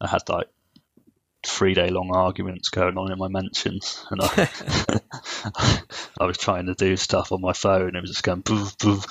[0.00, 0.46] I had like
[1.44, 4.48] three day long arguments going on in my mentions, and I,
[6.20, 7.88] I was trying to do stuff on my phone.
[7.88, 9.04] And it was just going boof boof.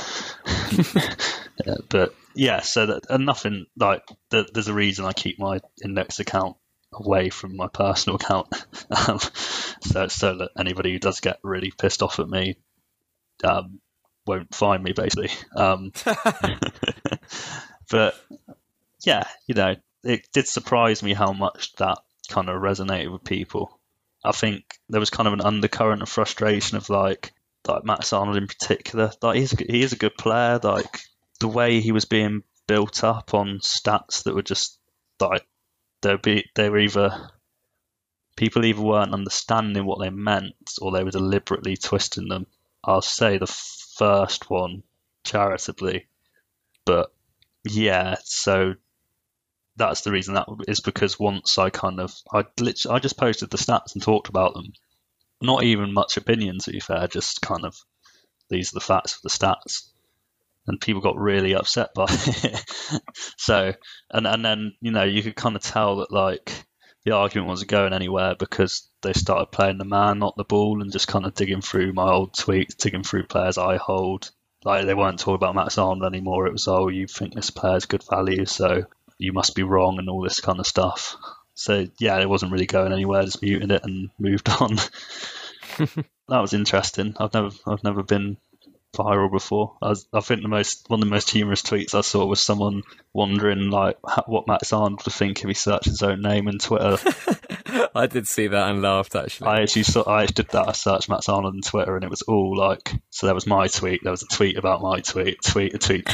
[1.66, 5.60] yeah, but yeah, so that and nothing like there, there's a reason I keep my
[5.84, 6.56] index account
[6.94, 8.48] away from my personal account,
[8.92, 9.20] um,
[9.82, 12.56] so so that anybody who does get really pissed off at me
[13.44, 13.80] um,
[14.30, 15.32] won't find me basically.
[15.56, 15.92] Um,
[17.90, 18.16] but
[19.04, 21.98] yeah, you know, it did surprise me how much that
[22.30, 23.80] kind of resonated with people.
[24.24, 27.34] I think there was kind of an undercurrent of frustration of like,
[27.68, 29.12] like Max Arnold in particular.
[29.22, 30.60] Like he's he is a good player.
[30.62, 31.02] Like
[31.40, 34.78] the way he was being built up on stats that were just
[35.20, 35.46] like
[36.02, 37.32] they be they were either
[38.36, 42.46] people either weren't understanding what they meant or they were deliberately twisting them.
[42.84, 43.48] I'll say the
[44.00, 44.82] first one
[45.24, 46.08] charitably,
[46.86, 47.12] but
[47.64, 48.16] yeah.
[48.24, 48.76] So
[49.76, 53.50] that's the reason that is because once I kind of I literally, I just posted
[53.50, 54.74] the stats and talked about them.
[55.42, 57.76] Not even much opinion to be fair, just kind of
[58.50, 59.90] these are the facts of the stats.
[60.66, 62.64] And people got really upset by it.
[63.38, 63.74] so
[64.10, 66.66] and and then, you know, you could kind of tell that like
[67.10, 70.92] the argument wasn't going anywhere because they started playing the man, not the ball, and
[70.92, 74.30] just kind of digging through my old tweets, digging through players I hold.
[74.64, 76.46] Like they weren't talking about Max Arnold anymore.
[76.46, 78.84] It was, oh, you think this player's good value, so
[79.18, 81.16] you must be wrong and all this kind of stuff.
[81.56, 83.24] So yeah, it wasn't really going anywhere.
[83.24, 84.76] Just muted it and moved on.
[85.78, 87.16] that was interesting.
[87.20, 88.38] I've never I've never been
[88.96, 89.78] viral before.
[89.82, 92.42] I, was, I think the most one of the most humorous tweets I saw was
[92.42, 92.84] someone
[93.14, 93.98] wondering like
[94.28, 96.98] what Max Arnold would think if he searched his own name in Twitter.
[97.96, 99.48] I did see that and laughed actually.
[99.48, 100.70] I actually saw I actually did that.
[100.70, 103.28] I searched Max Arnold on Twitter and it was all like so.
[103.28, 104.02] There was my tweet.
[104.04, 105.38] There was a tweet about my tweet.
[105.44, 106.08] Tweet a tweet.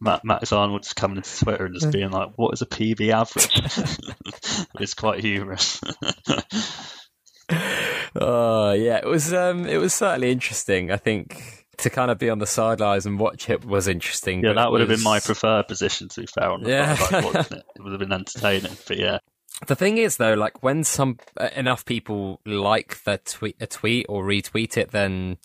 [0.00, 3.10] Ma- Max Arnold just coming into Twitter and just being like, "What is a PB
[3.10, 5.80] average?" it's quite humorous.
[8.14, 10.90] Oh yeah, it was um, it was certainly interesting.
[10.90, 14.44] I think to kind of be on the sidelines and watch it was interesting.
[14.44, 16.08] yeah, that would have been my preferred position.
[16.08, 16.96] To be fair, on the Yeah.
[17.10, 17.18] yeah.
[17.40, 18.76] it, it would have been entertaining.
[18.86, 19.18] But yeah,
[19.66, 24.06] The thing is, though, like when some uh, enough people like the tweet a tweet
[24.08, 25.38] or retweet it, then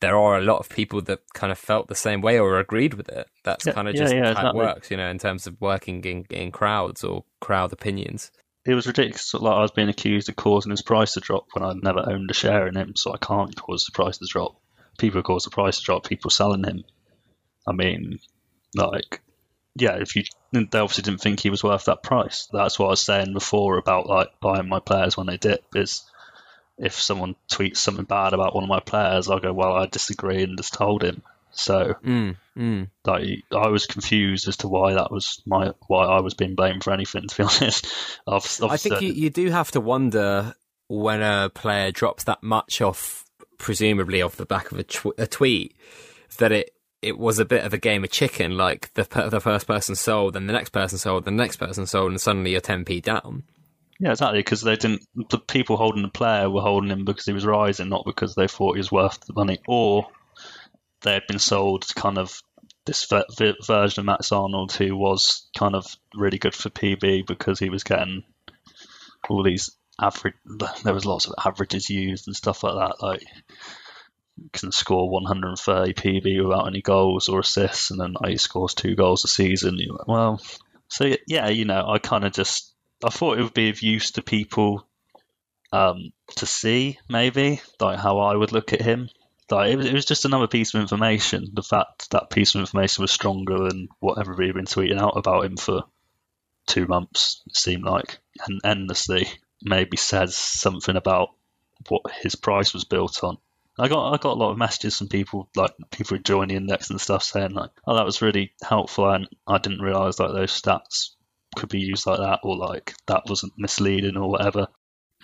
[0.00, 2.94] there are a lot of people that kind of felt the same way or agreed
[2.94, 3.28] with it.
[3.44, 4.50] That's Yeah, kind of yeah, just yeah, how exactly.
[4.60, 8.30] it works, you know, in terms of working in in crowds or crowd opinions.
[8.66, 9.32] It was ridiculous.
[9.34, 12.30] Like I was being accused of causing his price to drop when I'd never owned
[12.30, 14.56] a share in him, so I can't cause the price to drop.
[14.98, 16.08] People cause the price to drop.
[16.08, 16.84] People selling him.
[17.66, 18.18] I mean,
[18.74, 19.20] like,
[19.74, 22.48] yeah, if you they obviously didn't think he was worth that price.
[22.52, 25.64] That's what I was saying before about like buying my players when they dip.
[25.74, 26.02] Is
[26.78, 30.42] if someone tweets something bad about one of my players, I'll go, well, I disagree
[30.42, 31.22] and just told him.
[31.56, 32.88] So, mm, mm.
[33.06, 36.84] like, I was confused as to why that was my why I was being blamed
[36.84, 37.22] for anything.
[37.28, 37.86] To be honest,
[38.26, 40.54] I've, I've i think you, you do have to wonder
[40.88, 43.24] when a player drops that much off,
[43.58, 45.74] presumably off the back of a, tw- a tweet,
[46.38, 46.70] that it
[47.02, 48.56] it was a bit of a game of chicken.
[48.56, 51.86] Like the the first person sold, then the next person sold, then the next person
[51.86, 53.44] sold, and suddenly you're 10p down.
[53.98, 54.40] Yeah, exactly.
[54.40, 55.02] Because they didn't.
[55.30, 58.46] The people holding the player were holding him because he was rising, not because they
[58.46, 60.06] thought he was worth the money, or
[61.06, 62.42] they had been sold kind of
[62.84, 67.70] this version of Max Arnold who was kind of really good for PB because he
[67.70, 68.24] was getting
[69.28, 69.70] all these
[70.00, 70.34] average.
[70.82, 73.02] There was lots of averages used and stuff like that.
[73.02, 73.22] Like
[74.52, 79.24] can score 130 PB without any goals or assists, and then he scores two goals
[79.24, 79.78] a season.
[79.78, 80.40] Like, well,
[80.88, 82.72] so yeah, you know, I kind of just
[83.04, 84.86] I thought it would be of use to people
[85.72, 89.08] um, to see maybe like how I would look at him.
[89.50, 91.50] Like it was, it was just another piece of information.
[91.52, 95.16] The fact that piece of information was stronger than what everybody had been tweeting out
[95.16, 95.84] about him for
[96.66, 97.42] two months.
[97.46, 99.28] It seemed like and endlessly
[99.62, 101.30] maybe says something about
[101.88, 103.38] what his price was built on.
[103.78, 106.56] I got I got a lot of messages from people like people who joined the
[106.56, 110.32] index and stuff saying like, oh, that was really helpful, and I didn't realize like
[110.32, 111.10] those stats
[111.54, 114.68] could be used like that, or like that wasn't misleading or whatever.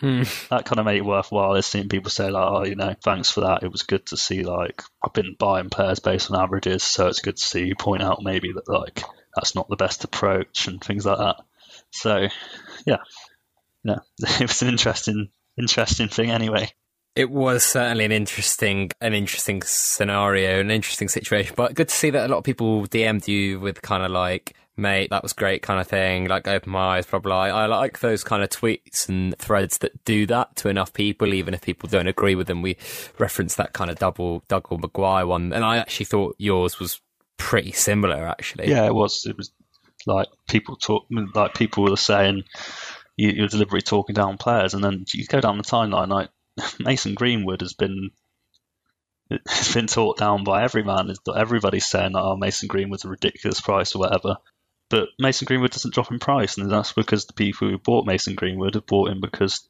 [0.02, 0.24] Hmm.
[0.50, 1.52] That kind of made it worthwhile.
[1.52, 3.62] I've seen people say like, oh, you know, thanks for that.
[3.62, 7.20] It was good to see like I've been buying players based on averages, so it's
[7.20, 9.04] good to see you point out maybe that like
[9.34, 11.36] that's not the best approach and things like that.
[11.92, 12.26] So,
[12.84, 12.98] yeah,
[13.84, 16.68] yeah, it was an interesting interesting thing anyway.
[17.14, 21.54] It was certainly an interesting, an interesting scenario, an interesting situation.
[21.56, 24.56] But good to see that a lot of people DM'd you with kind of like,
[24.76, 26.26] "Mate, that was great," kind of thing.
[26.26, 27.32] Like, open my eyes, probably.
[27.32, 31.54] I like those kind of tweets and threads that do that to enough people, even
[31.54, 32.62] if people don't agree with them.
[32.62, 32.76] We
[33.18, 37.00] referenced that kind of double Dougal McGuire one, and I actually thought yours was
[37.36, 38.26] pretty similar.
[38.26, 39.26] Actually, yeah, it was.
[39.26, 39.52] It was
[40.06, 42.44] like people talk, like people were saying
[43.16, 46.30] you're deliberately talking down players, and then you go down the timeline like
[46.80, 48.10] Mason Greenwood has been
[49.46, 51.12] has been talked down by every man.
[51.34, 54.36] Everybody's saying, "Oh, Mason Greenwood's a ridiculous price or whatever."
[54.92, 58.34] But Mason Greenwood doesn't drop in price, and that's because the people who bought Mason
[58.34, 59.66] Greenwood have bought him because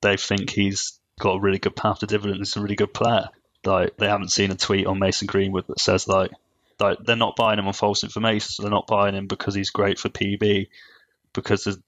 [0.00, 2.50] they think he's got a really good path to dividends.
[2.50, 3.28] He's a really good player.
[3.64, 6.32] Like they haven't seen a tweet on Mason Greenwood that says like,
[6.80, 8.48] like they're not buying him on false information.
[8.48, 10.66] So they're not buying him because he's great for PB,
[11.32, 11.78] because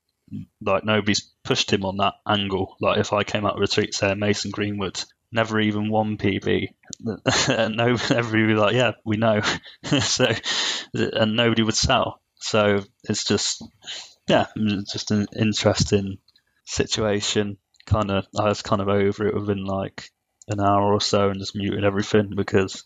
[0.60, 2.76] like nobody's pushed him on that angle.
[2.80, 5.02] Like if I came out with a tweet saying Mason Greenwood
[5.32, 6.68] never even won PB,
[7.01, 7.14] no,
[7.88, 9.40] everybody would be like, yeah, we know.
[9.82, 10.32] so,
[10.94, 12.20] and nobody would sell.
[12.40, 13.62] So it's just,
[14.26, 14.46] yeah,
[14.90, 16.18] just an interesting
[16.64, 17.58] situation.
[17.86, 20.10] Kind of, I was kind of over it within like
[20.48, 22.84] an hour or so and just muted everything because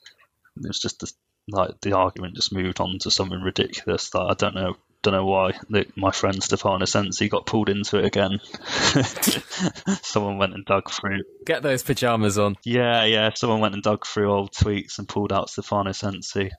[0.56, 1.12] it was just the,
[1.48, 5.26] like the argument just moved on to something ridiculous that I don't know don't know
[5.26, 5.52] why
[5.97, 8.40] my friend Stefano Sensi got pulled into it again.
[10.02, 11.20] someone went and dug through.
[11.44, 12.56] Get those pajamas on.
[12.64, 13.31] Yeah, yeah.
[13.35, 16.51] Someone went and dug through old tweets and pulled out Stefano Sensi.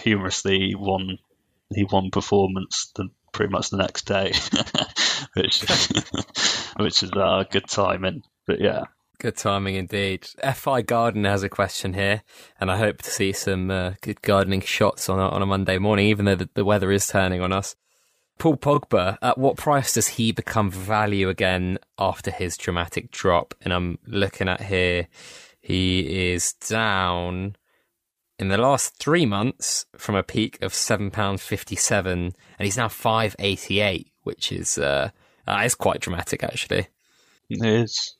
[0.00, 1.18] Humorously, won.
[1.74, 4.32] He won performance the, pretty much the next day,
[5.34, 5.60] which
[6.78, 8.22] which is uh, good timing.
[8.46, 8.84] But yeah,
[9.18, 10.26] Good timing indeed.
[10.54, 12.22] FI Garden has a question here,
[12.60, 15.78] and I hope to see some uh, good gardening shots on a, on a Monday
[15.78, 17.76] morning, even though the, the, weather is turning on us.
[18.38, 23.54] Paul Pogba, at what price does he become value again after his dramatic drop?
[23.62, 25.06] And I'm looking at here,
[25.60, 27.56] he is down
[28.38, 34.50] in the last three months from a peak of £7.57, and he's now 588 which
[34.50, 35.10] is, uh,
[35.62, 36.88] is quite dramatic actually.
[37.48, 38.16] It is.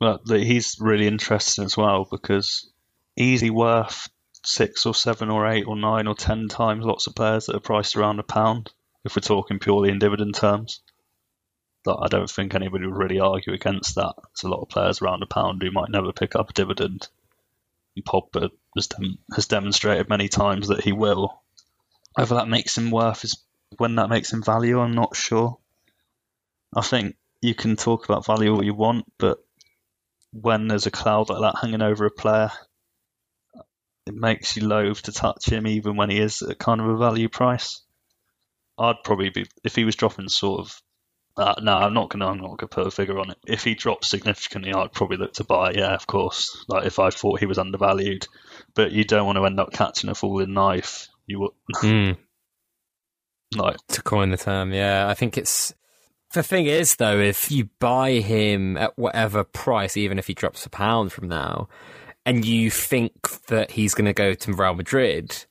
[0.00, 2.68] But he's really interesting as well because
[3.16, 4.08] easily worth
[4.44, 7.60] six or seven or eight or nine or ten times lots of players that are
[7.60, 8.72] priced around a pound
[9.04, 10.80] if we're talking purely in dividend terms.
[11.84, 14.14] But I don't think anybody would really argue against that.
[14.16, 17.08] There's a lot of players around a pound who might never pick up a dividend.
[18.00, 21.42] Pogba has, dem- has demonstrated many times that he will.
[22.14, 23.44] Whether that makes him worth is
[23.76, 25.58] when that makes him value, I'm not sure.
[26.74, 29.38] I think you can talk about value all you want, but
[30.32, 32.50] when there's a cloud like that hanging over a player,
[34.06, 36.96] it makes you loath to touch him, even when he is at kind of a
[36.96, 37.82] value price.
[38.78, 40.82] I'd probably be if he was dropping sort of
[41.36, 42.26] Uh, no, I'm not gonna.
[42.26, 43.38] I'm not gonna put a figure on it.
[43.46, 45.72] If he drops significantly, I'd probably look to buy.
[45.72, 46.64] Yeah, of course.
[46.68, 48.26] Like if I thought he was undervalued,
[48.74, 51.08] but you don't want to end up catching a falling knife.
[51.26, 51.52] You would
[51.82, 52.18] Mm,
[53.56, 55.08] like to coin the term, yeah.
[55.08, 55.72] I think it's
[56.32, 60.66] the thing is though, if you buy him at whatever price, even if he drops
[60.66, 61.68] a pound from now,
[62.24, 65.44] and you think that he's going to go to Real Madrid,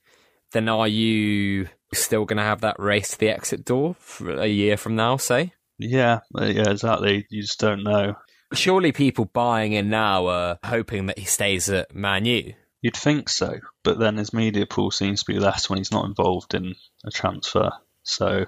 [0.51, 4.47] then are you still going to have that race to the exit door for a
[4.47, 5.17] year from now?
[5.17, 7.25] Say, yeah, uh, yeah, exactly.
[7.29, 8.15] You just don't know.
[8.53, 12.53] surely people buying in now are hoping that he stays at Man U.
[12.81, 16.05] You'd think so, but then his media pool seems to be less when he's not
[16.05, 16.75] involved in
[17.05, 17.71] a transfer.
[18.03, 18.45] So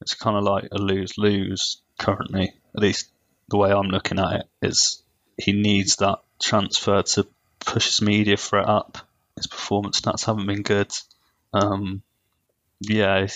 [0.00, 2.52] it's kind of like a lose lose currently.
[2.76, 3.10] At least
[3.48, 5.02] the way I'm looking at it is
[5.38, 7.26] he needs that transfer to
[7.60, 8.98] push his media threat up.
[9.36, 10.92] His performance stats haven't been good.
[11.52, 12.02] Um,
[12.80, 13.26] yeah,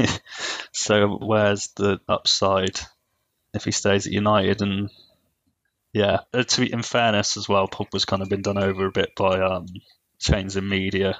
[0.72, 2.78] so where's the upside
[3.54, 4.90] if he stays at United and
[5.92, 8.90] yeah, uh, to be in fairness as well, Pogba's kind of been done over a
[8.92, 9.66] bit by um,
[10.18, 11.18] chains in media,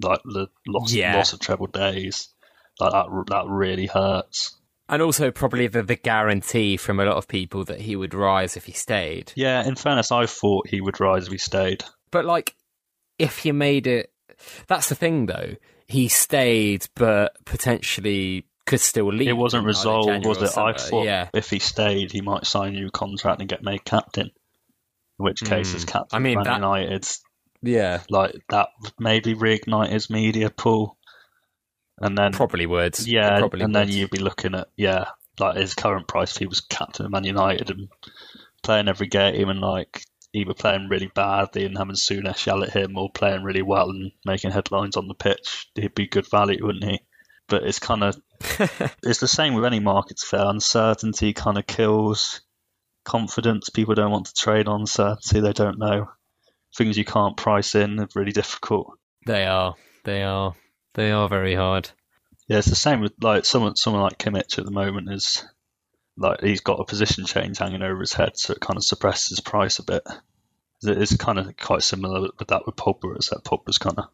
[0.00, 1.16] like the loss, Yeah.
[1.16, 2.28] loss of treble days.
[2.78, 4.56] Like that, that really hurts.
[4.88, 8.56] And also probably the, the guarantee from a lot of people that he would rise
[8.56, 9.32] if he stayed.
[9.34, 11.82] Yeah, in fairness, I thought he would rise if he stayed.
[12.12, 12.54] But like,
[13.18, 14.12] if you made it,
[14.68, 15.56] that's the thing though.
[15.90, 19.28] He stayed, but potentially could still leave.
[19.28, 20.56] It wasn't resolved, was it?
[20.56, 21.28] I thought yeah.
[21.34, 24.30] if he stayed, he might sign a new contract and get made captain.
[25.18, 25.76] In which case, Hmm.
[25.76, 27.06] as captain I mean, Man that- United,
[27.62, 28.68] Yeah, like that
[28.98, 30.96] maybe reignite his media pool.
[31.98, 32.98] And then probably would.
[33.00, 35.06] Yeah, probably and then you'd be looking at yeah,
[35.38, 37.88] like his current price if he was captain of Man United and
[38.62, 42.96] playing every game and like either playing really badly and having Souness yell at him
[42.96, 46.84] or playing really well and making headlines on the pitch, he'd be good value, wouldn't
[46.84, 47.00] he?
[47.48, 48.20] But it's kind of
[49.02, 50.46] it's the same with any markets fair.
[50.46, 52.40] Uncertainty kind of kills
[53.04, 53.70] confidence.
[53.70, 55.40] People don't want to trade on uncertainty.
[55.40, 56.08] They don't know
[56.76, 58.98] things you can't price in are really difficult.
[59.26, 59.74] They are.
[60.04, 60.54] They are.
[60.94, 61.90] They are very hard.
[62.48, 65.44] Yeah, it's the same with like someone someone like Kimmich at the moment is
[66.20, 69.30] like he's got a position change hanging over his head, so it kind of suppresses
[69.30, 70.06] his price a bit.
[70.82, 74.04] It's kind of quite similar with that with Pogba, that Pogba's kind of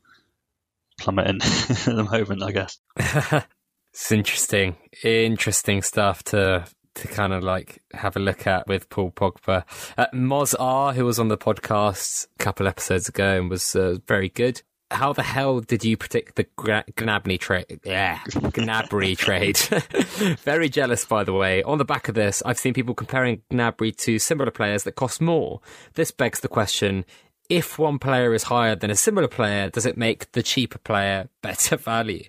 [0.98, 2.78] plummeting at the moment, I guess.
[3.92, 9.10] it's interesting, interesting stuff to to kind of like have a look at with Paul
[9.10, 9.64] Pogba.
[9.98, 13.98] Uh, Moz R, who was on the podcast a couple episodes ago and was uh,
[14.06, 14.62] very good.
[14.90, 17.80] How the hell did you predict the Gra- Gnabry trade?
[17.84, 19.58] Yeah, Gnabry trade.
[20.38, 21.62] very jealous, by the way.
[21.64, 25.20] On the back of this, I've seen people comparing Gnabry to similar players that cost
[25.20, 25.60] more.
[25.94, 27.04] This begs the question:
[27.48, 31.28] If one player is higher than a similar player, does it make the cheaper player
[31.42, 32.24] better value?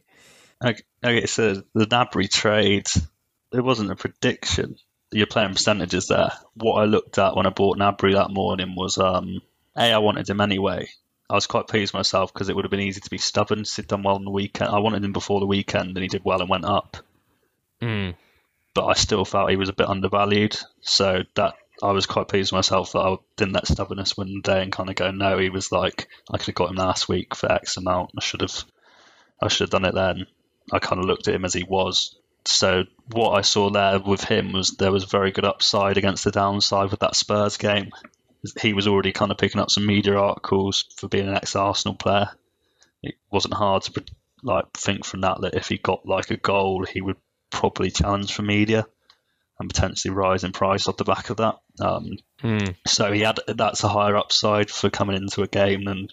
[0.63, 2.87] Okay, okay so the Gnabry trade,
[3.53, 4.77] it wasn't a prediction.
[5.11, 6.31] You're playing percentages there.
[6.55, 9.41] What I looked at when I bought Gnabry that morning was um,
[9.75, 10.89] A, I wanted him anyway.
[11.29, 13.63] I was quite pleased with myself because it would have been easy to be stubborn.
[13.75, 14.69] He'd done well on the weekend.
[14.69, 16.97] I wanted him before the weekend and he did well and went up.
[17.81, 18.15] Mm.
[18.73, 20.57] But I still felt he was a bit undervalued.
[20.81, 24.41] So that I was quite pleased with myself that I didn't let stubbornness win the
[24.41, 27.09] day and kind of go, no, he was like, I could have got him last
[27.09, 28.11] week for X amount.
[28.17, 28.63] I should have,
[29.41, 30.27] I should have done it then.
[30.71, 32.15] I kind of looked at him as he was.
[32.45, 36.31] So what I saw there with him was there was very good upside against the
[36.31, 37.91] downside with that Spurs game.
[38.59, 42.29] He was already kind of picking up some media articles for being an ex-Arsenal player.
[43.03, 44.03] It wasn't hard to
[44.43, 47.17] like think from that that if he got like a goal, he would
[47.49, 48.85] probably challenge for media
[49.59, 51.55] and potentially rise in price off the back of that.
[51.79, 52.75] Um, Mm.
[52.85, 56.07] so he had that's a higher upside for coming into a game than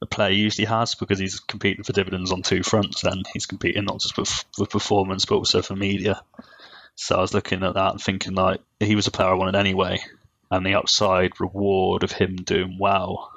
[0.00, 3.04] a player usually has because he's competing for dividends on two fronts.
[3.04, 6.22] And he's competing not just with, with performance but also for media.
[6.94, 9.56] So I was looking at that and thinking like he was a player I wanted
[9.56, 9.98] anyway,
[10.50, 13.30] and the upside reward of him doing well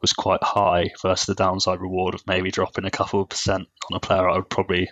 [0.00, 3.96] was quite high versus the downside reward of maybe dropping a couple of percent on
[3.96, 4.90] a player I would probably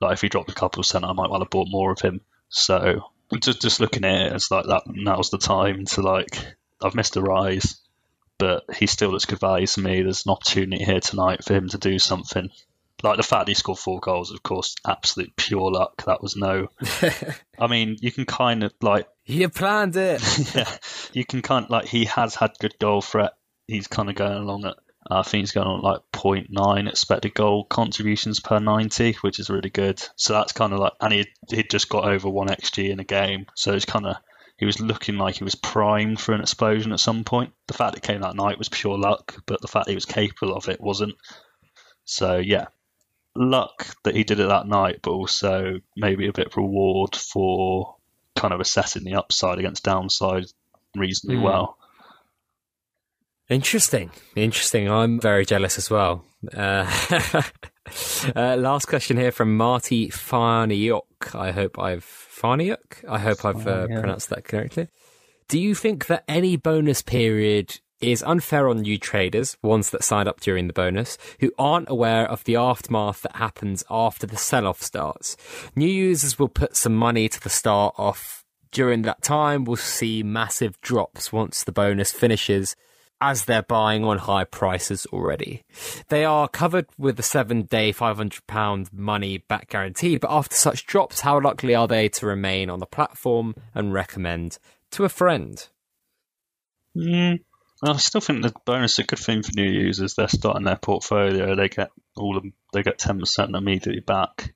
[0.00, 2.00] like if he dropped a couple of percent I might well have bought more of
[2.00, 2.20] him.
[2.48, 6.36] So just just looking at it as like that now's the time to like
[6.82, 7.80] I've missed a rise,
[8.38, 10.02] but he still looks good value to me.
[10.02, 12.50] There's an opportunity here tonight for him to do something.
[13.02, 16.04] Like the fact he scored four goals, of course, absolute pure luck.
[16.04, 16.68] That was no.
[17.58, 20.22] I mean, you can kind of like You planned it.
[20.54, 20.76] yeah,
[21.12, 23.32] you can kind of like he has had good goal threat.
[23.66, 24.74] He's kind of going along at
[25.08, 29.70] I think he's going on like 0.9 expected goal contributions per 90, which is really
[29.70, 30.02] good.
[30.16, 33.04] So that's kind of like, and he he'd just got over one xg in a
[33.04, 34.16] game, so it's kind of
[34.58, 37.52] he was looking like he was primed for an explosion at some point.
[37.66, 40.54] The fact it came that night was pure luck, but the fact he was capable
[40.54, 41.14] of it wasn't.
[42.04, 42.66] So yeah,
[43.34, 47.96] luck that he did it that night, but also maybe a bit of reward for
[48.40, 50.44] kind of assessing the upside against downside
[50.96, 51.44] reasonably Hmm.
[51.44, 51.76] well.
[53.48, 54.10] Interesting.
[54.36, 54.88] Interesting.
[54.88, 56.24] I'm very jealous as well.
[56.56, 56.88] Uh,
[58.36, 61.34] uh, last question here from Marty Farniuk.
[61.34, 63.04] I hope I've Farniuk.
[63.08, 64.88] I hope I've uh, pronounced that correctly.
[65.48, 70.28] Do you think that any bonus period is unfair on new traders, ones that signed
[70.28, 74.82] up during the bonus, who aren't aware of the aftermath that happens after the sell-off
[74.82, 75.36] starts?
[75.76, 78.44] New users will put some money to the start off.
[78.72, 82.76] During that time, we'll see massive drops once the bonus finishes
[83.20, 85.62] as they're buying on high prices already.
[86.08, 91.20] They are covered with a seven day £500 money back guaranteed, but after such drops,
[91.20, 94.58] how likely are they to remain on the platform and recommend
[94.92, 95.68] to a friend?
[96.96, 97.40] Mm,
[97.82, 100.14] I still think the bonus is a good thing for new users.
[100.14, 101.56] They're starting their portfolio.
[101.56, 104.54] They get all of they get ten percent immediately back.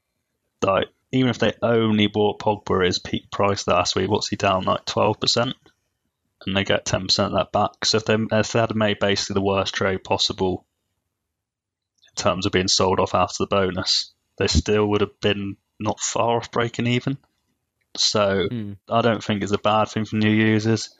[0.63, 4.37] Like even if they only bought Pogba at his peak price last week, what's he
[4.37, 5.55] down like twelve percent?
[6.45, 7.85] And they get ten percent of that back.
[7.85, 10.67] So if they if they had made basically the worst trade possible
[12.11, 15.99] in terms of being sold off after the bonus, they still would have been not
[15.99, 17.17] far off breaking even.
[17.97, 18.73] So Hmm.
[18.91, 20.95] I don't think it's a bad thing for new users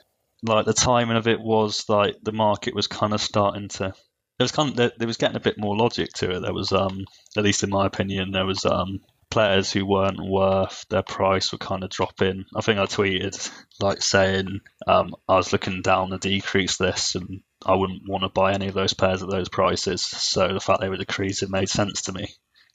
[0.45, 4.43] like the timing of it was like the market was kind of starting to It
[4.43, 6.39] was kind of there, there was getting a bit more logic to it.
[6.41, 7.05] There was um
[7.37, 8.99] at least in my opinion there was um
[9.29, 12.45] players who weren't worth their price were kind of dropping.
[12.55, 17.41] I think i tweeted like saying um i was looking down the decrease list and
[17.65, 20.01] i wouldn't want to buy any of those players at those prices.
[20.03, 22.27] So the fact they were decreasing made sense to me.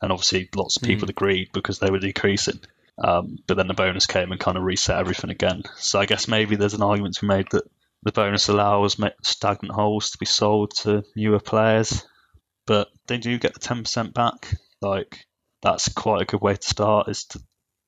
[0.02, 2.60] And obviously lots of people agreed because they were decreasing
[3.00, 5.62] um, but then the bonus came and kind of reset everything again.
[5.76, 7.64] So I guess maybe there's an argument to be made that
[8.02, 12.06] the bonus allows stagnant holes to be sold to newer players,
[12.66, 14.54] but they do get the ten percent back.
[14.80, 15.24] Like
[15.62, 17.08] that's quite a good way to start.
[17.08, 17.40] Is to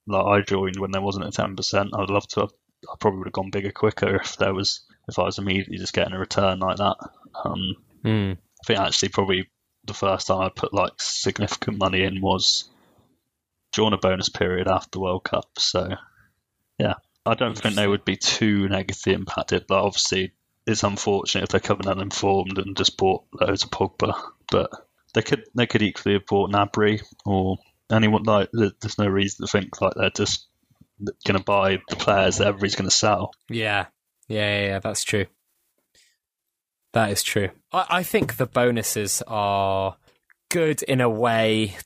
[0.06, 1.90] like I joined when there wasn't a ten percent.
[1.94, 2.40] I'd love to.
[2.40, 2.50] Have,
[2.90, 5.94] I probably would have gone bigger quicker if there was if I was immediately just
[5.94, 6.96] getting a return like that.
[7.44, 8.32] Um, Hmm.
[8.32, 9.48] I think actually probably
[9.84, 12.68] the first time I put like significant money in was
[13.72, 15.48] during a bonus period after the World Cup.
[15.58, 15.88] So
[16.78, 16.94] yeah,
[17.24, 19.66] I don't think they would be too negatively impacted.
[19.66, 20.32] But obviously,
[20.66, 24.14] it's unfortunate if they're coming uninformed and just bought loads of Pogba,
[24.50, 24.70] but
[25.14, 27.58] they could they could equally have bought Gnabry or
[27.90, 28.22] anyone.
[28.24, 30.46] Like there's no reason to think like they're just
[31.26, 33.32] going to buy the players that everybody's going to sell.
[33.48, 33.86] Yeah.
[34.28, 35.26] yeah, yeah, yeah, that's true.
[36.92, 37.50] That is true.
[37.72, 39.96] I, I think the bonuses are
[40.50, 41.76] good in a way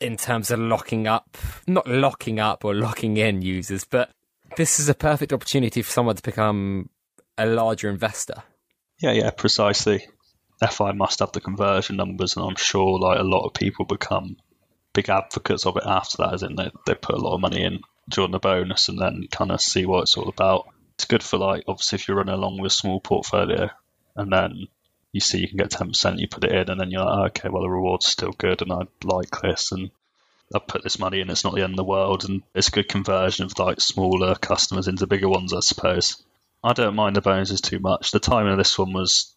[0.00, 1.36] in terms of locking up,
[1.66, 4.10] not locking up or locking in users, but
[4.56, 6.88] this is a perfect opportunity for someone to become
[7.38, 8.42] a larger investor.
[9.00, 10.06] Yeah, yeah, precisely.
[10.66, 14.36] FI must have the conversion numbers, and I'm sure like a lot of people become
[14.94, 17.62] big advocates of it after that, as in they, they put a lot of money
[17.62, 20.66] in during the bonus and then kind of see what it's all about.
[20.94, 23.68] It's good for like obviously if you're running along with a small portfolio
[24.14, 24.68] and then
[25.16, 27.18] you see you can get ten percent, you put it in, and then you're like,
[27.18, 29.90] oh, okay, well the reward's still good, and I like this, and
[30.54, 31.30] I put this money in.
[31.30, 34.34] It's not the end of the world, and it's a good conversion of like smaller
[34.36, 36.22] customers into bigger ones, I suppose.
[36.62, 38.10] I don't mind the bonuses too much.
[38.10, 39.34] The timing of this one was,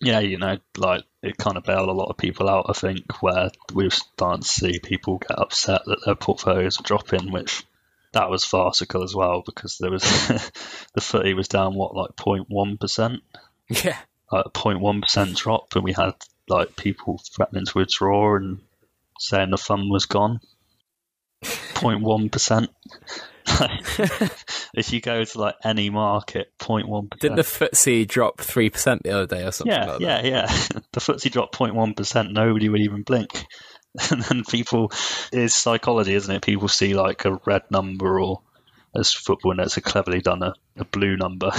[0.00, 2.66] yeah, you know, like it kind of bailed a lot of people out.
[2.68, 6.84] I think where we were starting to see people get upset that their portfolios were
[6.84, 7.64] dropping, which
[8.12, 10.02] that was farcical as well because there was
[10.94, 13.22] the footy was down what like 0.1 percent,
[13.68, 13.98] Yeah.
[14.30, 16.14] Like a 0.1 percent drop, and we had
[16.48, 18.60] like people threatening to withdraw and
[19.18, 20.40] saying the fund was gone.
[21.44, 22.70] 0.1 percent.
[24.74, 29.26] if you go to like any market, 0.1 Didn't the footsie drop 3% the other
[29.26, 30.28] day or something yeah, like yeah, that?
[30.28, 30.80] yeah.
[30.92, 32.32] The FTSE dropped 0.1%.
[32.32, 33.44] Nobody would even blink.
[34.10, 34.92] And then people,
[35.32, 36.42] it's psychology, isn't it?
[36.42, 38.42] People see like a red number or,
[38.94, 41.50] as football nerds are cleverly done, a, a blue number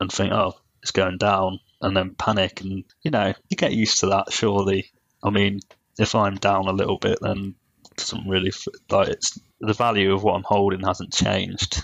[0.00, 2.60] and think, oh, it's going down, and then panic.
[2.60, 4.90] And, you know, you get used to that, surely.
[5.22, 5.60] I mean,
[5.98, 7.54] if I'm down a little bit, then
[7.90, 8.52] it doesn't really,
[8.90, 11.82] like, it's the value of what I'm holding hasn't changed.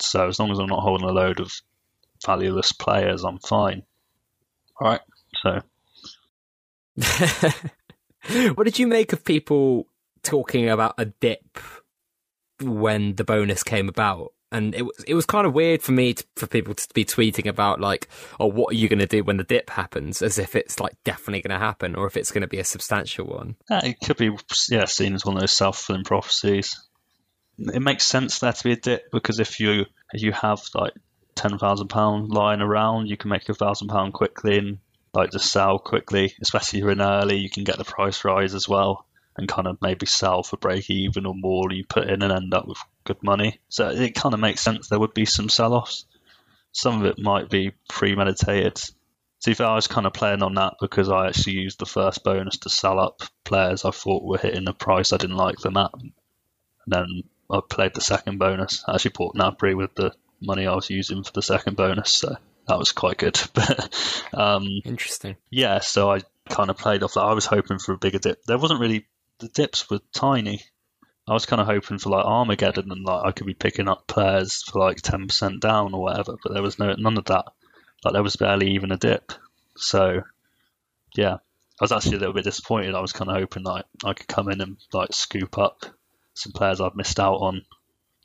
[0.00, 1.52] So as long as I'm not holding a load of
[2.24, 3.82] valueless players, I'm fine.
[4.80, 5.00] All right.
[5.42, 5.60] So
[8.54, 9.86] what did you make of people
[10.22, 11.58] talking about a dip
[12.60, 14.32] when the bonus came about?
[14.56, 17.04] And it was it was kind of weird for me to, for people to be
[17.04, 18.08] tweeting about like,
[18.40, 20.22] oh, what are you going to do when the dip happens?
[20.22, 22.64] As if it's like definitely going to happen, or if it's going to be a
[22.64, 23.56] substantial one.
[23.68, 24.30] yeah, it could be
[24.70, 26.82] yeah seen as one of those self fulfilling prophecies.
[27.58, 29.84] It makes sense there to be a dip because if you
[30.14, 30.94] if you have like
[31.34, 34.78] ten thousand pound lying around, you can make a thousand pound quickly and
[35.12, 36.32] like just sell quickly.
[36.40, 39.06] Especially if you're in early, you can get the price rise as well.
[39.36, 42.54] And kind of maybe sell for break even or more you put in and end
[42.54, 43.60] up with good money.
[43.68, 46.06] So it kind of makes sense there would be some sell offs.
[46.72, 48.78] Some of it might be premeditated.
[49.38, 52.24] So if I was kind of playing on that because I actually used the first
[52.24, 55.76] bonus to sell up players I thought were hitting a price I didn't like them
[55.76, 55.90] at.
[55.94, 56.12] And
[56.86, 57.06] then
[57.50, 58.82] I played the second bonus.
[58.86, 62.36] I actually bought Gnabry with the money I was using for the second bonus, so
[62.66, 63.38] that was quite good.
[63.54, 63.88] But
[64.34, 65.36] um, interesting.
[65.50, 67.20] Yeah, so I kind of played off that.
[67.20, 68.42] I was hoping for a bigger dip.
[68.44, 69.06] There wasn't really
[69.38, 70.62] the dips were tiny.
[71.28, 74.06] I was kind of hoping for like Armageddon and like I could be picking up
[74.06, 77.46] players for like ten percent down or whatever, but there was no none of that.
[78.04, 79.32] Like there was barely even a dip.
[79.76, 80.22] So
[81.16, 82.94] yeah, I was actually a little bit disappointed.
[82.94, 85.84] I was kind of hoping like I could come in and like scoop up
[86.34, 87.62] some players I've missed out on,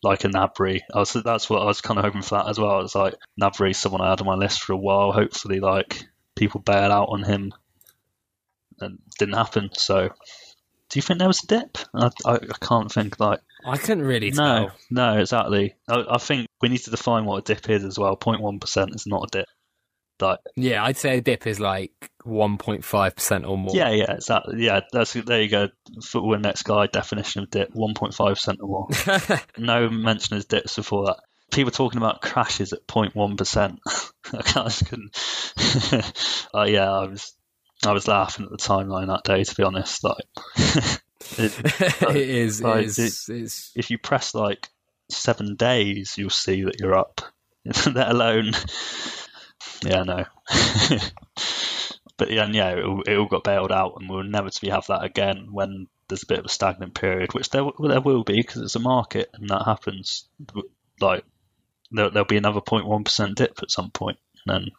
[0.04, 0.82] like a Gnabry.
[0.94, 2.72] I was that's what I was kind of hoping for that as well.
[2.72, 5.12] I was like Gnabry, someone I had on my list for a while.
[5.12, 6.06] Hopefully, like
[6.36, 7.52] people bail out on him,
[8.80, 9.70] and didn't happen.
[9.74, 10.10] So
[10.92, 11.78] do you think there was a dip?
[11.94, 13.40] I, I, I can't think like.
[13.66, 14.78] I couldn't really no, tell.
[14.90, 15.76] No, exactly.
[15.88, 18.18] I, I, think we need to define what a dip is as well.
[18.18, 19.48] 0.1 percent is not a dip.
[20.20, 21.94] Like, yeah, I'd say a dip is like
[22.26, 23.74] 1.5 percent or more.
[23.74, 24.66] Yeah, yeah, exactly.
[24.66, 25.42] Yeah, that's there.
[25.42, 25.70] You go.
[26.04, 29.40] Football Index guy definition of dip: 1.5 percent or more.
[29.58, 31.22] no mention of dips before that.
[31.52, 33.80] People talking about crashes at 0.1 percent.
[34.34, 35.18] I just couldn't.
[36.54, 37.34] uh, yeah, I was
[37.86, 40.04] I was laughing at the timeline that day, to be honest.
[40.04, 40.26] Like,
[40.56, 41.02] it,
[42.02, 42.62] it is.
[42.62, 44.70] Like, it is it, if you press like
[45.10, 47.22] seven days, you'll see that you're up.
[47.66, 48.52] Let alone,
[49.86, 50.26] yeah, no.
[52.18, 55.48] but yeah, yeah, it, it, all got bailed out, and we'll inevitably have that again
[55.52, 58.76] when there's a bit of a stagnant period, which there there will be because it's
[58.76, 60.28] a market, and that happens.
[61.00, 61.24] Like
[61.92, 64.72] there, will be another 0.1 percent dip at some point, and then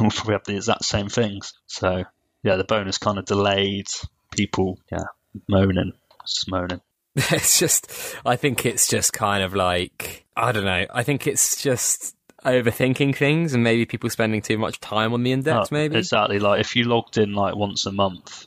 [0.00, 1.54] we'll probably have the exact same things.
[1.66, 2.04] So
[2.42, 3.88] yeah, the bonus kind of delayed
[4.30, 5.04] people, yeah,
[5.48, 5.92] moaning,
[6.26, 6.80] just moaning.
[7.14, 10.86] It's just, I think it's just kind of like, I don't know.
[10.92, 15.32] I think it's just overthinking things and maybe people spending too much time on the
[15.32, 15.98] index, oh, maybe.
[15.98, 16.38] Exactly.
[16.38, 18.46] Like if you logged in like once a month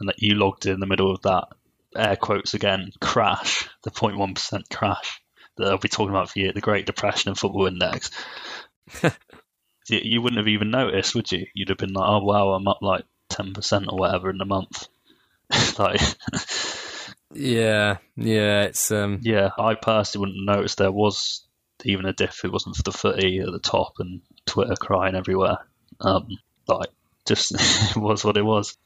[0.00, 1.44] and that you logged in the middle of that,
[1.96, 5.22] air quotes again, crash, the 0.1% crash
[5.56, 8.10] that I'll be talking about for you, the Great Depression and Football Index.
[9.88, 11.46] you wouldn't have even noticed, would you?
[11.54, 14.44] You'd have been like, "Oh wow, I'm up like ten percent or whatever in a
[14.44, 14.88] month."
[15.78, 16.00] like,
[17.32, 19.50] yeah, yeah, it's um, yeah.
[19.58, 21.44] I personally wouldn't notice there was
[21.84, 22.44] even a diff.
[22.44, 25.58] It wasn't for the footy at the top and Twitter crying everywhere.
[26.00, 26.28] Um,
[26.66, 26.90] like,
[27.26, 27.52] just
[27.96, 28.76] it was what it was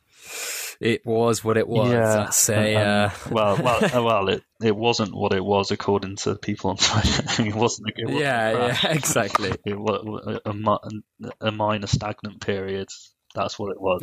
[0.81, 1.91] it was what it was.
[1.91, 2.07] Yeah.
[2.07, 3.11] That's a, uh...
[3.31, 7.43] well, well, uh, well, it it wasn't what it was according to people on Twitter.
[7.43, 7.89] it wasn't.
[7.97, 9.53] It wasn't yeah, yeah, exactly.
[9.65, 12.89] It was a, a, a minor stagnant period.
[13.35, 14.03] That's what it was.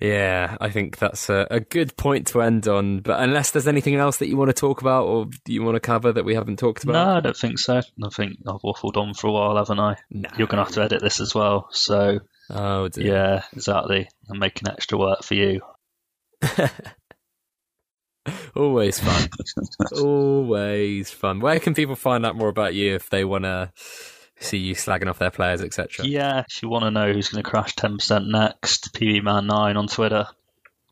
[0.00, 3.00] Yeah, I think that's a, a, good point to end on.
[3.00, 5.80] But unless there's anything else that you want to talk about or you want to
[5.80, 6.92] cover that we haven't talked about?
[6.94, 7.76] No, I don't think so.
[7.76, 9.96] I think I've waffled on for a while, haven't I?
[10.10, 10.30] No.
[10.38, 11.68] You're going to have to edit this as well.
[11.72, 12.20] So
[12.50, 13.06] Oh dear.
[13.06, 14.08] Yeah, exactly.
[14.28, 15.60] I'm making extra work for you.
[18.56, 19.28] Always fun.
[20.02, 21.40] Always fun.
[21.40, 23.72] Where can people find out more about you if they want to
[24.40, 26.06] see you slagging off their players, etc.?
[26.06, 30.26] Yeah, if you want to know who's going to crash 10% next, PBMan9 on Twitter.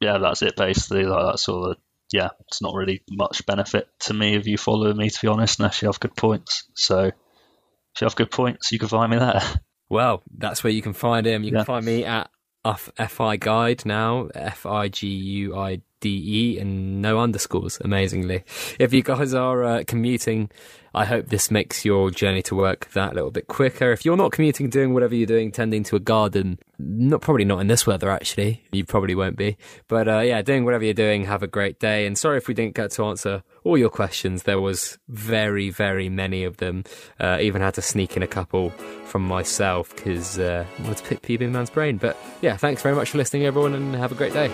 [0.01, 1.05] Yeah, that's it basically.
[1.05, 1.71] Like that's all.
[1.71, 1.77] The,
[2.13, 5.59] yeah, it's not really much benefit to me if you follow me, to be honest,
[5.59, 6.65] unless you have good points.
[6.75, 9.43] So if you have good points, you can find me there.
[9.89, 11.43] Well, that's where you can find him.
[11.45, 11.59] You yeah.
[11.59, 12.31] can find me at
[12.65, 18.45] FI Guide now, F I G U I D E, and no underscores, amazingly.
[18.79, 20.51] If you guys are uh, commuting,
[20.95, 23.93] I hope this makes your journey to work that little bit quicker.
[23.93, 27.61] If you're not commuting, doing whatever you're doing, tending to a garden, not probably not
[27.61, 28.65] in this weather actually.
[28.73, 31.25] You probably won't be, but uh, yeah, doing whatever you're doing.
[31.25, 32.07] Have a great day.
[32.07, 34.45] And sorry if we didn't get to answer all your questions.
[34.45, 36.85] There was very, very many of them.
[37.21, 38.71] Uh, even had to sneak in a couple
[39.05, 41.99] from myself because uh, I wanted to pick PB Man's brain.
[41.99, 44.51] But yeah, thanks very much for listening, everyone, and have a great day.